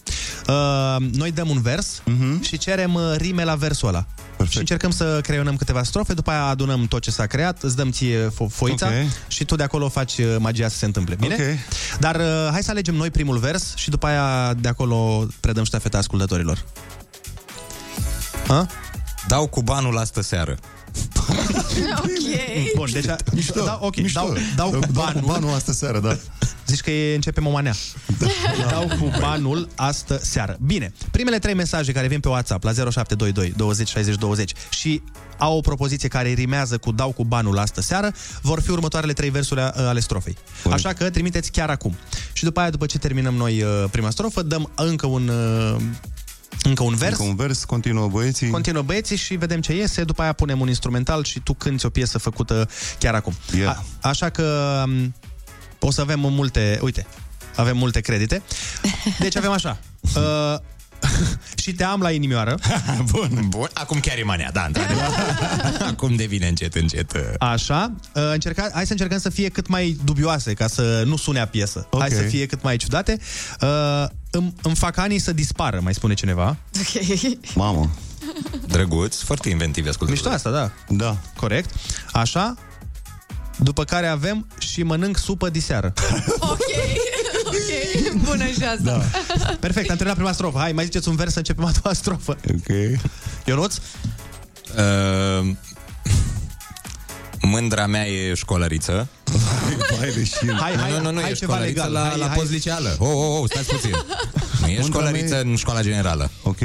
[0.48, 2.02] Uh, noi dăm un vers
[2.40, 4.06] și cerem uh, rime la versul ăla.
[4.48, 7.90] Și încercăm să creionăm câteva strofe, după aia adunăm tot ce s-a creat, îți dăm
[7.90, 8.92] ție fo- foița Ok.
[9.28, 11.16] și tu de acolo faci uh, magia să se întâmple.
[11.20, 11.34] Bine?
[11.38, 11.44] Ok.
[12.00, 15.98] Dar uh, hai să alegem noi primul vers și după aia de acolo predăm ștafeta
[15.98, 16.64] ascultătorilor.
[18.50, 18.66] Ha?
[19.28, 20.56] Dau cu banul astă seară.
[21.98, 22.74] ok.
[22.76, 23.04] Bun, deci...
[23.32, 24.20] Mișto, da, ok, mișto.
[24.20, 25.22] dau, dau, cu banul.
[25.26, 26.18] banul astă seară, da.
[26.66, 27.74] Zici că e, începe momanea.
[28.70, 30.56] Dau cu banul astă seară.
[30.60, 35.02] Bine, primele trei mesaje care vin pe WhatsApp la 0722 20 60 20 și
[35.38, 39.30] au o propoziție care rimează cu dau cu banul astă seară, vor fi următoarele trei
[39.30, 40.36] versuri a- ale strofei.
[40.70, 41.96] Așa că trimiteți chiar acum.
[42.32, 45.80] Și după aia, după ce terminăm noi uh, prima strofă, dăm încă un uh,
[46.62, 47.10] încă un vers.
[47.18, 48.50] Încă un vers, continuă băieții.
[48.50, 51.90] Continuă băieții și vedem ce iese, după aia punem un instrumental și tu cânti o
[51.90, 53.34] piesă făcută chiar acum.
[53.56, 53.76] Yeah.
[54.00, 55.14] A, așa că m,
[55.78, 57.06] o să avem multe, uite,
[57.56, 58.42] avem multe credite.
[59.18, 59.78] Deci avem așa.
[60.16, 60.58] Uh,
[61.62, 62.54] și te am la inimioară.
[63.10, 63.68] Bun, bun.
[63.72, 65.04] Acum chiar e mania, da, într-adevăr.
[65.90, 67.12] Acum devine încet, încet.
[67.12, 71.16] uh, Așa, uh, încerca, hai să încercăm să fie cât mai dubioase, ca să nu
[71.16, 71.86] sune a piesă.
[71.90, 72.00] Ok.
[72.00, 73.18] Hai să fie cât mai ciudate.
[73.60, 73.68] Uh,
[74.30, 76.56] îmi, îmi fac anii să dispară, mai spune cineva.
[76.78, 77.54] Ok.
[77.54, 77.90] Mamă.
[78.66, 80.12] Drăguț, foarte inventiv, ascultă.
[80.12, 80.70] Mișto asta, da.
[80.88, 81.16] Da.
[81.36, 81.70] Corect.
[82.12, 82.54] Așa.
[83.62, 85.92] După care avem și mănânc supă diseară.
[86.38, 86.60] Ok, ok,
[88.24, 89.06] bună și asta.
[89.38, 89.44] Da.
[89.60, 90.58] Perfect, am terminat prima strofă.
[90.58, 92.36] Hai, mai ziceți un vers să începem a doua strofă.
[92.54, 92.98] Ok.
[93.44, 93.76] Ionuț?
[94.76, 95.50] Uh,
[97.42, 99.08] mândra mea e școlăriță.
[99.98, 100.32] Hai de și...
[100.60, 101.92] Hai, hai, nu, nu, nu, hai e ceva școlăriță legal.
[102.02, 102.36] la, Hai, la hai.
[102.36, 102.96] post liceală.
[102.98, 103.90] Oh, oh, oh, stați puțin.
[104.60, 106.30] Nu e Mândra școlăriță mea e- în școala generală.
[106.42, 106.56] Ok,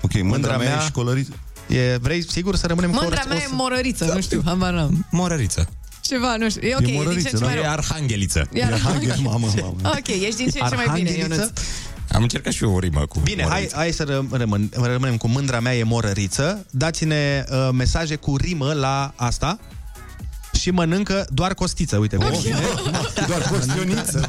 [0.00, 1.30] ok, mândra, Mândra mea, mea- e școlăriță.
[1.68, 5.06] E, vrei sigur să rămânem Mândra cu mea o- e morăriță, nu știu, habar n-am.
[5.10, 5.68] Morăriță.
[6.08, 6.68] Ceva, nu știu.
[6.68, 7.46] E ok, E e din ce morăriță, în ce da?
[7.46, 7.70] mai E rău.
[7.70, 8.48] arhangheliță.
[8.52, 9.16] E arhanghel.
[9.22, 9.74] Mamă, mamă.
[9.84, 11.34] Ok, ești din ce în ce mai bine, Arhangheliță?
[11.34, 11.50] Ionuț.
[12.12, 13.76] Am încercat și eu o rimă cu Bine, hai, morăriță.
[13.76, 16.66] hai să răm- rămân, rămânem cu mândra mea e morăriță.
[16.70, 19.58] Dați-ne uh, mesaje cu rimă la asta
[20.60, 21.96] și mănâncă doar costiță.
[21.96, 22.54] Uite, okay.
[23.28, 24.28] Doar costioniță.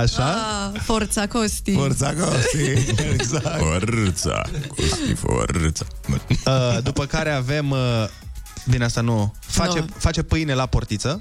[0.00, 0.24] Așa.
[0.72, 1.72] Ah, forța Costi.
[1.72, 2.62] Forța Costi.
[3.14, 3.58] Exact.
[3.58, 4.42] Forța.
[4.68, 5.84] Costi, forța.
[6.46, 7.70] Uh, după care avem...
[7.70, 7.78] Uh,
[8.68, 9.34] bine, asta nu.
[9.40, 9.86] Face, Nu.
[9.96, 11.20] face pâine la portiță.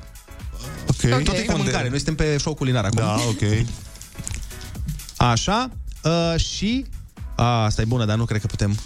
[0.88, 1.12] Ok.
[1.14, 1.24] Ok.
[1.24, 1.64] Tot e ca Unde?
[1.64, 1.90] mâncare.
[1.90, 2.98] Noi suntem pe show culinar acum.
[2.98, 3.66] Da, ok.
[5.18, 5.70] Așa.
[6.04, 6.86] Uh, și...
[7.36, 8.78] A, asta e bună, dar nu cred că putem...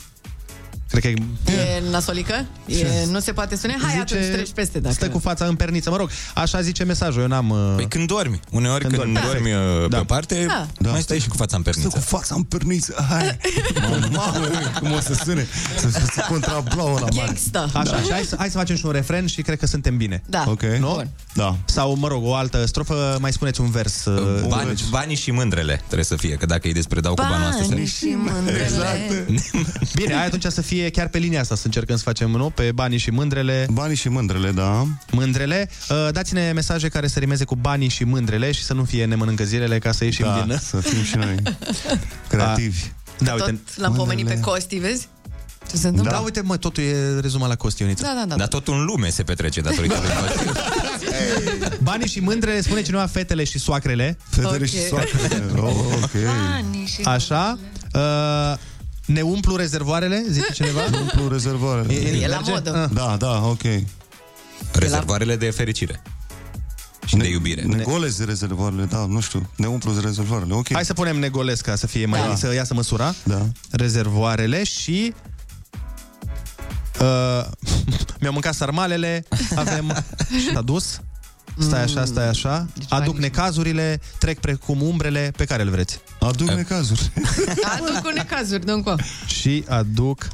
[0.94, 1.08] Cred că
[1.52, 1.54] e...
[1.54, 2.46] E nasolică?
[2.66, 3.78] E, nu se poate spune?
[3.82, 4.94] Hai atunci treci peste dacă...
[4.94, 6.10] Stă cu fața în perniță, mă rog.
[6.34, 7.50] Așa zice mesajul, eu n-am...
[7.50, 7.74] Uh...
[7.76, 8.39] Păi când dormi.
[8.52, 9.50] Uneori când, Când când dormi.
[9.50, 9.98] dormi, uh, Da.
[9.98, 10.46] pe parte,
[10.80, 10.89] Da.
[10.89, 11.98] mai stai și cu fața în Stă perniță.
[11.98, 13.06] cu fața în perniță.
[13.10, 13.38] Hai.
[13.82, 14.48] Mamă, mamă,
[14.80, 15.48] cum o să sune.
[15.80, 17.12] Să se contrablau la mare.
[17.26, 17.70] Gangsta.
[17.74, 20.24] Așa, și hai să, hai să facem și un refren și cred că suntem bine.
[20.30, 20.44] Da.
[20.48, 20.62] Ok.
[20.64, 20.91] Nu?
[20.94, 21.10] Bun.
[21.34, 21.58] Da.
[21.66, 24.06] Sau, mă rog, o altă strofă, mai spuneți un vers.
[24.06, 27.48] Uh, Bani, banii și mândrele trebuie să fie, că dacă e despre dau cu banul
[27.48, 27.66] astea.
[27.70, 28.64] Bani și mândrele.
[28.64, 29.30] Exact.
[29.96, 32.50] Bine, hai atunci să fie chiar pe linia asta, să încercăm să facem, nu?
[32.50, 33.68] Pe banii și mândrele.
[33.72, 34.88] Banii și mândrele, da.
[35.12, 35.70] Mândrele.
[35.90, 39.16] Uh, dați-ne mesaje care să rimeze cu banii și mândrele și să nu fie ne
[39.16, 40.58] mănâncă zilele ca să ieșim Da, din...
[40.64, 41.36] să fim și noi
[42.30, 42.84] creativi.
[43.20, 43.62] Da, Tot uite.
[43.76, 44.54] l-am pomenit pe Mândrele.
[44.56, 45.08] Costi, vezi?
[45.70, 46.12] Ce se întâmplă?
[46.12, 48.04] Da, uite, mă, totul e rezumat la costioniță.
[48.04, 48.36] Da, da, da.
[48.36, 50.52] Dar tot în lume se petrece datorită lui Costin.
[51.84, 54.18] Banii și mândrele, spune cineva fetele și soacrele.
[54.30, 54.66] Fetele Ok.
[54.66, 55.44] și soacrele.
[55.56, 55.70] Oh,
[56.04, 56.12] ok.
[56.52, 57.58] Banii și Așa.
[57.94, 58.02] Uh,
[59.06, 60.82] ne umplu rezervoarele, zice cineva.
[61.01, 61.93] Umplu rezervoarele.
[61.93, 62.51] E la merge?
[62.51, 62.76] modă.
[62.84, 62.89] Ah.
[62.93, 63.62] Da, da, ok.
[64.74, 66.01] Rezervoarele de fericire.
[67.06, 67.62] Și de iubire.
[67.62, 69.49] Ne golezi rezervoarele, da, nu știu.
[69.56, 70.74] Ne umplu rezervoarele, ok.
[70.74, 72.36] Hai să punem negolesc ca să fie mai Da.
[72.36, 73.14] să iasă măsura.
[73.24, 73.45] Da.
[73.72, 75.14] Rezervoarele și
[77.01, 77.45] uh,
[78.20, 79.26] mi-au mâncat sarmalele,
[79.56, 80.04] avem
[80.39, 80.99] și s-a dus.
[81.60, 82.66] Stai așa, stai așa.
[82.89, 85.99] Aduc necazurile, trec precum umbrele pe care le vreți.
[86.20, 87.12] Aduc necazuri.
[87.76, 88.99] Aduc cu necazuri, dă încă.
[89.26, 90.28] Și aduc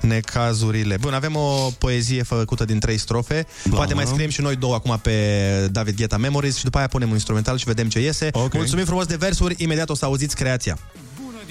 [0.00, 0.96] necazurile.
[1.00, 3.46] Bun, avem o poezie făcută din trei strofe.
[3.64, 3.76] Da.
[3.76, 7.08] Poate mai scriem și noi două acum pe David Guetta Memories și după aia punem
[7.08, 8.28] un instrumental și vedem ce iese.
[8.32, 8.54] Ok.
[8.54, 10.78] Mulțumim frumos de versuri, imediat o să auziți creația.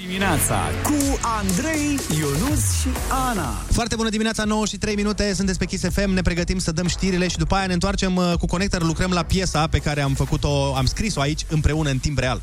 [0.08, 2.88] Dimineața cu Andrei, Ionus și
[3.30, 3.50] Ana.
[3.72, 6.88] Foarte bună dimineața, 9 și 3 minute, sunteți pe Kiss FM, ne pregătim să dăm
[6.88, 10.14] știrile și după aia ne întoarcem uh, cu Connector, lucrăm la piesa pe care am
[10.14, 12.42] făcut-o, am scris-o aici împreună în timp real.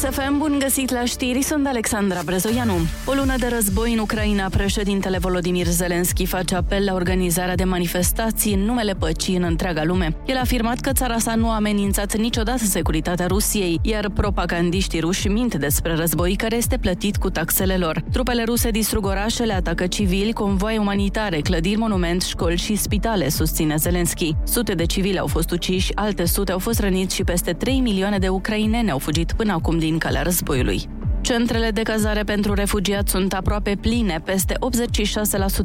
[0.00, 2.74] Kiss FM, bun găsit la știri, sunt Alexandra Brezoianu.
[3.06, 8.54] O lună de război în Ucraina, președintele Volodymyr Zelensky face apel la organizarea de manifestații
[8.54, 10.16] în numele păcii în întreaga lume.
[10.26, 15.28] El a afirmat că țara sa nu a amenințat niciodată securitatea Rusiei, iar propagandiștii ruși
[15.28, 18.04] mint despre război care este plătit cu taxele lor.
[18.12, 24.34] Trupele ruse distrug orașele, atacă civili, convoaie umanitare, clădiri, monument, școli și spitale, susține Zelensky.
[24.44, 28.18] Sute de civili au fost uciși, alte sute au fost răniți și peste 3 milioane
[28.18, 30.88] de ucraineni au fugit până acum din calea războiului.
[31.20, 34.54] Centrele de cazare pentru refugiați sunt aproape pline, peste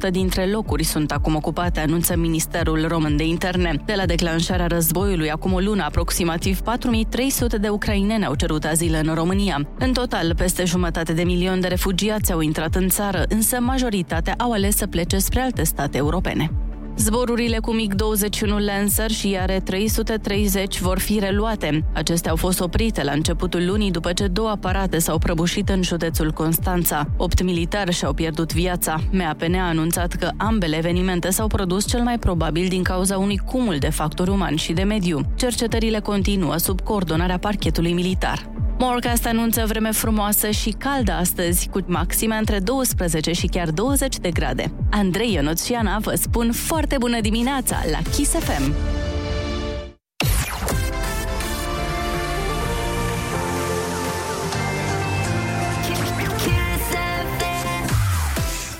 [0.08, 3.82] 86% dintre locuri sunt acum ocupate, anunță Ministerul Român de Interne.
[3.86, 9.14] De la declanșarea războiului, acum o lună, aproximativ 4300 de ucraineni au cerut azil în
[9.14, 9.68] România.
[9.80, 14.52] În total, peste jumătate de milion de refugiați au intrat în țară, însă majoritatea au
[14.52, 16.52] ales să plece spre alte state europene.
[16.98, 21.86] Zborurile cu MiG-21 Lancer și are 330 vor fi reluate.
[21.94, 26.32] Acestea au fost oprite la începutul lunii după ce două aparate s-au prăbușit în județul
[26.32, 27.08] Constanța.
[27.18, 29.02] Opt militari și-au pierdut viața.
[29.12, 33.78] MAPN a anunțat că ambele evenimente s-au produs cel mai probabil din cauza unui cumul
[33.78, 35.22] de factori umani și de mediu.
[35.36, 38.55] Cercetările continuă sub coordonarea parchetului militar.
[38.78, 44.30] Morcast anunță vreme frumoasă și caldă astăzi, cu maxime între 12 și chiar 20 de
[44.32, 44.72] grade.
[44.92, 48.74] Andrei Ionuț și Ana vă spun foarte bună dimineața la Kiss FM!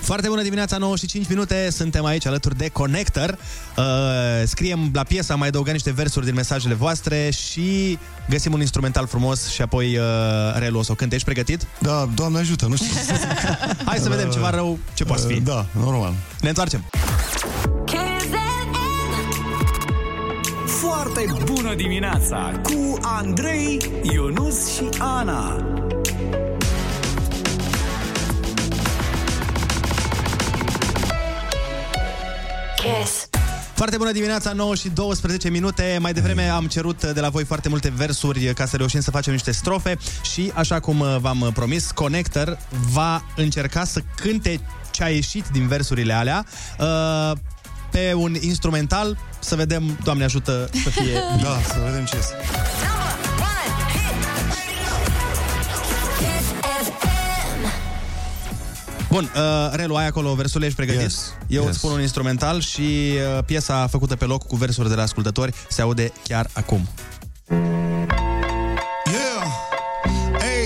[0.06, 3.38] Foarte bună dimineața, 9 și 5 minute, suntem aici alături de Connector.
[3.78, 3.84] Uh,
[4.46, 8.00] scriem la piesă, am mai adăugat niște versuri din mesajele voastre și
[8.30, 10.04] găsim un instrumental frumos și apoi uh,
[10.56, 11.16] Relu o să o cânte.
[11.16, 11.68] Ești pregătit?
[11.80, 13.58] Da, Doamne ajută, nu știu ce să zic.
[13.86, 15.34] Hai să vedem ceva rău ce poate fi.
[15.34, 16.14] Uh, Da, normal.
[16.42, 16.90] Ne întoarcem.
[20.66, 25.64] Foarte bună dimineața cu Andrei, Ionus și Ana.
[32.86, 33.28] Kiss.
[33.74, 35.98] Foarte bună dimineața, 9 și 12 minute.
[36.02, 39.34] Mai devreme am cerut de la voi foarte multe versuri ca să reușim să facem
[39.34, 39.98] niște strofe
[40.32, 42.58] și, așa cum uh, v-am promis, Connector
[42.92, 44.60] va încerca să cânte
[44.92, 46.46] ce a ieșit din versurile alea
[46.80, 47.38] uh,
[47.92, 51.42] pe un instrumental, să vedem, Doamne ajută să fie bine.
[51.44, 52.34] Da, să vedem ce este.
[59.16, 61.02] Bun, uh, Relu, ai acolo versurile, ești pregătit?
[61.02, 61.70] Yes, Eu yes.
[61.70, 62.82] îți spun un instrumental și
[63.38, 66.88] uh, piesa făcută pe loc cu versuri de la ascultători se aude chiar acum.
[69.06, 69.46] Yeah,
[70.40, 70.66] hey,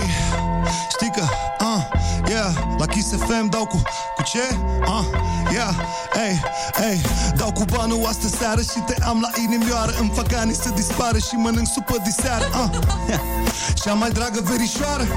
[0.91, 1.23] știi că,
[1.59, 1.83] uh,
[2.27, 3.81] yeah, la Kiss FM dau cu,
[4.15, 4.55] cu ce?
[4.87, 5.05] Uh,
[5.51, 5.73] yeah,
[6.13, 6.41] hey,
[6.73, 7.01] hey,
[7.37, 11.17] dau cu banul astă seară și te am la inimioară Îmi fac anii să dispară
[11.17, 12.79] și mănânc supă diseară, uh,
[13.09, 13.21] yeah.
[13.83, 15.07] Cea mai dragă verișoară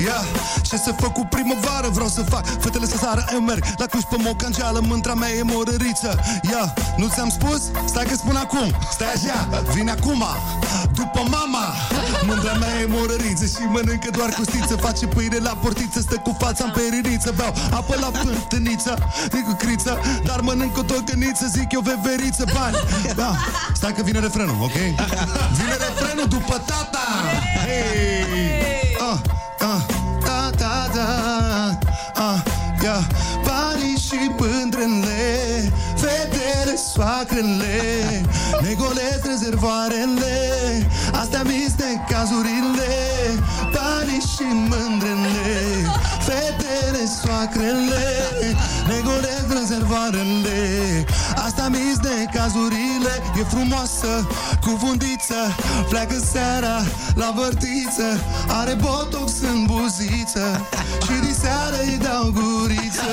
[0.00, 0.24] Yeah.
[0.62, 4.02] Ce să fac cu primăvară Vreau să fac fetele să sară Eu merg la Cluj
[4.02, 6.10] pe mocangeală Mântra mea e morăriță
[6.42, 6.68] yeah.
[6.96, 7.60] Nu ți-am spus?
[7.84, 10.24] Stai că spun acum Stai așa, vine acum
[10.94, 11.64] După mama
[12.26, 16.64] Mândra mea e morăriță Și mănâncă doar costiță Face pâine la portiță Stă cu fața
[16.64, 18.94] în periniță Beau apă la pântâniță
[19.32, 22.76] Nici cu criță Dar mănânc o tocăniță Zic eu veveriță Bani
[23.16, 23.36] da.
[23.74, 24.78] Stai că vine refrenul, ok?
[25.58, 27.04] Vine refrenul după tata
[27.64, 28.79] Hey!
[37.00, 38.24] Fetele, soacrele
[38.62, 40.36] Negolesc rezervoarele
[41.20, 42.92] Astea mis de cazurile
[43.74, 45.30] Banii și mândrele
[46.26, 48.06] Fetele, soacrele
[48.88, 50.60] Negolesc rezervoarele
[51.46, 54.26] Asta mis de cazurile E frumoasă,
[54.60, 55.40] cu fundiță
[55.88, 56.76] Pleacă seara
[57.14, 58.08] la vărtiță
[58.48, 60.46] Are botox în buziță
[61.04, 63.10] Și diseară îi dau guriță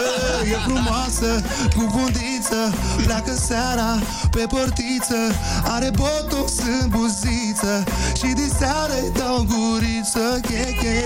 [0.54, 1.30] E frumoasă,
[1.76, 2.74] cu fundiță fetiță
[3.04, 4.00] Pleacă seara
[4.32, 5.16] pe portiță
[5.64, 7.84] Are botox în buziță
[8.18, 11.04] Și de seară îi dau guriță Che, che.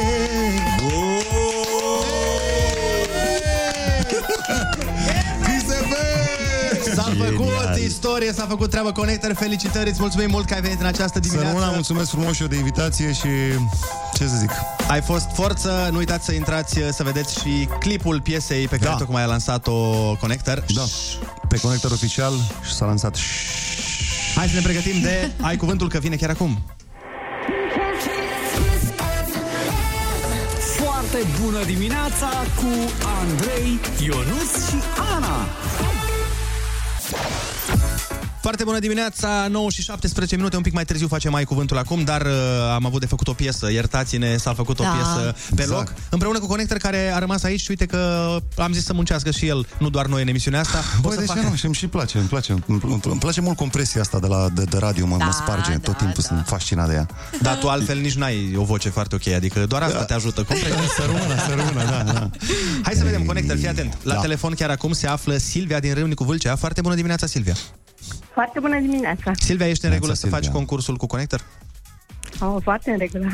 [0.96, 1.22] Oh!
[4.48, 4.81] Hey!
[7.84, 9.34] Istorie, s-a făcut treabă Connector.
[9.34, 11.50] Felicitări, îți mulțumim mult că ai venit în această dimineață.
[11.50, 13.28] Sărmâna, mulțumesc frumos și eu de invitație și
[14.14, 14.50] ce să zic.
[14.88, 18.96] Ai fost forță, nu uitați să intrați să vedeți și clipul piesei pe care Da.
[18.96, 19.74] tocmai a lansat-o
[20.20, 20.64] Connector.
[20.76, 20.84] Da,
[21.48, 22.34] pe conector oficial
[22.66, 23.18] și s-a lansat
[24.36, 26.62] Hai să ne pregătim de Ai cuvântul că vine chiar acum.
[30.78, 32.72] Foarte bună dimineața cu
[33.22, 34.76] Andrei, Ionus și
[35.16, 35.38] Ana.
[37.12, 37.51] Podcast.
[38.42, 42.04] Foarte bună dimineața, 9 și 17 minute, un pic mai târziu facem mai cuvântul acum,
[42.04, 42.32] dar uh,
[42.74, 44.90] am avut de făcut o piesă, iertați-ne, s-a făcut o Da.
[44.90, 45.70] piesă pe Exact.
[45.72, 49.32] loc, împreună cu Connector care a rămas aici și uite că am zis să muncească
[49.32, 50.78] și el, nu doar noi în emisiunea asta.
[50.98, 51.56] O Băi, să de ce facă- nu?
[51.56, 52.52] Și îmi și place, îmi place.
[52.52, 55.32] Îmi, îmi, îmi place mult compresia asta de la de, de radio, mă, Da, mă
[55.32, 55.72] sparge.
[55.72, 57.08] da, Tot timpul sunt fascinat de ea.
[57.42, 60.44] Dar tu altfel nici n-ai o voce foarte ok, adică doar asta te ajută.
[60.44, 60.72] Cum vrei?
[60.98, 62.30] Să rămână, să rămână, da, da.
[62.84, 63.98] Hai să vedem, Connector, fii atent.
[64.04, 64.20] La Da.
[64.20, 66.56] telefon chiar acum se află Silvia din Râmnicu Vâlcea.
[66.56, 67.56] Foarte bună dimineața, Silvia.
[68.34, 69.32] Foarte bună dimineața.
[69.40, 70.38] Silvia, ești în regulă să Silvia.
[70.40, 71.42] faci concursul cu Connector?
[72.40, 73.28] Oh, foarte în regulă.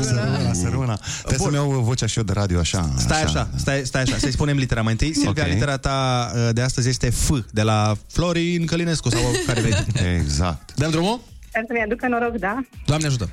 [0.00, 0.98] Să rămână, să rămână.
[1.18, 2.90] Trebuie să-mi iau vocea și eu de radio, așa.
[2.96, 5.14] Stai așa, stai, stai așa, să-i spunem litera mai întâi.
[5.14, 5.52] Silvia, Ok.
[5.52, 9.74] litera ta uh, de astăzi este F, de la Florin Călinescu sau care vrei.
[10.20, 10.74] Exact.
[10.74, 11.20] Dăm drumul?
[11.48, 12.60] Sper să-mi aducă noroc, da?
[12.86, 13.28] Doamne ajută!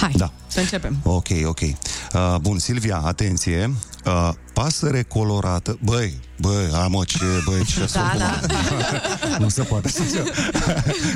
[0.00, 0.32] Hai, Da.
[0.46, 0.96] să începem.
[1.02, 1.60] Ok, ok.
[1.60, 3.70] Uh, bun, Silvia, atenție.
[4.04, 5.78] Uh, pasăre colorată.
[5.82, 8.40] Băi, băi, amă, ce, băi, ce Da, da.
[9.38, 10.30] Nu se poate așa ceva.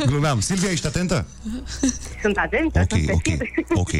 [0.07, 0.41] Glumeam.
[0.41, 1.27] Silvia, ești atentă?
[2.23, 3.75] Sunt atentă, Ok, sunt ok, pregătită.
[3.83, 3.91] ok.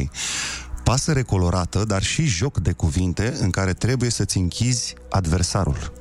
[0.83, 5.93] Pasăre colorată, dar și joc de cuvinte în care trebuie să-ți închizi adversarul.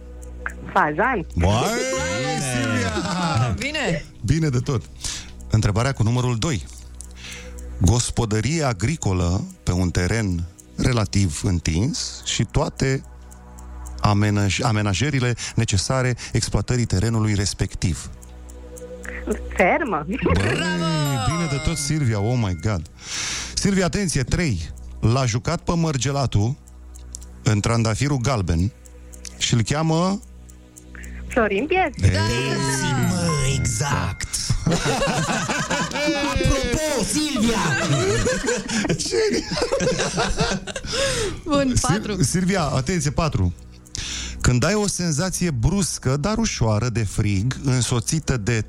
[0.72, 1.26] Fazan.
[1.34, 1.50] Băi,
[2.54, 2.92] Silvia!
[3.58, 4.04] Bine!
[4.24, 4.82] Bine de tot.
[5.50, 6.64] Întrebarea cu numărul 2.
[7.80, 10.44] Gospodărie agricolă pe un teren
[10.76, 13.02] relativ întins și toate
[14.00, 18.10] amenaj- amenajările necesare exploatării terenului respectiv.
[19.56, 20.06] Fermă.
[20.06, 20.18] Băi,
[21.26, 22.82] bine de tot, Silvia, oh my god.
[23.54, 24.70] Silvia, atenție, 3.
[25.00, 26.56] L-a jucat pe Mărgelatul
[27.42, 28.72] în trandafirul galben
[29.38, 30.20] și îl cheamă...
[31.28, 32.12] Florin Pies.
[33.08, 34.43] Mă, exact.
[36.32, 37.58] Apropo, Silvia!
[41.44, 42.12] Bun, patru.
[42.12, 43.54] Sil- Silvia, atenție, 4.
[44.40, 48.64] Când ai o senzație bruscă, dar ușoară de frig, însoțită de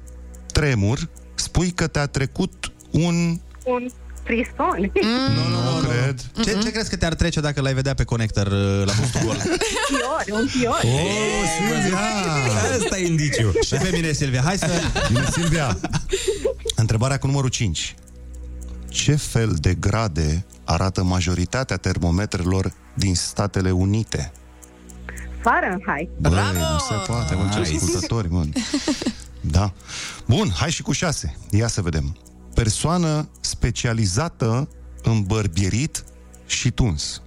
[0.52, 3.40] tremur, spui că te-a trecut un...
[3.64, 3.90] Un
[4.26, 4.92] frison.
[5.36, 6.22] Nu, nu, nu cred.
[6.44, 9.36] Ce, ce crezi că te-ar trece dacă l-ai vedea pe Connector uh, la postul gol?
[9.90, 10.80] Fior, un fior.
[10.84, 11.98] Oh, Silvia!
[12.80, 13.52] Asta e indiciu.
[13.66, 14.42] Și pe mine, Silvia.
[14.42, 14.82] Hai să...
[15.08, 15.78] Bine, Silvia.
[16.76, 17.96] Întrebarea cu numărul 5.
[18.90, 24.32] Ce fel de grade arată majoritatea termometrelor din Statele Unite?
[25.42, 26.10] Fahrenheit.
[26.20, 27.76] Băi, nu se poate, mă, ce Nice.
[27.76, 28.46] ascultători, mă.
[29.42, 29.74] Da.
[30.26, 31.36] Bun, hai și cu șase.
[31.50, 32.18] Ia să vedem.
[32.56, 34.68] Persoană specializată
[35.04, 36.04] în bărbierit
[36.46, 37.22] și tuns.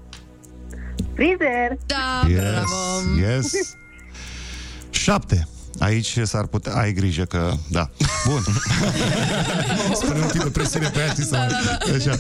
[1.15, 1.79] Frizer.
[1.87, 3.19] Da, Yes, bravo.
[3.21, 3.53] yes.
[4.91, 5.49] Șapte.
[5.79, 6.75] Aici s-ar putea...
[6.75, 7.53] Ai grijă că...
[7.71, 7.91] Da.
[8.27, 8.43] Bun.
[10.03, 11.93] Spune un pic de presiune pe aia, știi, Da, să...
[11.97, 12.19] Așa.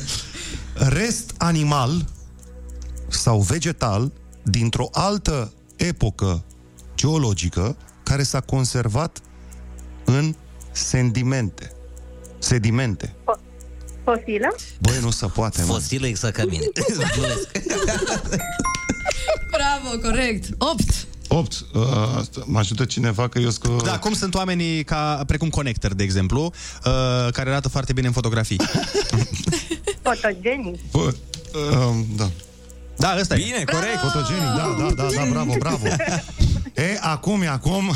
[0.88, 2.04] Rest animal
[3.08, 6.44] sau vegetal dintr-o altă epocă
[6.94, 9.18] geologică care s-a conservat
[10.04, 10.34] în
[10.72, 11.72] sedimente.
[12.38, 13.14] Sedimente.
[14.04, 14.54] Fosilă.
[14.78, 15.72] Băi, nu se poate, mă.
[15.72, 16.64] Fosilă exact ca mine.
[19.56, 20.48] Bravo, corect.
[20.58, 21.06] 8.
[21.28, 21.64] 8.
[21.74, 21.82] Uh,
[22.44, 23.82] mă ajută cineva că eu sunt...
[23.82, 28.12] Da, cum sunt oamenii ca, precum Connector, de exemplu, uh, care arată foarte bine în
[28.12, 28.60] fotografii.
[30.02, 30.90] Fotogenic.
[30.90, 31.14] Bă,
[31.54, 32.30] uh, da.
[32.96, 33.42] Da, ăsta e.
[33.42, 33.98] Bine, corect.
[33.98, 35.86] Fotogenic, da, da, da, da, bravo, bravo.
[36.74, 37.92] E, acum e acum...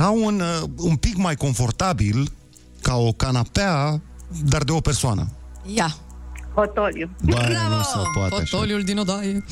[0.00, 2.32] Scaun uh, un pic mai confortabil
[2.80, 4.00] ca o canapea,
[4.44, 5.28] dar de o persoană.
[5.74, 5.96] Ia.
[6.54, 7.10] Fotoliu.
[7.22, 8.44] Băi, nu se poate așa.
[8.44, 9.44] Fotoliul din odaie.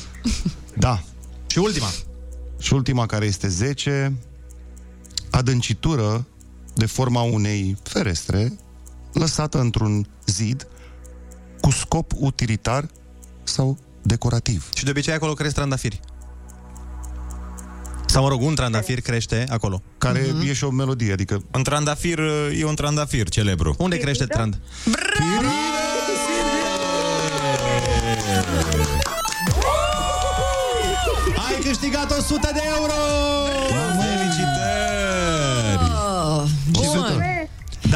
[0.77, 1.01] Da.
[1.47, 1.87] Și ultima.
[2.59, 4.13] Și ultima care este 10,
[5.31, 6.25] adâncitură
[6.75, 8.53] de forma unei ferestre
[9.13, 10.67] lăsată într-un zid
[11.61, 12.87] cu scop utilitar
[13.43, 14.69] sau decorativ.
[14.73, 15.99] Și de obicei acolo cresc trandafiri.
[18.09, 19.81] Sau, mă rog, un trandafir crește acolo.
[19.97, 20.49] Care mm-hmm.
[20.49, 21.41] e și o melodie, adică...
[21.51, 22.19] Un trandafir
[22.59, 23.75] e un trandafir celebru.
[23.77, 24.59] Unde crește trand?
[31.47, 33.58] Ai câștigat 100 de euro!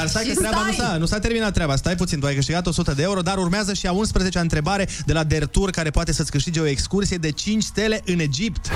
[0.04, 0.76] Dar stai că Și treaba stai.
[0.78, 1.76] nu s-a, nu s-a terminat treaba.
[1.76, 5.14] Stai puțin, tu ai câștigat 100 de euro, dar urmează și a 11-a întrebare de
[5.14, 8.70] la Dertur, care poate să-ți câștige o excursie de 5 stele în Egipt.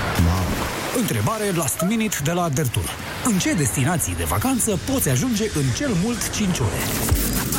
[1.00, 2.90] Întrebare last minute de la Dertur.
[3.24, 6.78] În ce destinații de vacanță poți ajunge în cel mult 5 ore?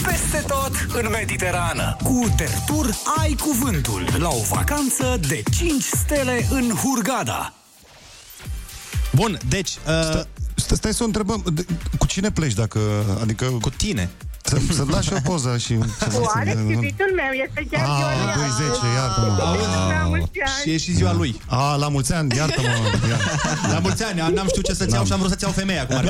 [0.03, 1.95] Peste tot în Mediterană.
[2.03, 7.53] Cu Dertur ai cuvântul la o vacanță de 5 stele în Hurgada.
[9.11, 9.69] Bun, deci...
[9.69, 10.03] Uh...
[10.03, 10.27] Stai,
[10.75, 11.65] stai să o întrebăm, de-
[11.97, 12.79] cu cine pleci dacă,
[13.21, 13.45] adică...
[13.45, 14.09] Cu tine.
[14.43, 15.77] Să, să lași o poză și...
[15.99, 18.45] Să Cu Alex, iubitul meu, este chiar Ah, ziua la lui.
[18.57, 19.35] 20, iartă-mă.
[19.37, 20.61] La mulți ani.
[20.63, 21.41] Și e și ziua lui.
[21.47, 22.67] A, la mulți ani, iartă-mă.
[23.71, 26.09] La mulți ani, n-am știut ce să-ți iau și am vrut să-ți iau femeia acum.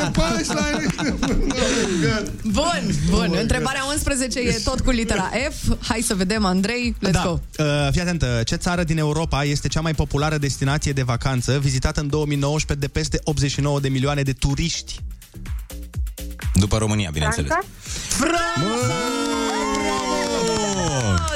[0.00, 0.10] Ce
[2.42, 3.36] Bun, bun.
[3.40, 5.76] Întrebarea 11 e tot cu litera F.
[5.88, 7.22] Hai să vedem, Andrei, let's da.
[7.24, 7.38] go.
[7.64, 11.58] Uh, fii atent, uh, ce țară din Europa este cea mai populară destinație de vacanță
[11.58, 14.98] vizitată în 2019 de peste 89 de milioane de turiști?
[16.54, 17.50] După România, bineînțeles.
[17.50, 17.58] Oh,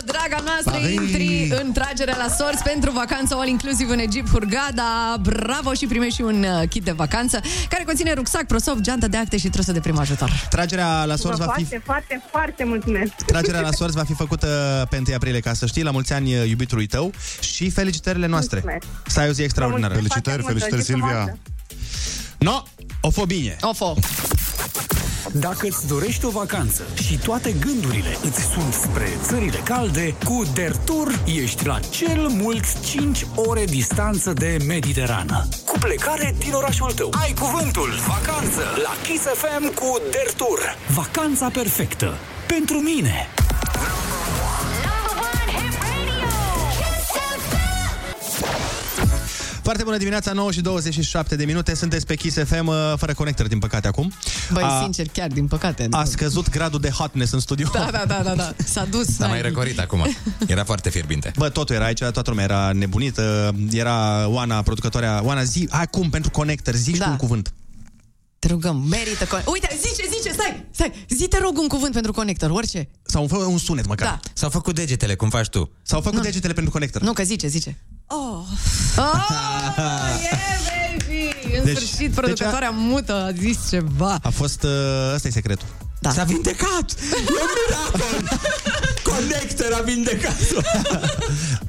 [0.04, 0.94] draga noastră, Paris.
[0.94, 5.16] intri în tragerea la sorți pentru vacanța all inclusiv în Egipt, Hurgada.
[5.20, 9.16] Bravo și primești și un uh, kit de vacanță care conține rucsac, prosop, geantă de
[9.16, 10.30] acte și trusă de prim ajutor.
[10.50, 13.12] Tragerea la sorți va fi Foarte, foarte, foarte mulțumesc.
[13.12, 14.46] Tragerea la sorți va fi făcută
[14.90, 18.62] pe 1 aprilie, ca să știi, la mulți ani uh, iubitului tău și felicitările noastre.
[18.64, 18.86] Mulțumesc.
[19.06, 19.94] Să ai o zi extraordinară.
[19.94, 21.38] mulțumesc Felicitări, foarte mult, felicitări, o zi Silvia.
[22.38, 22.62] No,
[23.06, 23.56] o fă bine.
[23.60, 23.94] Ofo.
[25.32, 31.20] Dacă îți dorești o vacanță și toate gândurile îți sunt spre țările calde, cu Dertur
[31.24, 35.48] ești la cel mult 5 ore distanță de Mediterană.
[35.66, 37.12] Cu plecare din orașul tău.
[37.22, 40.58] Ai cuvântul vacanță la Kiss FM cu Dertur.
[40.94, 42.14] Vacanța perfectă.
[42.46, 43.28] Pentru mine.
[49.64, 51.74] Foarte bună dimineața, 9 și 27 de minute.
[51.74, 54.12] Sunteți pe Kiss FM, uh, fără conector, din păcate, acum.
[54.52, 55.86] Băi, A- sincer, chiar, din păcate.
[55.90, 57.68] A scăzut gradul de hotness în studio.
[57.72, 58.52] Da, da, da, da, da.
[58.64, 59.06] S-a dus.
[59.06, 60.06] S-a mai ai- răcorit acum.
[60.46, 61.32] Era foarte fierbinte.
[61.36, 63.54] Bă, totul era aici, toată lumea era nebunită.
[63.72, 65.20] Era Oana, producătoarea.
[65.24, 67.04] Oana, zi, hai cum, pentru conector, zici Da.
[67.04, 67.10] da.
[67.10, 67.52] un cuvânt.
[68.38, 69.24] Te rugăm, merită.
[69.24, 70.92] Con- Uite, zice, zice, stai, stai.
[71.08, 72.88] Zi, te rog un cuvânt pentru conector, orice.
[73.02, 74.08] Sau un, un sunet măcar.
[74.08, 74.20] Da.
[74.32, 75.70] S-au făcut degetele, cum faci tu.
[75.82, 77.02] S-au făcut degetele pentru conector.
[77.02, 77.78] Nu, că zice, zice.
[78.06, 78.44] Oh.
[78.96, 79.14] Oh,
[80.22, 81.56] yeah, baby!
[81.58, 84.18] În Deci- sfârșit, producătoarea mută a zis ceva.
[84.22, 84.70] A fost, uh,
[85.14, 85.66] ăsta e secretul.
[86.00, 86.10] Da.
[86.10, 86.90] S-a vindecat!
[87.00, 88.38] E un miracol!
[89.12, 90.36] Conector a vindecat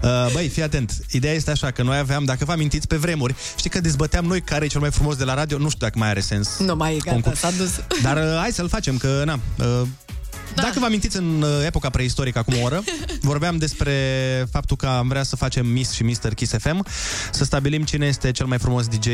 [0.04, 0.92] Uh, băi, fii atent.
[1.12, 4.42] Ideea este așa, că noi aveam, dacă vă amintiți, pe vremuri, știi că dezbăteam noi
[4.42, 6.58] care e cel mai frumos de la radio, nu știu dacă mai are sens.
[6.58, 7.40] Nu mai e gata, Concurs.
[7.40, 7.70] s-a dus.
[8.02, 9.40] Dar uh, hai să-l facem, că na...
[9.60, 9.88] Uh,
[10.56, 10.62] da.
[10.62, 12.84] Dacă vă amintiți în uh, epoca preistorică, acum o oră,
[13.22, 13.94] vorbeam despre
[14.52, 16.34] faptul că am vrea să facem Miss și Mr.
[16.34, 16.86] Kiss FM,
[17.32, 19.08] să stabilim cine este cel mai frumos DJ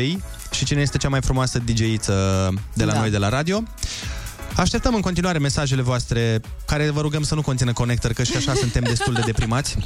[0.50, 2.98] și cine este cea mai frumoasă DJ-iță de la Da.
[2.98, 3.62] noi de la radio.
[4.56, 8.54] Așteptăm în continuare mesajele voastre care vă rugăm să nu conțină conector, că și așa
[8.54, 9.76] suntem destul de deprimați.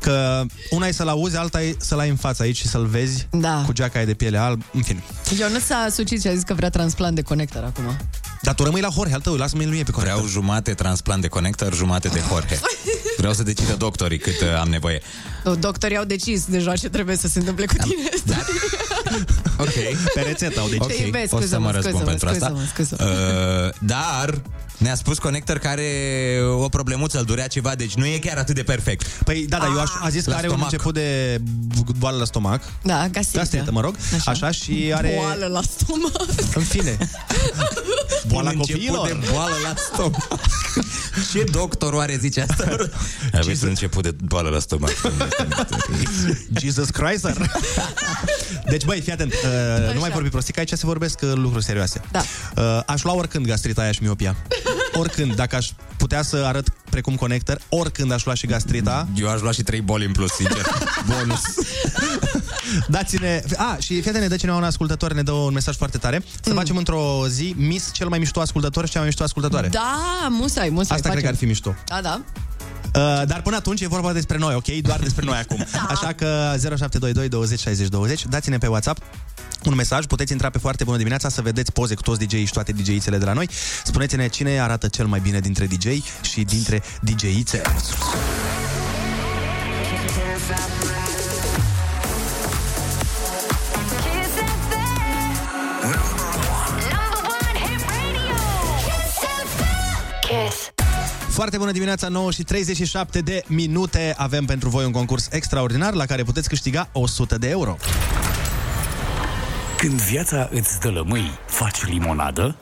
[0.00, 3.26] Că una e să-l auzi, alta e să-l ai în față aici și să-l vezi
[3.30, 3.62] Da.
[3.66, 5.02] cu geaca aia de piele alb, în fine.
[5.40, 7.96] Eu nu s-a sucit și a zis că vrea transplant de conector acum.
[8.48, 10.16] Dar tu rămâi la Jorge al tău, lasă-mă lui pe conector.
[10.16, 12.58] Vreau jumate transplant de conector, jumate de Jorge.
[13.20, 15.02] Vreau să decidă doctorii cât uh, am nevoie.
[15.48, 18.08] Nu, Doctorii au decis deja ce trebuie să se întâmple cu tine.
[19.58, 19.72] Ok.
[20.14, 20.80] Pe rețetă au decis.
[20.82, 22.46] Ok, Te iubesc, o să scuză-mă, mă răspund scuză-mă, pentru asta.
[22.46, 23.10] scuză-mă, scuză-mă.
[23.66, 24.40] Uh, dar
[24.78, 28.54] ne-a spus Connector care are o problemuță, îl durea ceva, deci nu e chiar atât
[28.54, 29.06] de perfect.
[29.06, 30.72] Păi da, da, eu aș, a zis că La are un stomac.
[30.72, 31.40] început de
[31.98, 32.62] boală la stomac.
[32.82, 33.38] Da, gastrită.
[33.38, 33.96] Gastrită, mă rog.
[34.14, 35.12] Așa, așa și are...
[35.16, 36.28] Boală la stomac.
[36.54, 36.96] În fine.
[38.28, 39.06] Boala Un început copiilor.
[39.06, 40.38] de boală la stomac.
[41.32, 42.76] Ce doctor oare zice asta?
[43.32, 44.92] Aveți un început de boală la stomac.
[46.60, 47.26] Jesus Christ.
[48.68, 49.32] Deci, băi, fii atent.
[49.32, 52.00] Uh, nu mai vorbi prostii, că aici se vorbesc uh, lucruri serioase.
[52.10, 52.22] Da.
[52.56, 54.36] Uh, aș lua oricând gastrita aia și miopia.
[54.92, 55.34] Oricând.
[55.34, 59.08] Dacă aș putea să arăt precum conector, oricând aș lua și gastrita.
[59.14, 60.62] Eu aș lua și trei boli în plus, sincer.
[61.06, 61.40] Bonus.
[62.88, 63.42] Dați-ne...
[63.56, 66.22] A, și fii atent, ne dă cineva un ascultător, ne dă un mesaj foarte tare.
[66.42, 69.68] Să facem într-o zi Miss cel mai mișto ascultător și cea mai mișto ascultătoare.
[69.68, 70.96] Da, musai, musai.
[70.96, 71.74] Asta cred că ar fi mișto.
[71.86, 72.20] Da, da.
[72.98, 74.66] Uh, dar până atunci e vorba despre noi, ok?
[74.66, 75.66] Doar despre noi acum.
[75.94, 76.26] Așa că
[76.56, 79.02] 0722 20 60 20, dați-ne pe WhatsApp
[79.64, 82.52] un mesaj, puteți intra pe foarte bună dimineața să vedeți poze cu toți DJ și
[82.52, 83.48] toate DJ-ițele de la noi.
[83.84, 85.86] Spuneți-ne cine arată cel mai bine dintre DJ
[86.22, 87.62] și dintre DJ-ițe.
[101.38, 104.14] Foarte bună dimineața, 9 și 37 de minute.
[104.16, 107.76] Avem pentru voi un concurs extraordinar la care puteți câștiga 100 de euro.
[109.76, 112.56] Când viața îți dă lămâi, faci limonadă?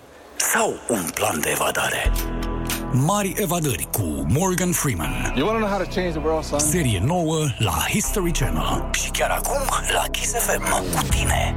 [0.52, 2.12] Sau un plan de evadare?
[2.92, 5.34] Mari evadări cu Morgan Freeman.
[5.36, 6.58] You want to know how to change the world, son?
[6.58, 8.90] Serie nouă la History Channel.
[8.92, 9.62] Și chiar acum
[9.94, 11.54] la Kiss FM cu tine.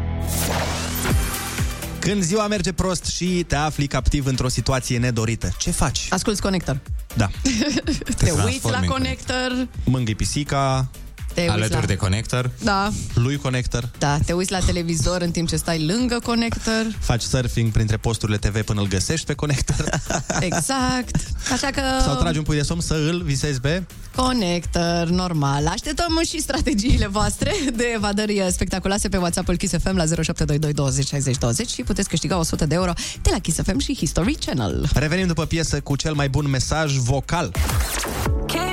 [1.99, 6.07] Când ziua merge prost și te afli captiv într-o situație nedorită, ce faci?
[6.09, 6.79] Asculți Conector.
[7.15, 7.29] Da.
[8.17, 9.67] Te uiți la Conector.
[9.85, 10.89] Mângâi pisica,
[11.39, 11.85] Te uiți Alături la...
[11.85, 12.51] de conector.
[12.63, 16.85] Da, lui Connector, da, te uiți la televizor în timp ce stai lângă Conector.
[16.99, 19.89] faci surfing printre posturile TV până îl găsești pe Connector
[20.49, 21.15] Exact.
[21.51, 21.81] Așa că...
[22.01, 23.83] sau tragi un pui de somn să îl visezi pe...
[24.15, 25.67] Connector, normal.
[25.67, 31.37] Așteptăm și strategiile voastre de evadări spectaculoase pe WhatsApp-ul Kiss FM la 0722 20 60
[31.37, 34.89] 20 și puteți câștiga 100 de euro de la Kiss FM și History Channel.
[34.93, 37.51] Revenim după piesă cu cel mai bun mesaj vocal.
[38.45, 38.68] Kiss.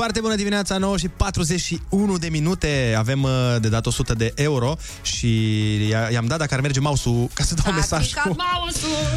[0.00, 2.94] Foarte bună dimineața, 9 și 41 de minute.
[2.98, 3.30] Avem uh,
[3.60, 7.54] de dat 100 de euro și i- i-am dat dacă ar merge mouse-ul ca să
[7.64, 8.12] dau mesaj.
[8.12, 8.36] cu-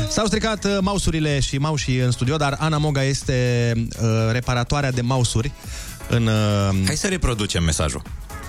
[0.09, 5.01] S-au stricat uh, mausurile și mausii în studio, dar Ana Moga este uh, reparatoarea de
[5.01, 5.51] mausuri
[6.09, 6.27] în...
[6.27, 6.85] Uh...
[6.85, 8.01] Hai să reproducem mesajul.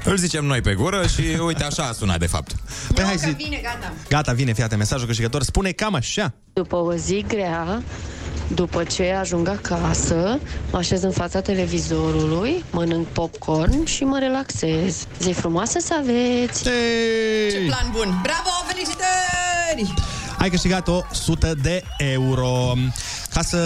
[0.05, 2.53] Îl zicem noi pe gură și uite așa a sunat de fapt.
[2.95, 3.31] Păi hai zi...
[3.31, 3.93] Bine, gata.
[4.09, 5.43] Gata, vine, fiate, mesajul câștigător.
[5.43, 6.35] Spune cam așa.
[6.53, 7.83] După o zi grea,
[8.49, 10.39] după ce ajung acasă,
[10.71, 15.07] mă așez în fața televizorului, mănânc popcorn și mă relaxez.
[15.21, 16.63] Zi frumoasă să aveți!
[16.63, 18.21] Ce plan bun!
[18.23, 19.95] Bravo, felicitări!
[20.39, 22.73] Ai câștigat 100 de euro.
[23.31, 23.59] Ca să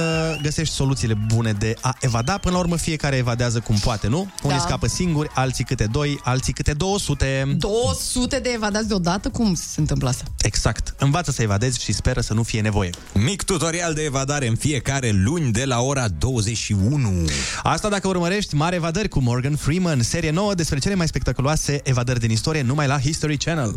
[0.43, 4.19] găsești soluțiile bune de a evada, până la urmă fiecare evadează cum poate, nu?
[4.43, 4.63] Unii Da.
[4.63, 7.57] scapă singuri, alții câte doi, alții câte 200.
[7.59, 9.29] 200 de evadați deodată?
[9.29, 10.25] Cum se întâmplă asta?
[10.43, 10.95] Exact.
[10.99, 12.91] Învață să evadezi și speră să nu fie nevoie.
[13.13, 17.25] Mic tutorial de evadare în fiecare luni de la ora 21.
[17.63, 22.21] Asta dacă urmărești Mare Evadări cu Morgan Freeman, serie nouă despre cele mai spectaculoase evadări
[22.21, 23.75] din istorie numai la History Channel.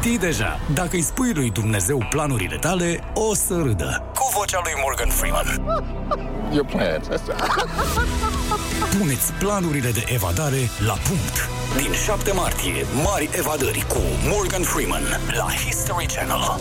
[0.00, 4.02] Știi deja, dacă îi spui lui Dumnezeu planurile tale, o să râdă.
[4.14, 5.46] Cu vocea lui Morgan Freeman.
[6.52, 7.06] Your plans.
[8.98, 11.48] Puneți planurile de evadare la punct.
[11.76, 15.02] Din 7 martie, mari evadări cu Morgan Freeman
[15.36, 16.60] la History Channel.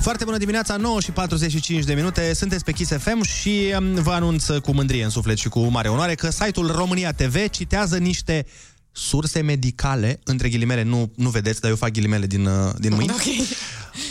[0.00, 4.10] Foarte bună dimineața, 9 și 45 de minute, sunteți pe Kiss FM și um, vă
[4.10, 8.46] anunț cu mândrie în suflet și cu mare onoare că site-ul România TV citează niște
[8.92, 13.12] surse medicale, între ghilimele, nu, nu vedeți, dar eu fac ghilimele din, uh, din mâini.
[13.14, 13.22] Ok.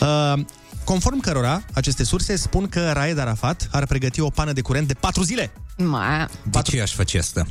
[0.02, 0.46] Uh,
[0.84, 4.94] conform cărora, aceste surse spun că Raed Arafat ar pregăti o pană de curent de
[4.94, 5.52] 4 zile.
[5.78, 7.46] Ma, De ce aș face asta?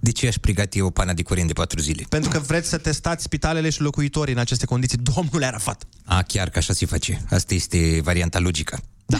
[0.00, 2.04] De ce aș pregăti o pană de curent de patru zile?
[2.08, 4.98] Pentru că vreți să testați spitalele și locuitorii în aceste condiții.
[4.98, 5.84] Domnule Arafat!
[6.04, 7.24] A, chiar că așa se face.
[7.30, 8.80] Asta este varianta logică.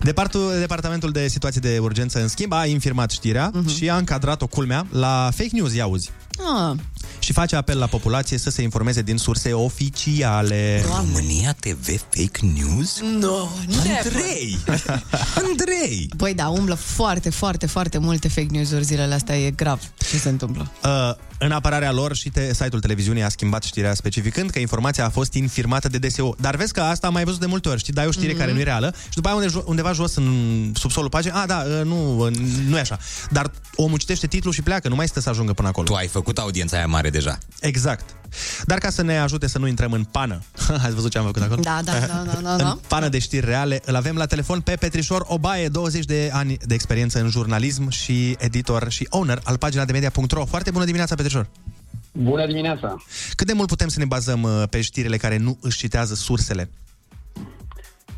[0.00, 3.76] Departul, Departamentul de Situații de Urgență, în schimb, a infirmat știrea uh-huh.
[3.76, 6.10] și a încadrat-o culmea la fake news, ia auzi.
[6.38, 6.76] ah,
[7.18, 10.82] Și face apel la populație să se informeze din surse oficiale.
[10.96, 13.00] România TV Fake News?
[13.00, 13.48] no,
[14.04, 14.58] Andrei!
[15.48, 16.10] Andrei!
[16.16, 19.38] Băi, da, umblă foarte, foarte, foarte multe fake news-uri zilele astea.
[19.38, 20.70] E grav ce se întâmplă.
[20.84, 25.08] Uh, în apărarea lor și te, site-ul televiziunii a schimbat știrea specificând că informația a
[25.08, 26.34] fost infirmată de DSO.
[26.40, 27.78] Dar vezi că asta am mai văzut de multe ori.
[27.78, 28.38] Știi, dai o știre mm-hmm.
[28.38, 31.64] care nu e reală și după aia unde, undeva jos în subsolul paginii, a, da,
[31.66, 32.36] uh, nu, uh,
[32.68, 32.98] nu e așa.
[33.30, 35.86] Dar omul citește titlul și pleacă, nu mai stă să ajungă până acolo.
[35.86, 37.38] Tu ai făcut audiența aia mare deja.
[37.60, 38.16] Exact.
[38.64, 40.42] Dar ca să ne ajute să nu intrăm în pană,
[40.84, 41.60] ați văzut ce am făcut acolo?
[41.60, 42.78] Da, da, da, da, da, În da.
[42.86, 46.74] pană de știri reale, îl avem la telefon pe Petrișor Obaie, 20 de ani de
[46.74, 50.44] experiență în jurnalism și editor și owner al pagina de media.ro.
[50.44, 51.27] Foarte bună dimineața, Petrișor!
[52.12, 52.96] Bună dimineața!
[53.34, 56.70] Cât de mult putem să ne bazăm uh, pe știrile care nu își citează sursele?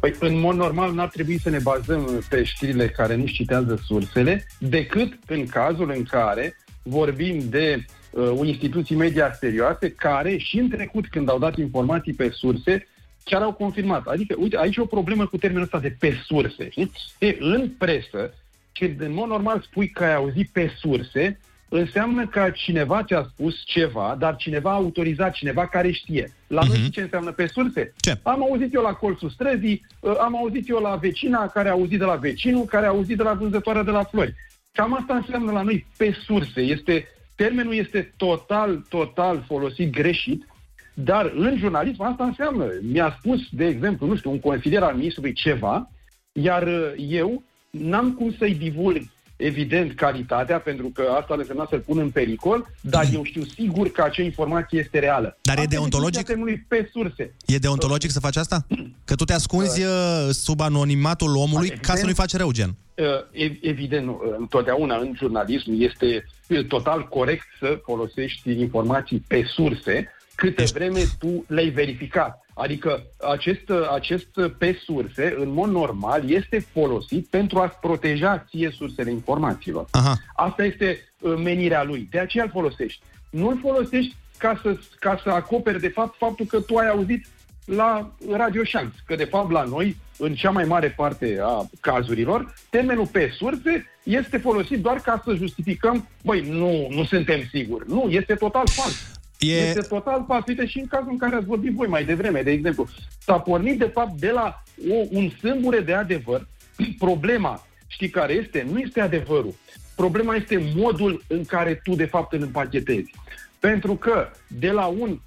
[0.00, 4.46] Păi, în mod normal, n-ar trebui să ne bazăm pe știrile care nu citează sursele,
[4.58, 11.08] decât în cazul în care vorbim de uh, instituții media serioase care și în trecut,
[11.08, 12.86] când au dat informații pe surse,
[13.24, 14.06] chiar au confirmat.
[14.06, 16.68] Adică, uite, aici e o problemă cu termenul ăsta de pe surse.
[16.70, 16.98] Știți?
[17.18, 18.34] E, în presă,
[18.72, 21.40] când în mod normal spui că ai auzit pe surse,
[21.70, 26.32] înseamnă că cineva ți-a spus ceva, dar cineva a autorizat, cineva care știe.
[26.46, 27.94] La noi știi ce înseamnă pe surse?
[27.96, 28.18] Ce?
[28.22, 31.98] Am auzit eu la colțul străzii, uh, am auzit eu la vecina care a auzit
[31.98, 34.34] de la vecinul, care a auzit de la vânzătoarea de la flori.
[34.72, 36.60] Cam asta înseamnă la noi pe surse.
[36.60, 37.06] Este,
[37.36, 40.46] termenul este total, total folosit greșit,
[40.94, 42.64] dar în jurnalism asta înseamnă.
[42.82, 45.90] Mi-a spus, de exemplu, nu știu, un consilier al ministrului ceva,
[46.32, 49.02] iar uh, eu n-am cum să-i divulg
[49.40, 53.88] evident, calitatea, pentru că asta ar însemna să-l pun în pericol, dar eu știu sigur
[53.90, 55.38] că acea informație este reală.
[55.42, 56.26] Dar e Asta deontologic?
[56.26, 57.34] definiția termenului pe surse.
[57.46, 58.66] E deontologic să faci asta?
[59.04, 59.88] Că tu te ascunzi uh,
[60.30, 62.04] sub anonimatul omului ca să Evident.
[62.04, 62.74] nu-i faci rău, gen.
[62.94, 64.20] Uh, ev- Evident, nu.
[64.24, 71.00] Uh, întotdeauna în jurnalism este uh, total corect să folosești informații pe surse câte vreme
[71.18, 72.44] tu le-ai verificat.
[72.62, 78.46] Adică acest, uh, acest uh, pe surse, în mod normal, este folosit pentru a-ți proteja
[78.48, 79.86] ție sursele informațiilor.
[79.90, 80.16] Aha.
[80.34, 82.08] Asta este uh, menirea lui.
[82.10, 83.02] De aceea îl folosești.
[83.30, 87.26] Nu îl folosești ca să, ca să acoperi, de fapt, faptul că tu ai auzit
[87.64, 92.54] la Radio Șanț, că de fapt la noi, în cea mai mare parte a cazurilor,
[92.70, 97.84] termenul pe surse este folosit doar ca să justificăm, băi, nu, nu suntem siguri.
[97.88, 99.19] Nu, este total fals.
[99.40, 99.52] E...
[99.52, 100.44] Este total fals.
[100.46, 102.88] Uite, și în cazul în care ați vorbit voi mai devreme, de exemplu,
[103.18, 106.48] s-a pornit de fapt de la o, un sâmbure de adevăr.
[106.98, 108.66] Problema, știi care este?
[108.72, 109.54] Nu este adevărul.
[109.96, 113.14] Problema este modul în care tu de fapt îl împachetezi.
[113.58, 115.20] Pentru că de la un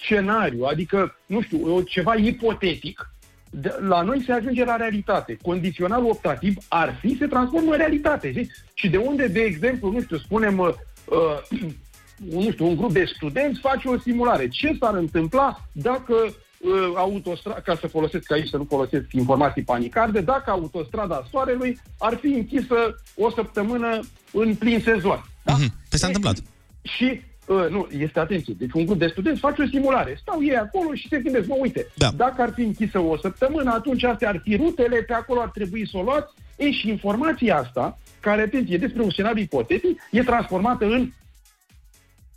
[0.00, 3.10] scenariu, adică, nu știu, o- ceva ipotetic,
[3.50, 5.36] de, la noi se ajunge la realitate.
[5.42, 8.30] Condiționalul optativ ar fi, se transformă în realitate.
[8.30, 8.50] Știi?
[8.74, 10.68] Și de unde, de exemplu, nu știu, spunem, uh,
[11.04, 11.60] uh,
[12.30, 14.48] nu știu, un grup de studenți face o simulare.
[14.48, 20.20] Ce s-ar întâmpla dacă uh, autostrada, ca să folosesc aici, să nu folosesc informații panicarde,
[20.20, 22.74] dacă autostrada Soarelui ar fi închisă
[23.16, 24.00] o săptămână
[24.32, 25.24] în plin sezon.
[25.44, 25.72] Mhm.
[25.88, 26.36] Păi s-a întâmplat.
[26.82, 30.18] Și, uh, nu, este atenție, deci un grup de studenți face o simulare.
[30.20, 32.10] Stau ei acolo și se gândesc, mă, uite, Da.
[32.16, 35.88] dacă ar fi închisă o săptămână, atunci astea ar fi rutele, pe acolo ar trebui
[35.88, 36.34] să o luați.
[36.56, 41.10] Ei, și informația asta, care, atenție, e despre un scenariu ipotetic, e transformată în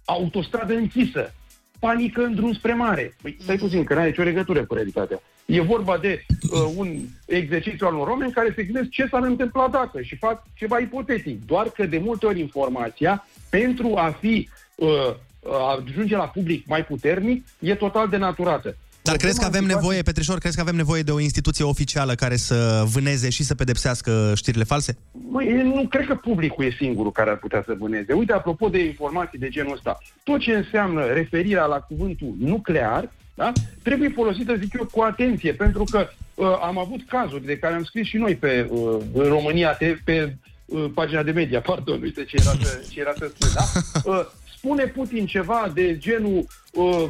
[0.09, 1.33] autostradă închisă,
[1.79, 3.15] panică în drum spre mare.
[3.21, 5.21] Păi, stai puțin, că n-are nicio legătură cu realitatea.
[5.45, 9.67] E vorba de uh, un exercițiu al unor oameni care se gândesc ce s-ar întâmpla
[9.67, 11.45] dacă și fac ceva ipotetic.
[11.45, 15.15] Doar că de multe ori informația, pentru a fi uh,
[15.49, 18.75] a ajunge la public mai puternic, e total denaturată.
[19.07, 22.35] Dar crezi că avem nevoie, Petrișor, crezi că avem nevoie de o instituție oficială care
[22.35, 24.97] să vâneze și să pedepsească știrile false?
[25.29, 28.13] Măi, nu cred că publicul e singurul care ar putea să vâneze.
[28.13, 33.51] Uite, apropo de informații de genul ăsta, tot ce înseamnă referirea la cuvântul nuclear, da?
[33.83, 37.83] trebuie folosită, zic eu, cu atenție, pentru că uh, am avut cazuri de care am
[37.83, 40.35] scris și noi pe uh, în România, te, pe
[40.65, 43.63] uh, pagina de media, pardon, uite ce era să, ce era să spun, da?
[44.11, 44.25] Uh,
[44.57, 47.09] spune Putin ceva de genul uh,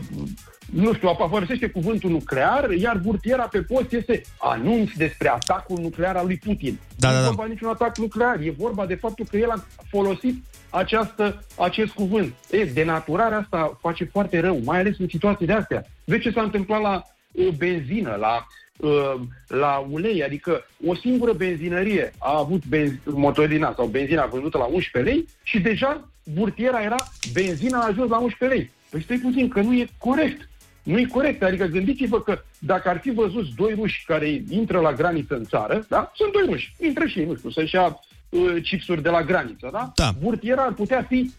[0.73, 6.15] nu știu, apa folosește cuvântul nuclear, iar burtiera pe post este anunț despre atacul nuclear
[6.15, 6.79] al lui Putin.
[6.95, 7.27] Da, nu da, e da.
[7.27, 12.33] vorba niciun atac nuclear, e vorba de faptul că el a folosit această, acest cuvânt.
[12.51, 15.85] E, denaturarea asta face foarte rău, mai ales în situații de astea.
[16.03, 19.13] Vezi ce s-a întâmplat la uh, benzină, la uh,
[19.47, 25.11] la ulei, adică o singură benzinărie a avut benz- motorina sau benzina vândută la 11
[25.11, 26.95] lei și deja burtiera era
[27.33, 28.71] benzina a ajuns la 11 lei.
[28.89, 30.49] Păi stai puțin, că nu e corect.
[30.87, 31.43] Nu e corect.
[31.43, 35.85] Adică gândiți-vă că dacă ar fi văzut doi ruși care intră la graniță în țară,
[35.89, 36.11] da?
[36.15, 37.99] Sunt doi ruși, intră și ei, nu știu, să-și ia
[38.29, 39.91] uh, chipsuri de la graniță, da?
[39.95, 40.11] da.
[40.19, 41.31] Burtiera ar putea fi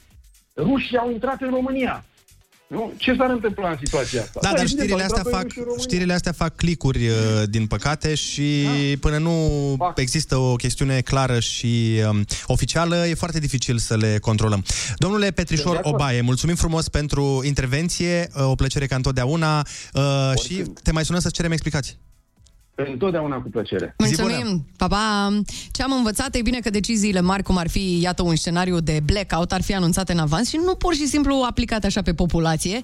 [0.56, 2.04] rușii au intrat în România.
[2.68, 2.92] Nu?
[2.96, 4.38] Ce s-ar întâmpla în situația asta?
[4.42, 5.84] Da, dar evident, știrile au astea, intrat doi fac, ruși în România.
[5.86, 7.14] știrile astea fac clicuri, uh,
[7.50, 8.98] din păcate, și Da.
[9.00, 14.64] până nu există o chestiune clară și um, oficială, e foarte dificil să le controlăm.
[14.96, 15.94] Domnule Sunt Petrișor de acord.
[15.94, 21.20] Obaie, mulțumim frumos pentru intervenție, uh, o plăcere ca întotdeauna uh, și te mai sunăm
[21.20, 21.98] să-ți cerem explicații.
[22.86, 23.94] Întotdeauna cu plăcere.
[23.98, 24.66] Mulțumim!
[24.76, 25.28] Pa, pa!
[25.70, 29.00] Ce am învățat e bine că deciziile mari, cum ar fi, iată, un scenariu de
[29.05, 32.82] blackout, ar fi anunțate în avans și nu pur și simplu aplicate așa pe populație.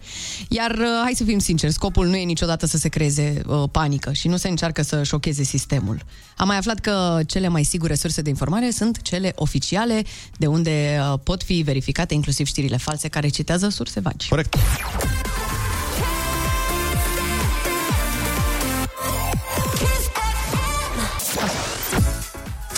[0.49, 4.13] Iar, uh, hai să fim sinceri, scopul nu e niciodată să se creeze uh, panică
[4.13, 5.99] și nu se încearcă să șocheze sistemul.
[6.37, 10.03] Am mai aflat că cele mai sigure surse de informare sunt cele oficiale,
[10.37, 14.29] de unde uh, pot fi verificate inclusiv știrile false care citează surse vagi.
[14.29, 14.57] Corect.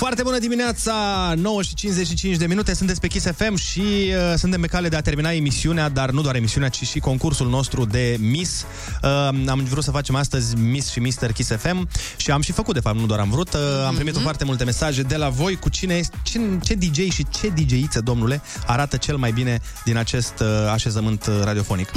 [0.06, 0.94] Foarte bună dimineața,
[1.36, 4.96] 9 și 55 de minute, sunteți pe Kiss FM și uh, suntem pe cale de
[4.96, 8.64] a termina emisiunea, dar nu doar emisiunea, ci și concursul nostru de Miss.
[9.02, 9.08] Uh,
[9.48, 11.32] am vrut să facem astăzi Miss și Mr.
[11.32, 13.52] Kiss FM și am și făcut, de fapt, nu doar am vrut.
[13.54, 14.22] Uh, am primit Mhm.
[14.22, 18.00] foarte multe mesaje de la voi cu cine este, cine, ce DJ și ce DJ-iță,
[18.00, 21.88] domnule, arată cel mai bine din acest uh, așezământ uh, radiofonic.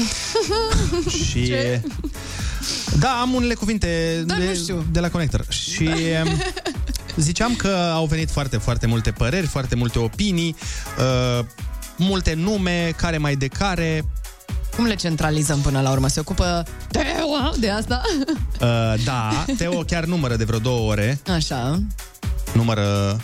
[1.30, 1.46] și...
[1.46, 1.82] Ce?
[3.00, 4.86] Da, am unele cuvinte Da, de, nu știu.
[4.92, 5.46] de la Connector.
[5.50, 5.90] Și
[6.24, 6.30] um,
[7.20, 10.56] ziceam că au venit foarte, foarte multe păreri, foarte multe opinii,
[11.40, 11.46] uh,
[11.98, 14.06] multe nume, care mai de care.
[14.76, 16.08] Cum le centralizăm până la urmă?
[16.08, 18.02] Se ocupă Teo de asta?
[18.62, 21.20] Uh, da, Teo chiar numără de vreo două ore.
[21.28, 21.82] Așa.
[22.54, 23.18] Numără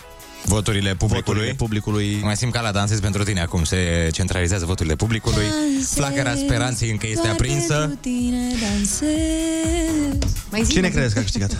[0.45, 1.23] Voturile publicului.
[1.25, 2.19] Voturile publicului.
[2.23, 3.63] Mai simt ca la dansez pentru tine acum.
[3.63, 5.45] Se centralizează voturile publicului.
[5.93, 7.97] Flacăra speranței încă este aprinsă.
[10.51, 10.95] Mai zi, Cine mai zi.
[10.95, 11.57] crezi că a câștigat?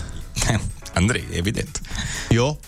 [0.94, 1.82] Andrei, evident.
[2.30, 2.60] Eu?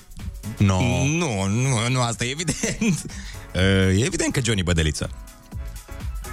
[0.57, 0.79] No.
[1.05, 3.05] Nu, nu, nu, asta e evident.
[3.55, 3.61] Uh,
[3.99, 5.09] E evident că Johnny Bădeliță.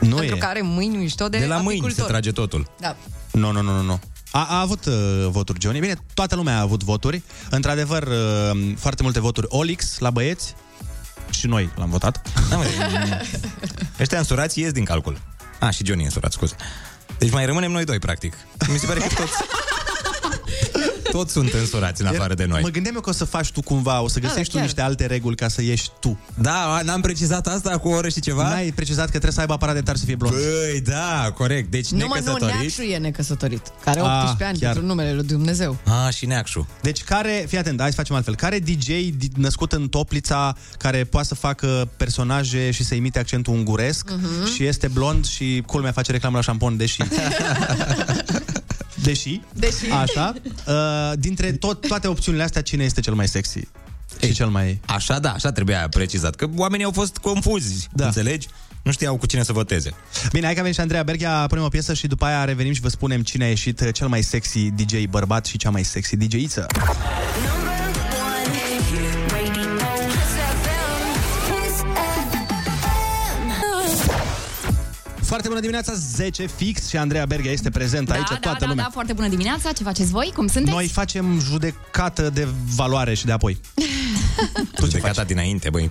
[0.01, 2.11] Nu Pentru că are mâini mișto de, De la mâini se apicultor.
[2.11, 2.71] trage totul.
[2.81, 2.97] Da.
[3.33, 4.01] Nu, nu, nu, nu, nu.
[4.31, 4.95] A, a avut uh,
[5.29, 5.81] voturi Johnny.
[5.81, 7.23] Bine, toată lumea a avut voturi.
[7.51, 10.55] Într-adevăr, uh, foarte multe voturi Olix la băieți.
[11.31, 12.23] Și noi l-am votat.
[12.51, 12.65] Da, mă,
[14.01, 15.19] Ăștia însurați ies din calcul.
[15.61, 16.55] A, și Johnny e însurat, scuze.
[17.19, 18.35] Deci mai rămânem noi doi, practic.
[18.73, 19.33] Mi se pare că toți,
[21.17, 22.61] toți sunt însurați în afară de noi.
[22.63, 24.63] Mă gândeam eu că o să faci tu cumva, o să găsești Da, tu chiar.
[24.63, 26.19] niște alte reguli ca să ieși tu.
[26.41, 28.49] Da, n-am precizat asta cu o oră și ceva?
[28.49, 30.35] N-ai precizat că trebuie să aibă aparat de tar să fie blond.
[30.35, 31.71] Băi, da, corect.
[31.71, 32.55] Deci Nu, mă, nu, necăsătorit.
[32.55, 33.63] Neacșu e necăsătorit.
[33.85, 34.73] Care are Ah, 18 ani chiar.
[34.73, 35.77] pentru numele lui Dumnezeu.
[36.07, 36.69] Ah, și Neacșu.
[36.83, 38.37] Deci care, fii atent, hai să facem altfel.
[38.37, 43.53] Care DJ di- născut în Toplița care poate să facă personaje și să imite accentul
[43.55, 44.53] unguresc Mhm.
[44.55, 46.97] și este blond și culmea face reclamă la șampon, deși...
[49.05, 49.91] deși, Deși.
[49.91, 50.35] așa,
[50.67, 53.61] uh, dintre tot, toate opțiunile astea, cine este cel mai sexy?
[54.23, 54.81] Și cel mai...
[54.87, 56.35] Așa, da, așa trebuia precizat.
[56.35, 58.07] Că oamenii au fost confuzi, da.
[58.07, 58.49] înțelegi?
[58.83, 59.95] Nu știau cu cine să voteze.
[60.33, 62.73] Bine, hai că a venit și Andreea Berghia, punem o piesă și după aia revenim
[62.73, 66.17] și vă spunem cine a ieșit cel mai sexy DJ bărbat și cea mai sexy
[66.17, 66.67] DJ-iță.
[75.25, 78.67] Foarte bună dimineața, 10 fix și Andreea Berghia este prezentă Da, aici, da, toată da,
[78.67, 78.85] lumea.
[78.85, 79.73] da, foarte bună dimineața.
[79.73, 80.33] Ce faceți voi?
[80.35, 80.75] Cum sunteți?
[80.75, 83.61] Noi facem judecată de valoare și de apoi.
[84.75, 85.27] tu ce faci?
[85.27, 85.91] dinainte, băi.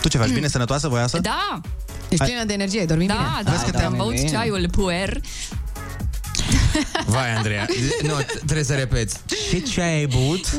[0.00, 0.30] Tu ce faci?
[0.30, 1.18] Bine, sănătoasă, voioasă?
[1.18, 1.60] Da.
[2.08, 3.28] Ești plină de energie, ai dormit da, bine?
[3.44, 5.20] Da, Vezi că da, te-am- am băut ceaiul puer.
[7.06, 7.66] Vai, Andreea.
[8.02, 9.16] Nu, trebuie să repeți.
[9.50, 10.50] Ce ceai ai băut?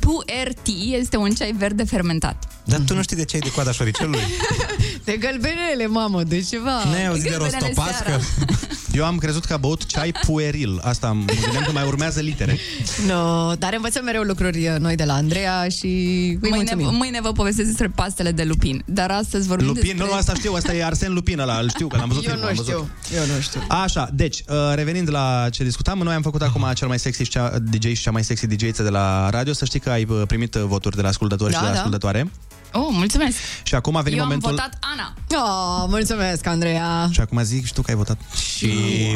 [0.00, 2.44] Puer tea este un ceai verde fermentat.
[2.64, 4.20] Dar tu nu știi de ce ai de coada șoricelului?
[5.04, 6.84] De gălbenele, mamă, de ceva.
[6.84, 8.20] N-ai auzit de Gălbenele rostopască?
[8.90, 9.04] seara.
[9.06, 10.80] Eu am crezut că a băut ceai pueril.
[10.82, 12.58] Asta am mă gândeam că mai urmează litere.
[13.06, 16.94] No, dar învățăm mereu lucruri uh, noi de la Andreea și îi Mâine, mulțumim.
[16.96, 18.82] mâine vă povestesc despre pastele de lupin.
[18.86, 20.04] Dar astăzi vorbim Lupin, despre...
[20.06, 22.50] nu, asta știu, asta e Arsen Lupin ăla, îl știu, că l-am văzut Eu filmul,
[22.52, 22.88] nu am văzut.
[23.04, 23.60] știu, eu nu știu.
[23.68, 27.30] Așa, deci, uh, revenind la ce discutam, noi am făcut acum cel mai sexy și
[27.30, 29.52] cea, DJ și cea mai sexy dj de la radio.
[29.52, 31.74] Să știi că ai uh, primit uh, voturi de la ascultători Da, și de la
[31.74, 31.78] da.
[31.78, 32.30] ascultătoare.
[32.72, 33.36] Oh, mulțumesc!
[33.62, 34.48] Și acum a venit Eu momentul...
[34.48, 35.14] am votat Ana.
[35.44, 37.08] Oh, mulțumesc, Andreea.
[37.12, 38.18] Și acum zic și tu că ai votat.
[38.56, 38.68] Și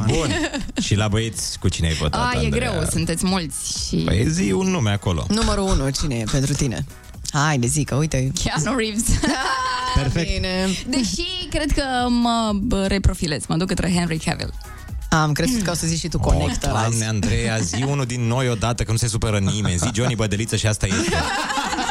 [0.06, 0.30] bun.
[0.84, 2.70] și la băieți, cu cine ai votat, A, e Andreea?
[2.70, 3.96] greu, sunteți mulți și...
[3.96, 5.26] Păi zi un nume acolo.
[5.28, 6.84] Numărul 1, cine e pentru tine?
[7.30, 8.32] Hai, de zică, uite.
[8.42, 9.04] Keanu Reeves.
[9.94, 10.32] Perfect.
[10.32, 10.66] Bine.
[10.88, 14.52] Deși cred că mă bă, reprofilez, mă duc către Henry Cavill.
[15.10, 18.04] Am crezut că o să zici și tu Oh, conectă la Doamne, Andreea, zi unul
[18.04, 19.76] din noi odată, că nu se supără nimeni.
[19.78, 21.16] Zi Johnny Bădeliță și asta este.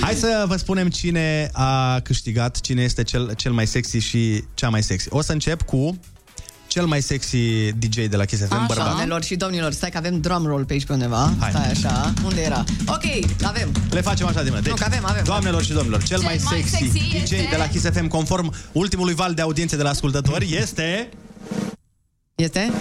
[0.00, 4.68] Hai să vă spunem cine a câștigat, cine este cel, cel mai sexy și cea
[4.68, 5.06] mai sexy.
[5.10, 5.98] O să încep cu
[6.66, 8.86] cel mai sexy DJ de la Kiss FM, Așa, bărbat.
[8.86, 11.34] doamnelor și domnilor, stai că avem drum roll pe aici pe undeva.
[11.40, 11.50] Hai.
[11.50, 12.64] Stai așa, unde era?
[12.86, 13.02] Ok,
[13.44, 13.72] avem.
[13.90, 14.60] Le facem așa de mână.
[14.62, 15.24] Deci, Nu, că avem, avem.
[15.24, 18.06] Doamnelor și domnilor, cel, Cel mai mai sexy, sexy DJ este- de la Kiss FM,
[18.06, 21.08] conform ultimului val de audiențe de la ascultători, este...
[22.34, 22.72] Este?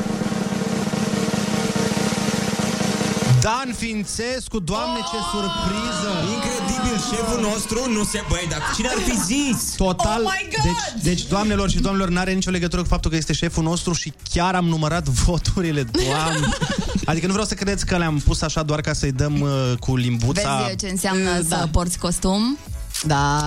[3.42, 6.12] Dan Fințescu, doamne ce surpriză!
[6.36, 8.24] Incredibil, șeful nostru nu se...
[8.30, 9.74] Băi, dar cine ar fi zis?
[9.76, 10.22] Total.
[10.24, 10.64] Oh my God!
[10.64, 14.14] Deci, deci, doamnelor și domnilor, n-are nicio legătură cu faptul că este șeful nostru și
[14.34, 16.48] chiar am numărat voturile, doamne.
[17.06, 19.50] Adică nu vreau să credeți că le-am pus așa doar ca să-i dăm uh,
[19.80, 20.62] cu limbuța.
[20.66, 21.58] Vezi ce înseamnă Da.
[21.58, 22.58] să porți costum?
[23.04, 23.44] Da.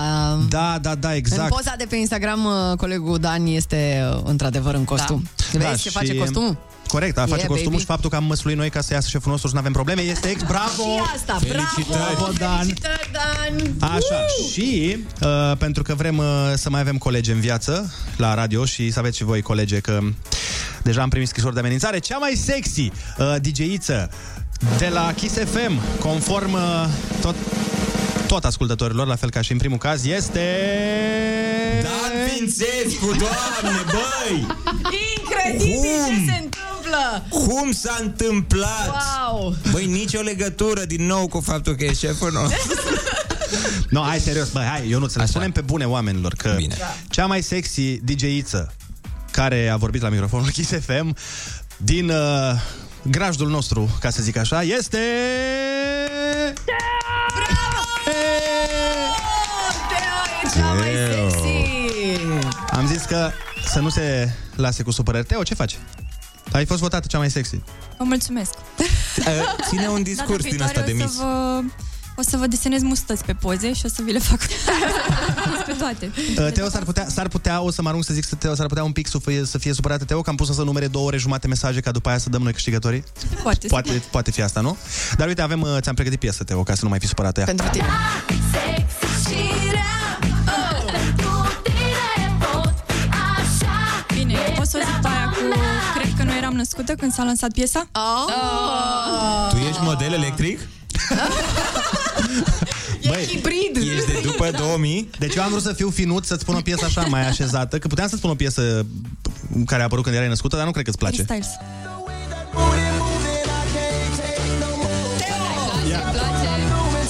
[0.49, 1.41] Da, da, da, exact.
[1.41, 5.27] În poza de pe Instagram, uh, colegul Dan este uh, într-adevăr în costum.
[5.51, 5.67] Da.
[5.67, 6.57] Vezi ce face costumul?
[6.93, 7.81] Corect, a face Yeah, costumul baby.
[7.81, 10.01] și faptul că am măsluit noi ca să iasă șeful nostru și nu avem probleme.
[10.01, 10.83] Este ex, bravo!
[10.83, 12.15] Și asta, Felicitări!
[12.15, 12.31] bravo!
[12.37, 12.57] Dan!
[12.57, 13.89] Felicitări, Dan!
[13.91, 16.25] Așa, și uh, pentru că vrem uh,
[16.55, 19.99] să mai avem colegi în viață la radio și să aveți și voi colege că
[20.83, 24.09] deja am primit scrisori de amenințare, cea mai sexy uh, DJ-iță
[24.77, 26.85] de la Kiss FM, conform uh,
[27.21, 27.35] tot,
[28.27, 30.45] tot ascultătorilor, la fel ca și în primul caz, este...
[31.81, 34.45] Dan Fințescu, doamne, băi!
[35.17, 36.15] Incredibil Cum?
[36.15, 36.62] ce se întâmplă!
[37.29, 38.87] Cum s-a întâmplat?
[38.87, 39.55] Wow!
[39.71, 42.59] Băi, nicio legătură din nou cu faptul că e șeful nostru.
[43.89, 46.75] No, hai serios, băi, hai, eu nu le spunem pe bune oamenilor că Bine.
[47.09, 48.73] cea mai sexy DJ-iță
[49.31, 51.15] care a vorbit la microfonul Kiss FM
[51.77, 52.15] din uh,
[53.01, 54.97] grajdul nostru, ca să zic așa, este...
[59.89, 61.29] Teo e cea mai Teo.
[61.29, 61.81] sexy!
[62.71, 63.29] Am zis că
[63.65, 65.25] să nu se lase cu supărări.
[65.25, 65.77] Teo, ce faci?
[66.53, 67.61] Ai fost votată cea mai sexy.
[67.97, 68.51] Vă mulțumesc.
[69.69, 71.15] Ține un discurs Data din asta de viitoare o mis.
[71.15, 71.61] să vă
[72.15, 74.39] O să vă desenez mustăți pe poze și o să vi le fac
[75.67, 76.11] pe toate.
[76.37, 78.67] Uh, Teo s-ar putea, s-ar putea, o să mă arunc să zic să Teo, s-ar
[78.67, 81.05] putea un pic să fie, să fie supărată Teo, că am pus să numere două
[81.05, 83.03] ore jumate mesaje ca după aia să dăm noi câștigătorii.
[83.43, 84.77] Poate, Poate, poate fi asta, nu?
[85.17, 87.45] Dar uite, avem, uh, ți-am pregătit piesă, Teo, ca să nu mai fi supărată ea.
[87.45, 87.85] Pentru tine.
[96.53, 97.87] Eram născută când s-a lansat piesa?
[97.91, 99.49] Oh.
[99.49, 100.59] Tu ești model electric?
[103.07, 103.75] Băi, hibrid.
[103.75, 105.09] Ești de după 2000?
[105.19, 107.87] Deci eu am vrut să fiu finut, să-ți spun o piesă așa mai așezată, că
[107.87, 108.85] puteam să spun o piesă
[109.65, 111.21] care a apărut când erai născută, dar nu cred că îți place.
[111.21, 111.47] Styles.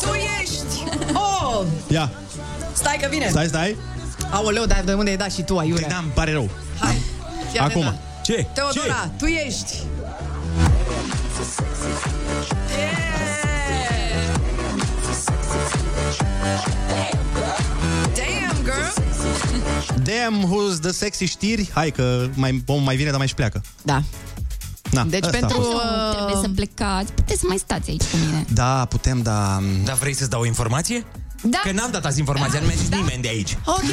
[0.01, 0.83] Tu ești!
[1.13, 1.65] Oh!
[1.87, 2.11] Ia,
[2.73, 3.27] Stai că vine!
[3.29, 3.77] stai, stai.
[4.31, 5.87] Aoleu, dar de unde ai dat și tu, aiurea?
[5.87, 6.49] Da, îmi pare rău.
[6.79, 7.01] Hai,
[7.51, 7.83] fii atent, Acum.
[7.83, 8.12] da.
[8.23, 8.47] Ce?
[8.53, 9.83] Teodora, tu ești!
[18.15, 20.03] Damn, girl!
[20.03, 21.69] Damn, who's the sexy știri?
[21.73, 23.61] Hai că mai, om mai vine, dar mai și pleacă.
[23.81, 24.03] Da.
[24.91, 25.57] Na, Deci ăsta a pentru...
[25.61, 25.73] fost.
[25.73, 27.13] uh, Trebuie să plecați.
[27.13, 28.45] Puteți să mai stați aici cu mine.
[28.53, 29.59] Da, putem, da...
[29.83, 31.05] Dar vrei să-ți dau o informație?
[31.43, 31.59] Da.
[31.63, 33.57] Că n-am dat azi informația, nu mi-a zis nimeni de aici.
[33.65, 33.83] Ok,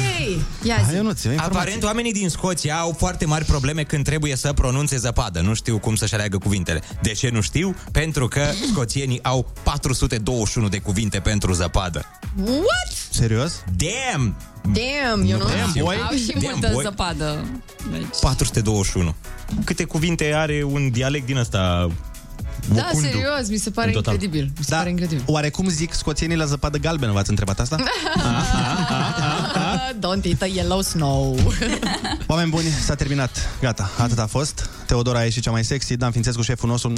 [0.63, 0.83] ia zi.
[0.85, 4.53] Hai, eu nu ți Aparent, oamenii din Scoția au foarte mari probleme când trebuie să
[4.53, 5.39] pronunțe zăpadă.
[5.39, 6.81] Nu știu cum să-și aleagă cuvintele.
[7.01, 7.75] De ce nu știu?
[7.91, 8.41] Pentru că
[8.71, 12.05] scoțienii au 421 de cuvinte pentru zăpadă.
[12.45, 12.91] What?
[13.09, 13.63] Serios?
[13.75, 14.35] Damn!
[14.63, 15.95] Damn, eu nu Damn, boy.
[16.09, 16.83] Au și Damn, multă boy.
[16.83, 17.45] zăpadă.
[17.91, 18.05] Deci...
[18.21, 19.15] 421.
[19.63, 21.89] Câte cuvinte are un dialect din ăsta?
[22.69, 23.07] Da, Wocundu?
[23.07, 24.13] serios, mi se pare În total.
[24.13, 24.51] incredibil.
[24.57, 25.23] Mi se Da, pare incredibil.
[25.27, 27.75] oarecum zic scoțienii la zăpadă galbenă, v-ați întrebat asta?
[29.99, 31.37] Don't eat a yellow snow.
[32.27, 33.49] Oameni buni, s-a terminat.
[33.61, 34.69] Gata, atât a fost.
[34.85, 36.93] Teodora a ieșit cea mai sexy, Dan Fințescu, șeful nostru,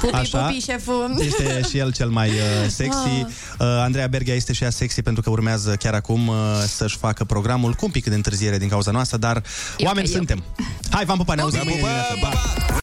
[0.00, 0.38] Pupi, Așa.
[0.38, 1.14] pupi, șeful.
[1.20, 2.34] este și el cel mai uh,
[2.68, 3.08] sexy.
[3.08, 3.26] Uh,
[3.58, 6.34] Andreea Berghia este și ea sexy pentru că urmează chiar acum uh,
[6.66, 9.42] să-și facă programul cu un pic de întârziere din cauza noastră, dar
[9.78, 10.14] oameni eu.
[10.14, 10.42] suntem.
[10.90, 11.60] Hai, v-am pupat, ne auzim